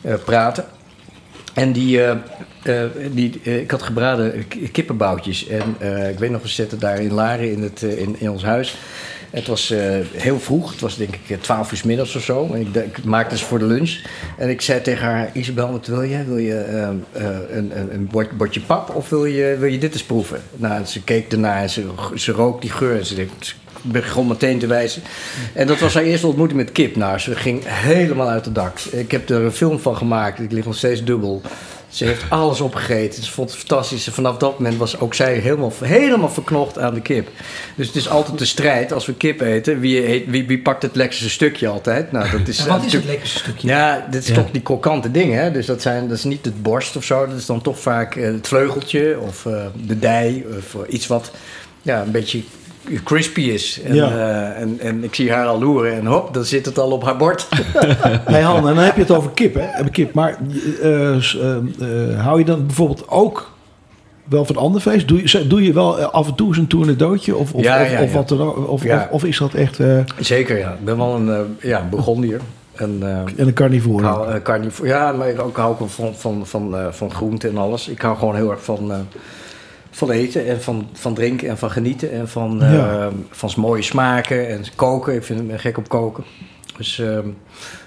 eh, 0.00 0.14
praten. 0.24 0.64
En 1.54 1.72
die, 1.72 2.02
eh, 2.02 2.10
eh, 2.62 2.90
die, 3.12 3.40
eh, 3.44 3.60
ik 3.60 3.70
had 3.70 3.82
gebraden 3.82 4.44
kippenboutjes. 4.72 5.46
En 5.46 5.74
eh, 5.78 6.10
ik 6.10 6.18
weet 6.18 6.30
nog, 6.30 6.42
we 6.42 6.48
zitten 6.48 6.78
daar 6.78 7.00
in 7.00 7.12
Laren 7.12 7.50
in, 7.52 7.62
het, 7.62 7.82
eh, 7.82 7.98
in, 7.98 8.16
in 8.18 8.30
ons 8.30 8.44
huis. 8.44 8.76
Het 9.30 9.46
was 9.46 9.70
eh, 9.70 9.80
heel 10.12 10.40
vroeg. 10.40 10.70
Het 10.70 10.80
was 10.80 10.96
denk 10.96 11.14
ik 11.14 11.30
eh, 11.30 11.36
12 11.40 11.72
uur 11.72 11.80
middags 11.84 12.16
of 12.16 12.22
zo. 12.22 12.48
En 12.52 12.60
ik, 12.60 12.74
de- 12.74 12.86
maakte 13.04 13.38
ze 13.38 13.44
voor 13.44 13.58
de 13.58 13.64
lunch. 13.64 13.98
En 14.38 14.48
ik 14.48 14.60
zei 14.60 14.80
tegen 14.82 15.04
haar, 15.06 15.30
Isabel, 15.32 15.70
wat 15.72 15.86
wil 15.86 16.02
je? 16.02 16.24
Wil 16.24 16.36
je 16.38 16.54
eh, 16.58 16.88
een, 17.56 17.70
een, 17.78 17.94
een 17.94 18.06
bord- 18.10 18.36
bordje 18.36 18.60
pap 18.60 18.94
of 18.94 19.08
wil 19.08 19.24
je, 19.24 19.56
wil 19.58 19.68
je 19.70 19.78
dit 19.78 19.92
eens 19.92 20.04
proeven? 20.04 20.42
Nou, 20.56 20.84
ze 20.84 21.02
keek 21.02 21.32
ernaar 21.32 21.62
en 21.62 21.70
ze, 21.70 21.84
ze 22.14 22.32
rook 22.32 22.60
die 22.60 22.70
geur. 22.70 22.98
En 22.98 23.06
ze 23.06 23.26
begon 23.82 24.26
meteen 24.26 24.58
te 24.58 24.66
wijzen. 24.66 25.02
En 25.52 25.66
dat 25.66 25.78
was 25.78 25.94
haar 25.94 26.02
eerste 26.02 26.26
ontmoeting 26.26 26.58
met 26.60 26.72
kip. 26.72 26.96
Nou, 26.96 27.18
ze 27.18 27.34
ging 27.36 27.60
helemaal 27.64 28.28
uit 28.28 28.44
het 28.44 28.54
dak. 28.54 28.78
Ik 28.80 29.10
heb 29.10 29.28
er 29.28 29.40
een 29.42 29.52
film 29.52 29.78
van 29.78 29.96
gemaakt. 29.96 30.40
Ik 30.40 30.52
lig 30.52 30.64
nog 30.64 30.76
steeds 30.76 31.04
dubbel. 31.04 31.42
Ze 31.88 32.04
heeft 32.04 32.24
alles 32.28 32.60
opgegeten. 32.60 33.22
Ze 33.22 33.30
vond 33.30 33.50
het 33.50 33.58
fantastisch. 33.58 34.06
En 34.06 34.12
vanaf 34.12 34.36
dat 34.36 34.58
moment 34.58 34.78
was 34.78 35.00
ook 35.00 35.14
zij 35.14 35.34
helemaal, 35.34 35.72
helemaal 35.84 36.28
verknocht 36.28 36.78
aan 36.78 36.94
de 36.94 37.00
kip. 37.00 37.28
Dus 37.76 37.86
het 37.86 37.96
is 37.96 38.08
altijd 38.08 38.38
de 38.38 38.44
strijd 38.44 38.92
als 38.92 39.06
we 39.06 39.14
kip 39.14 39.40
eten. 39.40 39.80
Wie, 39.80 40.08
eet- 40.08 40.26
wie, 40.26 40.46
wie 40.46 40.58
pakt 40.58 40.82
het 40.82 40.96
lekkerste 40.96 41.30
stukje 41.30 41.68
altijd? 41.68 42.12
Nou, 42.12 42.30
dat 42.38 42.48
is, 42.48 42.58
En 42.58 42.68
wat 42.68 42.84
is 42.84 42.92
het 42.92 43.04
lekkerste 43.04 43.38
stukje? 43.38 43.68
ja, 43.68 44.06
dit 44.10 44.22
is 44.22 44.28
Ja. 44.28 44.34
toch 44.34 44.50
die 44.50 44.62
krokante 44.62 45.10
dingen. 45.10 45.42
Hè? 45.42 45.50
Dus 45.50 45.66
dat, 45.66 45.82
zijn, 45.82 46.08
dat 46.08 46.16
is 46.18 46.24
niet 46.24 46.44
het 46.44 46.62
borst 46.62 46.96
of 46.96 47.04
zo. 47.04 47.26
Dat 47.26 47.36
is 47.38 47.46
dan 47.46 47.62
toch 47.62 47.78
vaak 47.80 48.16
eh, 48.16 48.24
het 48.24 48.48
vleugeltje 48.48 49.18
of 49.20 49.46
eh, 49.46 49.64
de 49.86 49.98
dij. 49.98 50.44
Of 50.58 50.74
eh, 50.74 50.92
iets 50.94 51.06
wat 51.06 51.30
ja, 51.82 52.02
een 52.02 52.10
beetje 52.10 52.42
crispy 53.04 53.40
is. 53.40 53.80
En, 53.84 53.94
Ja. 53.94 54.10
eh, 54.10 54.60
en, 54.60 54.76
en 54.80 55.04
ik 55.04 55.14
zie 55.14 55.32
haar 55.32 55.46
al 55.46 55.58
loeren 55.58 55.92
en 55.94 56.06
hop, 56.06 56.34
dan 56.34 56.44
zit 56.44 56.66
het 56.66 56.78
al 56.78 56.90
op 56.90 57.04
haar 57.04 57.16
bord. 57.16 57.48
Hey 58.24 58.40
Han, 58.42 58.68
en 58.68 58.74
dan 58.74 58.84
heb 58.84 58.94
je 58.94 59.00
het 59.00 59.10
over 59.10 59.30
kip, 59.30 59.54
hè? 59.54 59.88
Kip. 59.90 60.12
Maar 60.14 60.38
eh, 60.82 61.14
eh, 61.16 62.20
hou 62.24 62.38
je 62.38 62.44
dan 62.44 62.66
bijvoorbeeld 62.66 63.08
ook 63.08 63.50
wel 64.24 64.44
van 64.44 64.56
ander 64.56 64.80
vlees? 64.80 65.06
Doe 65.06 65.20
je, 65.24 65.46
doe 65.46 65.62
je 65.62 65.72
wel 65.72 66.00
af 66.00 66.26
en 66.26 66.34
toe 66.34 66.48
eens 66.48 66.56
een 66.56 66.66
tournedootje? 66.66 67.36
Of, 67.36 67.52
of, 67.52 67.62
Ja, 67.62 67.80
ja, 67.80 68.02
of 68.02 68.12
wat? 68.12 68.32
Of, 68.66 68.82
Ja. 68.82 69.08
of, 69.10 69.24
is 69.24 69.38
dat 69.38 69.54
echt 69.54 69.78
Zeker, 70.18 70.58
ja. 70.58 70.70
Ik 70.72 70.84
ben 70.84 70.96
wel 70.96 71.14
een 71.14 71.26
uh, 71.26 71.40
ja, 71.70 71.86
Burgondier. 71.90 72.40
En, 72.74 72.98
eh, 73.02 73.46
een 73.46 73.52
carnivore? 73.52 74.04
hou, 74.06 74.28
eh, 74.32 74.42
carnivo- 74.42 74.86
ja, 74.86 75.12
maar 75.12 75.28
ik 75.28 75.40
ook 75.40 75.56
hou 75.56 75.70
ook 75.80 75.90
van, 75.90 76.14
van, 76.14 76.46
van, 76.46 76.76
eh, 76.76 76.86
van 76.90 77.10
groente 77.10 77.48
en 77.48 77.56
alles. 77.58 77.88
Ik 77.88 78.00
hou 78.00 78.16
gewoon 78.16 78.34
heel 78.34 78.50
erg 78.50 78.64
van, 78.64 78.92
van 79.96 80.10
eten 80.10 80.46
en 80.46 80.62
van, 80.62 80.88
van 80.92 81.14
drinken 81.14 81.48
en 81.48 81.58
van 81.58 81.70
genieten. 81.70 82.12
En 82.12 82.28
van, 82.28 82.62
eh, 82.62 82.72
Ja. 82.74 83.10
van 83.30 83.50
mooie 83.56 83.82
smaken 83.82 84.48
en 84.48 84.64
koken. 84.74 85.14
Ik 85.14 85.22
vind, 85.24 85.40
ik 85.40 85.46
ben 85.46 85.58
gek 85.58 85.78
op 85.78 85.88
koken. 85.88 86.24
Dus 86.76 86.98
ehm, 86.98 87.28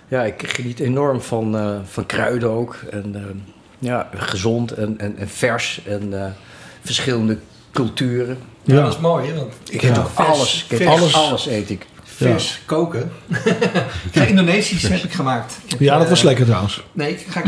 ja, 0.07 0.23
ik 0.23 0.43
geniet 0.47 0.79
enorm 0.79 1.21
van, 1.21 1.57
eh, 1.57 1.75
van 1.83 2.05
kruiden 2.05 2.49
ook. 2.49 2.75
En 2.91 3.15
ehm, 3.15 3.37
ja, 3.79 4.09
gezond 4.15 4.71
en, 4.71 4.95
en, 4.99 5.17
en 5.17 5.29
vers 5.29 5.81
en 5.87 6.23
eh, 6.23 6.31
verschillende 6.83 7.37
culturen. 7.71 8.37
Ja, 8.63 8.75
Ja. 8.75 8.81
dat 8.83 8.93
is 8.93 8.99
mooi, 8.99 9.27
hè? 9.27 9.35
Want 9.35 9.53
Ik 9.69 9.81
heb 9.81 9.95
eet 9.97 10.03
vers- 10.13 10.27
alles. 10.27 10.63
Ik 10.69 10.71
eet 10.71 10.77
vers- 10.87 10.89
alles. 10.89 11.13
alles 11.15 11.47
eet 11.47 11.69
ik. 11.69 11.85
Vers 12.27 12.59
koken. 12.65 13.11
ja, 14.11 14.23
Indonesisch 14.23 14.87
heb 14.87 15.03
ik 15.03 15.11
gemaakt. 15.13 15.57
Ik 15.65 15.69
heb, 15.71 15.79
Ja, 15.79 15.97
dat 15.97 16.09
was 16.09 16.19
eh, 16.19 16.25
lekker 16.25 16.45
trouwens. 16.45 16.83
Nee, 16.91 17.11
ik 17.11 17.25
ga, 17.29 17.41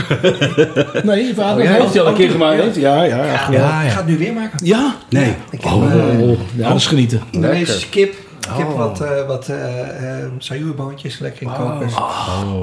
Nee, 1.11 1.25
je 1.25 1.33
vader 1.35 1.57
Oh, 1.63 1.69
ja, 1.69 1.81
heeft 1.81 1.99
al 1.99 2.07
een 2.07 2.13
keer 2.13 2.29
gemaakt. 2.29 2.75
Ja, 2.75 3.03
ja, 3.03 3.03
ja. 3.03 3.25
ja, 3.25 3.47
Ja, 3.51 3.81
ik 3.81 3.91
ga 3.91 3.97
het 3.97 4.05
nu 4.07 4.17
weer 4.17 4.33
maken. 4.33 4.65
ja. 4.65 4.95
Nee. 5.09 5.35
Ik 5.49 5.61
heb 5.63 5.71
Oh, 5.73 6.37
ja, 6.55 6.67
dat 6.67 6.77
is 6.77 6.87
genieten. 6.87 7.21
Indonesische 7.31 7.89
kip. 7.89 8.13
Ik 8.41 8.57
heb 8.57 8.67
Oh. 8.69 8.77
wat, 8.77 9.01
eh 9.01 9.27
wat 9.27 9.47
eh 9.47 10.17
eh 10.19 10.25
sayurboontjes 10.37 11.19
lekker 11.19 11.41
in 11.41 11.51
kokers. 11.57 11.93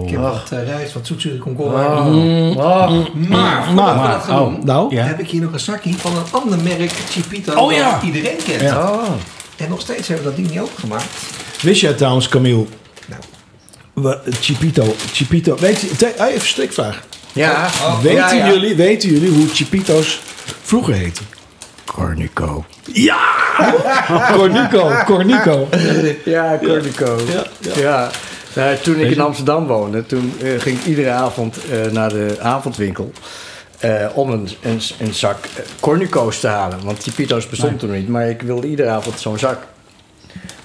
Ik 0.04 0.10
heb 0.10 0.20
wat 0.20 0.50
eh, 0.52 0.64
rijst, 0.66 0.92
wat 0.92 1.06
zoetzure 1.06 1.38
komkommer. 1.38 1.74
Oh. 1.86 3.14
Maar, 3.28 3.72
Maar- 3.74 4.16
oh. 4.30 4.36
doen, 4.36 4.60
Nou, 4.64 4.94
Ja. 4.94 5.04
heb 5.04 5.18
ik 5.20 5.28
hier 5.28 5.40
nog 5.42 5.52
een 5.52 5.60
zakje 5.60 5.92
van 5.94 6.16
een 6.16 6.22
ander 6.30 6.58
merk, 6.62 6.90
Chipito, 7.10 7.54
Oh, 7.54 7.72
ja. 7.72 7.90
dat 7.92 8.02
iedereen 8.02 8.36
kent. 8.44 8.60
Ja. 8.60 8.90
Oh. 8.90 9.02
En 9.56 9.68
nog 9.68 9.80
steeds 9.80 10.08
hebben 10.08 10.24
we 10.26 10.30
dat 10.30 10.38
ding 10.40 10.50
niet 10.50 10.60
opengemaakt. 10.60 11.04
Wist 11.62 11.80
jij 11.80 11.92
trouwens, 11.92 12.28
Camille, 12.28 12.64
Nou, 13.94 14.16
Chipito, 14.40 14.94
Chipito. 15.12 15.56
Weet 15.58 15.80
je, 15.80 15.96
te- 15.96 16.14
even 16.20 16.34
een 16.34 16.40
strikvraag. 16.40 17.02
Ja, 17.32 17.68
weten, 18.02 18.16
ja, 18.18 18.32
ja. 18.32 18.46
Jullie, 18.52 18.74
weten 18.74 19.08
jullie 19.10 19.30
hoe 19.30 19.48
Chipito's 19.48 20.20
vroeger 20.62 20.94
heten? 20.94 21.26
Cornico. 21.84 22.64
Ja! 22.92 23.18
Cornico, 24.36 24.92
Cornico. 25.06 25.68
Ja, 26.24 26.58
Cornico. 26.64 27.18
Ja. 27.76 28.10
Nou, 28.54 28.76
toen 28.76 28.98
ik 29.00 29.10
in 29.10 29.20
Amsterdam 29.20 29.66
woonde, 29.66 30.06
toen 30.06 30.32
eh, 30.42 30.60
ging 30.60 30.78
ik 30.80 30.86
iedere 30.86 31.10
avond 31.10 31.56
eh, 31.70 31.90
naar 31.92 32.08
de 32.08 32.36
avondwinkel. 32.40 33.12
eh, 33.78 34.06
om 34.14 34.30
een, 34.30 34.48
een, 34.62 34.80
een 34.98 35.14
zak 35.14 35.38
Cornico's 35.80 36.40
te 36.40 36.46
halen. 36.46 36.78
Want 36.84 37.04
die 37.04 37.12
Pito's 37.12 37.48
bestond 37.48 37.78
toen 37.78 37.90
niet. 37.90 38.08
Maar 38.08 38.28
ik 38.28 38.42
wilde 38.42 38.66
iedere 38.68 38.88
avond 38.88 39.20
zo'n 39.20 39.38
zak. 39.38 39.58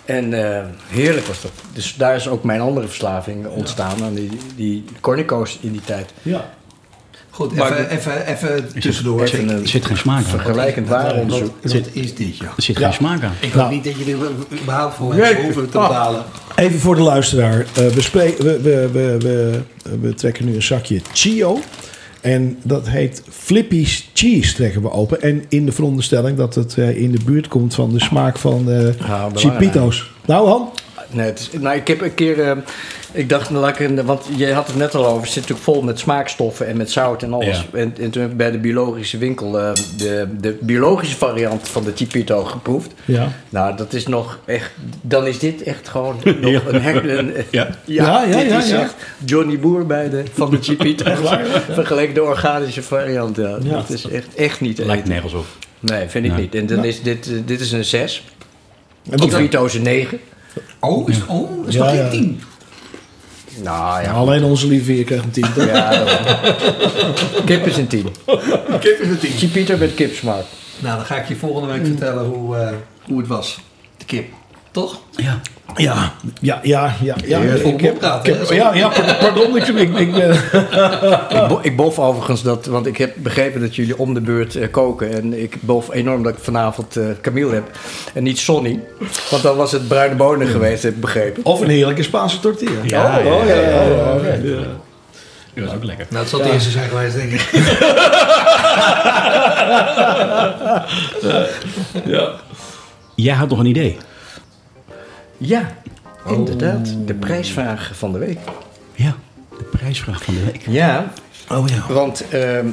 En 0.05 0.55
eh, 0.57 0.63
heerlijk 0.87 1.25
was 1.27 1.41
dat. 1.41 1.51
Dus 1.73 1.95
daar 1.97 2.15
is 2.15 2.27
ook 2.27 2.43
mijn 2.43 2.61
andere 2.61 2.87
verslaving 2.87 3.47
ontstaan. 3.47 4.03
Aan 4.03 4.13
die, 4.13 4.29
die 4.55 4.83
Cornico's 4.99 5.57
in 5.61 5.71
die 5.71 5.81
tijd. 5.85 6.13
Ja. 6.21 6.49
Goed, 7.29 7.51
even, 7.51 7.89
even, 7.89 8.25
even 8.27 8.79
tussendoor. 8.79 9.21
Er 9.21 9.27
zit 9.67 9.85
geen 9.85 9.97
smaak 9.97 10.17
aan. 10.17 10.23
vergelijkend 10.23 10.87
waaronderzoek. 10.87 11.53
Wat, 11.61 11.73
wat 11.73 11.87
is 11.91 12.15
dit, 12.15 12.37
ja? 12.37 12.45
Er 12.57 12.63
zit 12.63 12.77
Ja. 12.77 12.85
geen 12.85 12.93
smaak 12.93 13.23
aan. 13.23 13.33
Ik 13.39 13.49
Nou. 13.53 13.61
hoop 13.61 13.71
niet 13.71 13.83
dat 13.83 14.05
je 14.05 14.11
er 14.13 14.59
überhaupt 14.61 14.95
voor 14.95 15.15
Nee. 15.15 15.35
hoeven 15.35 15.61
te 15.69 15.77
betalen. 15.77 16.23
Even 16.55 16.79
voor 16.79 16.95
de 16.95 17.01
luisteraar. 17.01 17.59
Eh, 17.59 17.87
we, 17.87 18.01
spre- 18.01 18.35
we, 18.37 18.61
we, 18.61 18.89
we, 18.91 19.17
we, 19.19 19.61
we 20.01 20.13
trekken 20.13 20.45
nu 20.45 20.55
een 20.55 20.63
zakje 20.63 21.01
Chio. 21.13 21.59
En 22.23 22.57
dat 22.63 22.89
heet 22.89 23.23
Flippy's 23.29 24.09
Cheese 24.13 24.53
trekken 24.53 24.81
we 24.81 24.91
open. 24.91 25.21
En 25.21 25.43
in 25.49 25.65
de 25.65 25.71
veronderstelling 25.71 26.37
dat 26.37 26.55
het 26.55 26.77
eh, 26.77 27.01
in 27.01 27.11
de 27.11 27.19
buurt 27.25 27.47
komt 27.47 27.73
van 27.73 27.91
de 27.91 27.99
smaak 27.99 28.37
van 28.37 28.59
eh 28.59 28.65
belangrijk. 28.65 29.37
Chipito's. 29.37 30.11
Nou 30.25 30.47
Han, 30.47 30.69
Nee, 31.13 31.25
het 31.25 31.39
is- 31.39 31.59
nou, 31.59 31.75
ik 31.75 31.87
heb 31.87 32.01
een 32.01 32.13
keer. 32.13 32.41
eh, 32.41 32.57
ik 33.11 33.29
dacht, 33.29 33.49
nou, 33.49 33.61
laat 33.61 33.79
ik 33.79 34.01
want 34.05 34.25
je 34.35 34.53
had 34.53 34.67
het 34.67 34.75
net 34.75 34.95
al 34.95 35.05
over. 35.05 35.21
Het 35.21 35.31
zit 35.31 35.35
natuurlijk 35.35 35.61
vol 35.63 35.81
met 35.81 35.99
smaakstoffen 35.99 36.67
en 36.67 36.77
met 36.77 36.91
zout 36.91 37.23
en 37.23 37.33
alles. 37.33 37.65
Ja. 37.71 37.79
En, 37.79 37.95
en 37.99 38.09
toen 38.09 38.21
heb 38.21 38.31
ik 38.31 38.37
bij 38.37 38.51
de 38.51 38.57
biologische 38.57 39.17
winkel 39.17 39.59
eh, 39.59 39.71
de, 39.97 40.27
de 40.39 40.57
biologische 40.61 41.15
variant 41.17 41.67
van 41.67 41.83
de 41.83 41.91
Chipito 41.95 42.43
geproefd. 42.43 42.91
Ja. 43.05 43.31
Nou, 43.49 43.77
dat 43.77 43.93
is 43.93 44.07
nog 44.07 44.39
echt. 44.45 44.71
Dan 45.01 45.27
is 45.27 45.39
dit 45.39 45.63
echt 45.63 45.87
gewoon 45.87 46.15
nog 46.41 46.61
een 46.67 47.09
een, 47.19 47.33
Ja. 47.51 47.67
Ja, 47.85 48.23
ja, 48.23 48.37
dit 48.43 48.63
is 48.63 48.71
echt 48.71 48.95
Johnny 49.25 49.59
Boer 49.59 49.85
bij 49.85 50.09
de, 50.09 50.23
van 50.33 50.49
de 50.51 50.57
Chipito. 50.61 51.05
Vergeleken 51.71 52.13
de 52.13 52.23
organische 52.23 52.83
variant. 52.83 53.35
Ja. 53.35 53.57
Dat 53.63 53.89
is 53.89 54.07
echt, 54.07 54.35
echt 54.35 54.61
niet 54.61 54.77
Lijkt 54.77 55.07
nergens 55.07 55.33
op. 55.33 55.45
Nee, 55.79 56.07
vind 56.07 56.25
ik 56.25 56.31
Nee. 56.31 56.41
niet. 56.41 56.55
En 56.55 56.65
dan 56.65 56.85
is 56.85 57.01
dit, 57.01 57.27
eh, 57.27 57.33
dit 57.45 57.59
is 57.59 57.71
een 57.71 57.85
6. 57.85 58.23
En 59.09 59.19
Chipito 59.21 59.65
is 59.65 59.73
een 59.73 59.81
9. 59.81 60.19
Oh, 60.83 61.09
is, 61.09 61.25
oh, 61.27 61.67
is 61.67 61.73
Ja, 61.73 61.79
nog 61.83 61.89
geen 61.93 62.03
ja. 62.03 62.09
tien. 62.09 62.41
Nou 63.63 64.01
ja. 64.03 64.11
Alleen 64.11 64.43
onze 64.43 64.67
lieve 64.67 64.91
heer 64.91 65.03
krijgt 65.03 65.23
een 65.23 65.31
tien. 65.31 65.47
Ja, 65.55 65.89
dat- 66.03 67.43
kip 67.45 67.65
is 67.65 67.77
een 67.77 67.87
10. 67.87 68.07
Kip 68.79 68.99
is 68.99 69.07
een 69.07 69.19
tien. 69.19 69.31
Chipito 69.31 69.77
met 69.77 69.93
kipsmaak. 69.93 70.43
Nou, 70.79 70.95
dan 70.97 71.05
ga 71.05 71.15
ik 71.15 71.27
je 71.27 71.35
volgende 71.35 71.73
week 71.73 71.85
vertellen 71.85 72.25
hoe, 72.25 72.55
eh, 72.57 72.69
hoe 73.07 73.17
het 73.17 73.27
was. 73.27 73.59
De 73.97 74.05
kip. 74.05 74.25
Toch? 74.73 74.99
Ja. 75.15 75.39
Ja, 75.75 76.13
ja, 76.41 76.59
ja, 76.63 76.93
ja. 77.01 77.15
ja. 77.25 77.39
Ik 77.39 77.81
heb- 77.81 77.97
praten, 77.99 78.33
ik 78.33 78.39
heb- 78.39 78.49
hè? 78.49 78.55
ja, 78.55 78.73
ja, 78.73 78.91
pardon, 79.19 79.57
ik, 79.57 79.67
ik, 79.67 79.97
ik 79.97 80.11
ben... 80.13 80.31
Ik, 81.41 81.47
bo- 81.47 81.59
ik 81.61 81.75
bof 81.75 81.99
overigens 81.99 82.41
dat, 82.43 82.65
want 82.65 82.85
ik 82.85 82.97
heb 82.97 83.13
begrepen 83.17 83.61
dat 83.61 83.75
jullie 83.75 83.97
om 83.97 84.13
de 84.13 84.21
beurt 84.21 84.55
eh, 84.55 84.71
koken. 84.71 85.13
En 85.13 85.41
ik 85.41 85.57
bof 85.59 85.93
enorm 85.93 86.23
dat 86.23 86.33
ik 86.33 86.39
vanavond 86.43 86.97
eh 86.97 87.05
Camille 87.21 87.53
heb. 87.53 87.63
En 88.13 88.23
niet 88.23 88.39
Sonny. 88.39 88.79
Want 89.29 89.43
dan 89.43 89.55
was 89.57 89.71
het 89.71 89.87
bruine 89.87 90.15
bonen 90.15 90.47
geweest, 90.47 90.83
heb 90.83 90.93
ik 90.93 91.01
begrepen. 91.01 91.45
Of 91.45 91.61
een 91.61 91.69
heerlijke 91.69 92.03
Spaanse 92.03 92.39
tortilla. 92.39 92.79
Ja, 92.83 93.17
oh, 93.19 93.25
ja, 93.25 93.53
ja, 93.53 93.61
ja, 93.61 93.81
ja, 93.83 94.13
oké. 94.15 94.41
Dat 95.55 95.65
was 95.65 95.73
ook 95.75 95.83
lekker. 95.83 96.05
Nou, 96.09 96.21
het 96.21 96.29
zal 96.29 96.39
het 96.39 96.49
eerste 96.49 96.69
zijn 96.69 96.89
geweest, 96.89 97.15
denk 97.15 97.31
ik. 97.31 97.49
Jij 103.15 103.35
had 103.35 103.49
nog 103.49 103.59
een 103.59 103.65
idee. 103.65 103.97
Ja, 105.45 105.71
inderdaad. 106.27 106.95
De 107.05 107.13
prijsvraag 107.13 107.91
van 107.93 108.11
de 108.11 108.17
week. 108.19 108.39
Ja. 108.93 109.15
De 109.57 109.63
prijsvraag 109.63 110.23
van 110.23 110.33
de 110.33 110.43
week. 110.45 110.61
Ja, 110.67 111.11
Oh 111.49 111.67
ja. 111.67 111.93
want 111.93 112.27
ehm, 112.29 112.67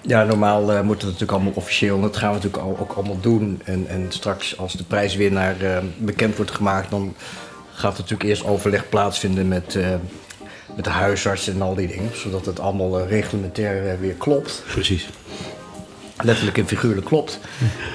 ja, 0.00 0.24
normaal 0.24 0.72
eh, 0.72 0.80
moet 0.80 0.94
het 0.94 1.04
natuurlijk 1.04 1.32
allemaal 1.32 1.52
officieel. 1.54 1.94
En 1.96 2.00
dat 2.02 2.16
gaan 2.16 2.28
we 2.28 2.34
natuurlijk 2.34 2.62
al- 2.62 2.78
ook 2.80 2.92
allemaal 2.92 3.20
doen. 3.20 3.60
En, 3.64 3.86
en 3.88 4.06
straks 4.08 4.58
als 4.58 4.72
de 4.72 4.84
prijswinnaar 4.84 5.60
eh, 5.60 5.78
bekend 5.98 6.36
wordt 6.36 6.50
gemaakt... 6.50 6.90
dan 6.90 7.14
gaat 7.72 7.92
er 7.92 8.00
natuurlijk 8.00 8.28
eerst 8.28 8.44
overleg 8.44 8.88
plaatsvinden 8.88 9.48
met, 9.48 9.74
eh, 9.76 9.86
met 10.76 10.84
de 10.84 10.90
huisarts 10.90 11.48
en 11.48 11.62
al 11.62 11.74
die 11.74 11.88
dingen. 11.88 12.10
Zodat 12.14 12.46
het 12.46 12.60
allemaal 12.60 13.00
eh, 13.00 13.08
reglementair 13.08 14.00
weer 14.00 14.14
klopt. 14.14 14.62
Precies. 14.72 15.08
Letterlijk 16.24 16.58
en 16.58 16.66
figuurlijk 16.66 17.06
klopt. 17.06 17.38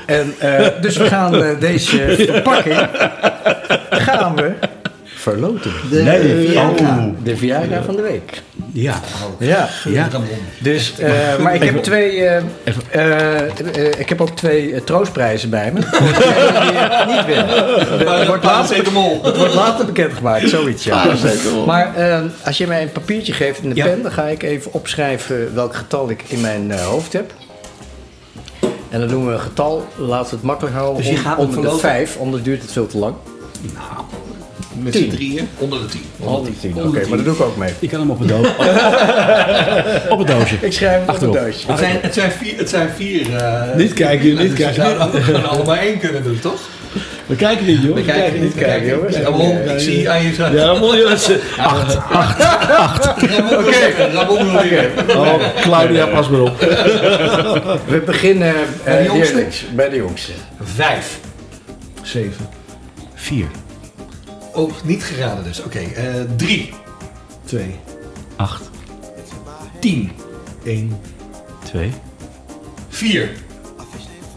En, 0.06 0.34
eh, 0.40 0.68
dus 0.82 0.98
we 0.98 1.06
gaan 1.06 1.44
eh, 1.44 1.60
deze 1.60 2.16
verpakking 2.18 2.88
gaan 3.90 4.36
we 4.36 4.52
verloten. 5.04 5.72
De 5.90 6.02
Nee, 6.04 6.48
Viagra. 6.48 6.98
oh. 6.98 7.04
De 7.24 7.38
Viagra 7.38 7.84
van 7.84 7.96
de 7.96 8.02
week. 8.02 8.42
Ja. 8.74 9.00
Ja. 9.40 9.70
Ja. 9.86 10.08
Dus, 10.60 10.94
eh, 11.00 11.12
maar 11.40 11.56
ik 11.56 11.64
heb 11.64 11.84
twee, 11.84 12.24
eh, 12.26 12.38
eh, 12.92 13.42
eh, 13.42 14.00
ik 14.00 14.10
heb 14.10 14.22
ook 14.22 14.36
twee 14.36 14.84
troostprijzen 14.84 15.50
bij 15.50 15.72
me. 15.74 15.82
Voor 15.82 16.08
die 17.08 17.16
niet 17.16 17.26
winnen. 17.26 18.18
Het 18.20 18.28
wordt 18.28 18.44
later, 18.44 18.76
het 19.24 19.38
wordt 19.38 19.54
later 19.54 19.86
bekendgemaakt, 19.86 20.50
zoiets 20.50 20.84
ja. 20.84 21.06
Maar 21.66 21.94
als 22.44 22.58
je 22.58 22.68
mij 22.68 22.82
een 22.82 22.92
papiertje 22.92 23.34
geeft 23.34 23.60
en 23.62 23.70
een 23.70 23.76
Ja. 23.76 23.86
pen, 23.86 24.02
dan 24.02 24.12
ga 24.12 24.24
ik 24.24 24.44
even 24.44 24.74
opschrijven 24.74 25.54
welk 25.56 25.76
getal 25.76 26.10
ik 26.10 26.24
in 26.28 26.42
mijn 26.42 26.72
eh, 26.72 26.80
hoofd 26.86 27.14
heb. 27.14 27.34
En 28.90 29.00
dan 29.00 29.08
doen 29.10 29.26
we 29.26 29.32
een 29.34 29.40
getal, 29.40 29.86
laten 29.98 30.30
we 30.30 30.36
het 30.36 30.46
makkelijk 30.46 30.76
houden. 30.76 30.98
Dus 31.02 31.12
je 31.12 31.18
gaat 31.18 31.38
om 31.38 31.44
hem 31.44 31.48
de 31.48 31.54
verloten? 31.54 31.80
vijf, 31.80 32.18
anders 32.20 32.44
duurt 32.44 32.62
het 32.62 32.72
veel 32.72 32.88
te 32.88 32.98
lang. 32.98 33.16
Met 34.74 34.94
Tien. 34.94 35.04
z'n 35.04 35.10
drieën. 35.16 35.48
Onder 35.58 35.80
de 35.80 35.86
tien. 35.86 36.02
Onder 36.20 36.52
de 36.52 36.60
tien. 36.60 36.76
Oké, 36.76 37.08
maar 37.08 37.18
dat 37.18 37.26
doe 37.26 37.34
ik 37.34 37.42
ook 37.42 37.58
mee. 37.58 37.74
Je 37.80 37.88
kan 37.88 38.00
hem 38.00 38.10
op 38.12 38.20
het 38.20 38.28
doosje. 38.28 38.54
op 40.14 40.18
het 40.18 40.28
doosje. 40.28 40.56
Ik 40.62 40.74
schrijf 40.74 40.94
hem 40.94 41.02
op 41.04 41.10
Achterop. 41.10 41.36
een 41.36 41.42
doosje. 41.44 41.68
Het 41.68 41.80
zijn, 41.80 41.98
het 42.02 42.14
zijn 42.14 42.32
vier. 42.32 42.58
Het 42.58 42.70
zijn 42.70 42.90
vier 42.96 43.36
eh, 43.36 43.76
Niet 43.76 43.94
kijken, 43.94 44.28
niet 44.28 44.38
dus 44.38 44.54
kijken. 44.54 44.84
We 44.84 44.90
zouden 44.90 45.02
ook 45.20 45.24
gewoon 45.24 45.50
allemaal 45.50 45.76
één 45.76 46.00
kunnen 46.00 46.24
doen, 46.24 46.40
toch? 46.40 46.60
We 47.26 47.36
kijken 47.36 47.66
niet, 47.66 47.82
joh. 47.82 47.96
We 47.96 48.02
kijken 48.04 48.42
niet, 48.42 48.56
kijken, 48.56 48.88
jongens. 48.88 49.16
Ramon, 49.18 49.58
Oké. 49.58 49.72
ik 49.74 49.80
zie 49.80 50.10
aan 50.10 50.24
je 50.24 50.34
zo. 50.34 50.44
Ja, 50.44 50.50
dan 50.52 50.80
moet 50.80 50.94
je 50.96 51.06
dat 51.10 51.22
ze... 51.22 51.42
Ramon 53.18 53.64
wil 53.64 53.74
zeggen, 53.74 54.12
Ramon 54.12 54.52
wil 54.52 54.62
zeggen. 54.62 55.18
Oh, 55.18 55.62
Claudia, 55.62 56.06
pas 56.06 56.30
maar 56.30 56.42
op. 56.42 56.60
We 57.88 58.02
beginnen 58.06 58.56
eh, 58.56 58.62
Bij 58.84 58.98
de 58.98 59.04
jongste? 59.04 59.34
eerlijks, 59.36 59.66
bij 59.76 59.90
de 59.90 59.96
jongste. 59.96 60.32
Vijf. 60.62 61.20
Zeven. 62.02 62.50
Vier. 63.16 63.46
Oh, 64.54 64.72
niet 64.84 65.04
geraden 65.04 65.44
dus. 65.44 65.64
Oké, 65.64 65.80
eh, 65.80 66.04
drie. 66.36 66.74
Twee. 67.46 67.76
Acht. 68.36 68.70
Tien. 69.80 70.12
Één. 70.66 71.00
Twee. 71.66 71.92
Vier. 72.90 73.30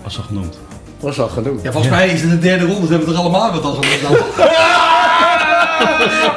Was 0.03 0.17
al 0.17 0.23
genoemd. 0.23 0.59
Was 1.03 1.21
al 1.21 1.29
genoeg. 1.29 1.63
Ja, 1.63 1.73
volgens 1.73 1.93
mij 1.93 2.09
is 2.09 2.21
het 2.21 2.31
de 2.31 2.39
derde 2.39 2.65
ronde. 2.65 2.87
Ze 2.87 2.93
hebben 2.93 3.09
toch 3.09 3.19
allemaal 3.19 3.53
wat 3.53 3.65
al 3.65 3.79
gedaan? 3.81 4.17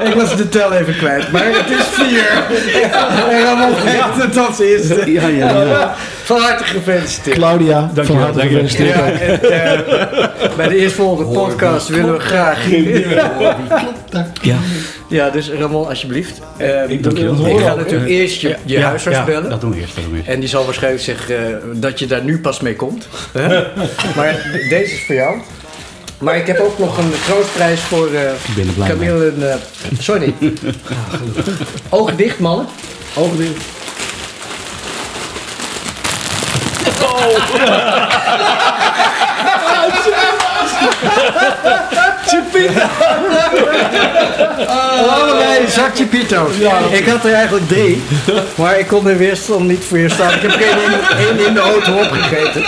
Ik 0.03 0.13
was 0.13 0.36
de 0.36 0.49
tel 0.49 0.74
even 0.74 0.97
kwijt, 0.97 1.32
maar 1.32 1.45
het 1.45 1.70
is 1.70 1.86
vier. 1.91 2.43
En 3.32 3.43
Ramon 3.43 3.74
heeft 3.76 4.24
het 4.24 4.47
als 4.47 4.59
eerste. 4.59 5.11
Ja, 5.11 5.28
ja, 5.28 5.61
ja. 5.61 5.95
Van 6.24 6.41
harte 6.41 6.63
gefeliciteerd. 6.63 7.38
Claudia, 7.38 7.80
van 7.80 7.89
Dankjewel, 7.93 8.24
harte 8.24 8.39
gefeliciteerd. 8.39 8.95
Ja, 8.95 9.05
en, 9.05 9.41
eh, 9.41 10.55
bij 10.55 10.68
de 10.68 10.76
eerstvolgende 10.78 11.32
podcast 11.32 11.88
willen 11.88 12.13
we 12.13 12.20
graag... 12.20 12.57
Ja. 14.41 14.57
Ja, 15.07 15.29
dus 15.29 15.49
Ramon, 15.49 15.87
alsjeblieft. 15.87 16.41
Eh, 16.57 16.89
Ik 16.89 17.03
dank 17.03 17.17
wel. 17.17 17.45
Ik 17.47 17.59
ga 17.59 17.75
natuurlijk 17.75 18.09
eerst 18.09 18.41
je, 18.41 18.55
je 18.65 18.77
Ja, 18.77 18.87
huisarts 18.87 19.17
ja, 19.17 19.23
bellen. 19.25 19.49
Dat 19.49 19.61
doen 19.61 19.71
we 19.71 19.79
eerst. 19.79 19.95
Dat 19.95 20.03
doen 20.03 20.13
we 20.13 20.17
eerst. 20.19 20.29
En 20.29 20.39
die 20.39 20.49
zal 20.49 20.65
waarschijnlijk 20.65 21.03
zeggen 21.03 21.47
eh, 21.47 21.55
dat 21.73 21.99
je 21.99 22.05
daar 22.07 22.23
nu 22.23 22.39
pas 22.39 22.59
mee 22.59 22.75
komt. 22.75 23.07
Maar 24.15 24.47
deze 24.69 24.93
is 24.93 25.03
voor 25.05 25.15
jou. 25.15 25.37
Maar 26.17 26.35
ik 26.37 26.47
heb 26.47 26.59
ook 26.59 26.77
nog 26.79 26.97
een 26.97 27.11
troostprijs 27.25 27.79
voor 27.81 28.09
blij 28.75 28.87
Camille 28.87 29.25
en... 29.37 29.51
eh, 29.51 29.55
sorry. 29.99 30.33
Ogen 31.89 32.17
dicht, 32.17 32.39
mannen. 32.39 32.65
Ogen 33.15 33.37
dicht. 33.37 33.63
zakje 42.26 42.43
pita. 42.51 42.89
Allebei 45.15 45.63
een 45.63 45.71
zakje 45.71 46.05
pito's. 46.05 46.53
Ik 46.91 47.07
had 47.07 47.26
er 47.26 47.34
eigenlijk 47.34 47.67
drie, 47.67 48.01
maar 48.55 48.80
ik 48.80 48.88
kon 48.88 49.07
er 49.07 49.17
weerstand 49.17 49.67
niet 49.67 49.84
voor 49.84 49.97
je 49.97 50.09
staan. 50.09 50.34
Ik 50.34 50.41
heb 50.41 50.51
er 50.51 50.61
één 51.28 51.47
in, 51.47 51.53
de 51.53 51.59
auto 51.59 51.93
opgegeten. 51.93 52.63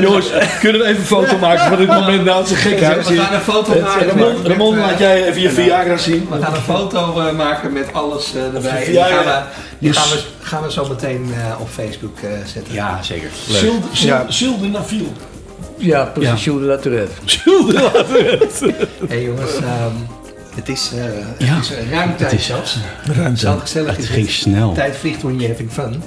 Jongens, 0.00 0.26
kunnen 0.60 0.80
we 0.80 0.86
even 0.86 1.00
een 1.00 1.06
foto 1.06 1.38
maken 1.38 1.68
van 1.68 1.76
dit 1.78 1.86
moment 1.88 2.26
dat 2.26 2.48
ze 2.48 2.54
gek 2.54 2.78
Ja, 2.80 2.90
is? 2.94 3.06
we 3.08 3.16
gaan 3.16 3.34
een 3.34 3.40
foto 3.40 3.80
maken. 3.80 4.06
Ramon, 4.08 4.32
met- 4.42 4.46
Ramon, 4.46 4.78
laat 4.78 4.90
eh, 4.92 4.98
jij 4.98 5.26
even 5.28 5.40
je 5.40 5.50
Viagra 5.50 5.96
zien. 5.96 6.28
We 6.30 6.42
gaan 6.42 6.54
een 6.54 6.60
foto 6.60 7.20
eh, 7.20 7.32
maken 7.32 7.72
met 7.72 7.86
alles 7.92 8.34
eh, 8.34 8.54
erbij. 8.54 8.84
Die 8.84 8.94
Ja, 8.94 9.04
gaan, 9.06 9.24
we, 9.24 9.40
die 9.78 9.92
gaan, 9.92 10.08
we, 10.10 10.20
gaan 10.42 10.62
we 10.62 10.72
zo 10.72 10.86
meteen 10.88 11.34
eh, 11.36 11.60
op 11.60 11.68
Facebook 11.74 12.16
eh, 12.22 12.30
zetten. 12.52 12.74
Ja, 12.74 12.98
zeker. 13.02 13.28
Zilde, 14.28 14.68
Ja. 15.82 16.04
precies. 16.04 16.44
Jules 16.44 16.60
de 16.60 16.66
La 16.66 16.76
Tourette. 16.76 17.12
Zilde 17.44 17.90
hey, 19.08 19.22
jongens, 19.22 19.54
ehm, 19.56 19.92
het 20.54 20.68
is, 20.68 20.90
eh 20.96 21.46
Ja, 21.46 21.54
het 21.54 21.64
is 21.64 21.74
eh, 21.74 21.90
ruim 21.90 22.16
tijd 22.16 22.32
is- 22.32 22.46
zelfs. 22.46 22.78
Zo 23.34 23.56
gezellig 23.58 23.90
Het 23.90 23.98
is 23.98 24.08
ging 24.08 24.30
snel. 24.30 24.72
Tijd 24.72 24.96
vliegt 24.96 25.22
when 25.22 25.34
you're 25.34 25.48
having 25.52 25.72
fun. 25.72 26.02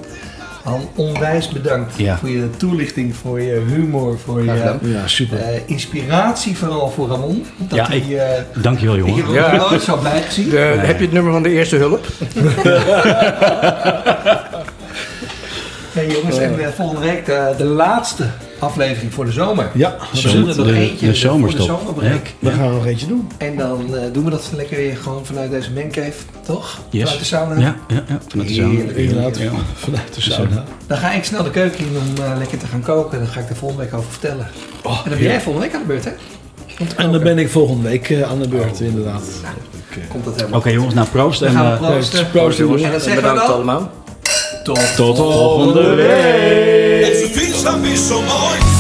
Al 0.63 0.91
onwijs 0.95 1.49
bedankt 1.49 1.93
Ja. 1.97 2.17
voor 2.17 2.30
je 2.30 2.49
toelichting, 2.57 3.15
voor 3.15 3.41
je 3.41 3.63
humor, 3.67 4.17
voor 4.26 4.43
je 4.43 4.49
gedaan. 4.51 4.80
Ja, 4.82 5.07
super. 5.07 5.38
eh, 5.39 5.59
inspiratie 5.65 6.57
vooral 6.57 6.89
voor 6.89 7.07
Ramon. 7.07 7.45
Dat 7.57 7.78
Ja, 7.78 7.88
hij, 7.88 7.97
ik- 7.97 8.11
eh, 8.11 8.61
Dankjewel, 8.61 8.95
ik 8.95 8.99
jongen. 9.05 9.15
heb 9.15 9.26
hem 9.45 9.53
Ja. 9.55 9.69
nooit 9.69 9.82
zo 9.82 9.97
blij 9.97 10.21
gezien. 10.21 10.49
De- 10.49 10.57
Heb 10.57 10.97
je 10.97 11.03
het 11.05 11.13
nummer 11.13 11.32
van 11.34 11.43
de 11.43 11.49
eerste 11.49 11.76
hulp? 11.76 12.05
Hey 15.93 16.07
jongens, 16.07 16.38
en 16.38 16.73
volgende 16.76 17.01
week 17.01 17.26
de, 17.26 17.53
de 17.57 17.63
laatste 17.63 18.23
aflevering 18.66 19.13
voor 19.13 19.26
de 19.26 19.32
zomer. 19.32 19.70
Ja, 19.74 19.95
We 20.11 20.18
zullen 20.18 20.49
er 20.49 20.55
nog 20.57 20.68
eentje 20.76 20.97
de 20.99 21.05
voor 21.05 21.16
zomerstop. 21.16 21.68
de 21.68 21.74
zomerbreak. 21.80 22.34
we 22.39 22.51
gaan 22.51 22.68
er 22.68 22.74
nog 22.74 22.86
eentje 22.86 23.07
doen. 23.07 23.28
En 23.38 23.57
dan 23.57 23.95
eh, 23.95 24.01
doen 24.11 24.24
we 24.24 24.30
dat 24.30 24.49
lekker 24.55 24.78
weer 24.78 24.97
gewoon 24.97 25.26
vanuit 25.26 25.51
deze 25.51 25.72
mancave, 25.72 26.11
toch? 26.45 26.80
Yes. 26.89 27.01
Vanuit 27.03 27.20
de 27.20 27.26
sauna. 27.26 27.59
Ja, 27.59 27.76
ja, 27.88 28.03
ja. 28.07 28.20
Vanuit 28.28 28.47
de 28.47 28.53
sauna. 28.53 28.74
Heerlijk. 28.74 28.97
Inderdaad, 28.97 29.38
Ja. 29.38 29.51
vanuit 29.76 30.13
de 30.16 30.22
sauna. 30.22 30.63
Dan 30.88 30.97
ga 30.97 31.11
ik 31.13 31.24
snel 31.24 31.43
de 31.43 31.49
keuken 31.51 31.80
in 31.80 31.97
om 31.97 32.24
eh, 32.24 32.38
lekker 32.38 32.57
te 32.57 32.66
gaan 32.66 32.82
koken. 32.82 33.18
Dan 33.20 33.28
ga 33.28 33.39
ik 33.39 33.49
er 33.49 33.55
volgende 33.55 33.84
week 33.84 33.93
over 33.93 34.09
vertellen. 34.11 34.47
en 34.84 34.91
dan 35.09 35.09
ben 35.09 35.22
jij 35.22 35.41
volgende 35.41 35.68
week 35.68 35.76
aan 35.76 35.82
de 35.82 35.88
beurt, 35.88 36.03
hè? 36.05 36.11
En 36.97 37.11
dan 37.11 37.24
ben 37.24 37.38
ik 37.38 37.49
volgende 37.49 37.89
week 37.89 38.09
eh, 38.09 38.22
aan 38.22 38.39
de 38.41 38.47
beurt, 38.47 38.80
inderdaad. 38.80 39.24
Komt 40.09 40.26
dat 40.26 40.36
helemaal 40.36 40.59
Oké 40.59 40.70
jongens, 40.70 40.93
nou 40.93 41.07
proost. 41.07 41.39
Dan 41.39 41.47
En 41.49 41.55
gaan 41.55 41.66
we 41.80 41.86
eh, 41.86 41.91
proosten. 41.91 42.30
proost, 42.32 42.57
jongens. 42.57 42.82
En 42.82 42.91
dan 42.91 42.99
zeggen 42.99 43.16
we 43.24 43.30
Bedankt 43.30 43.45
dan... 43.47 43.55
allemaal. 43.55 43.91
Tot, 44.66 44.95
tot 44.95 45.18
volgende 45.18 45.93
week. 45.93 47.05
Onze 47.05 47.30
vriendschap 47.32 47.84
is 47.84 48.07
zo 48.07 48.22
mooi. 48.22 48.74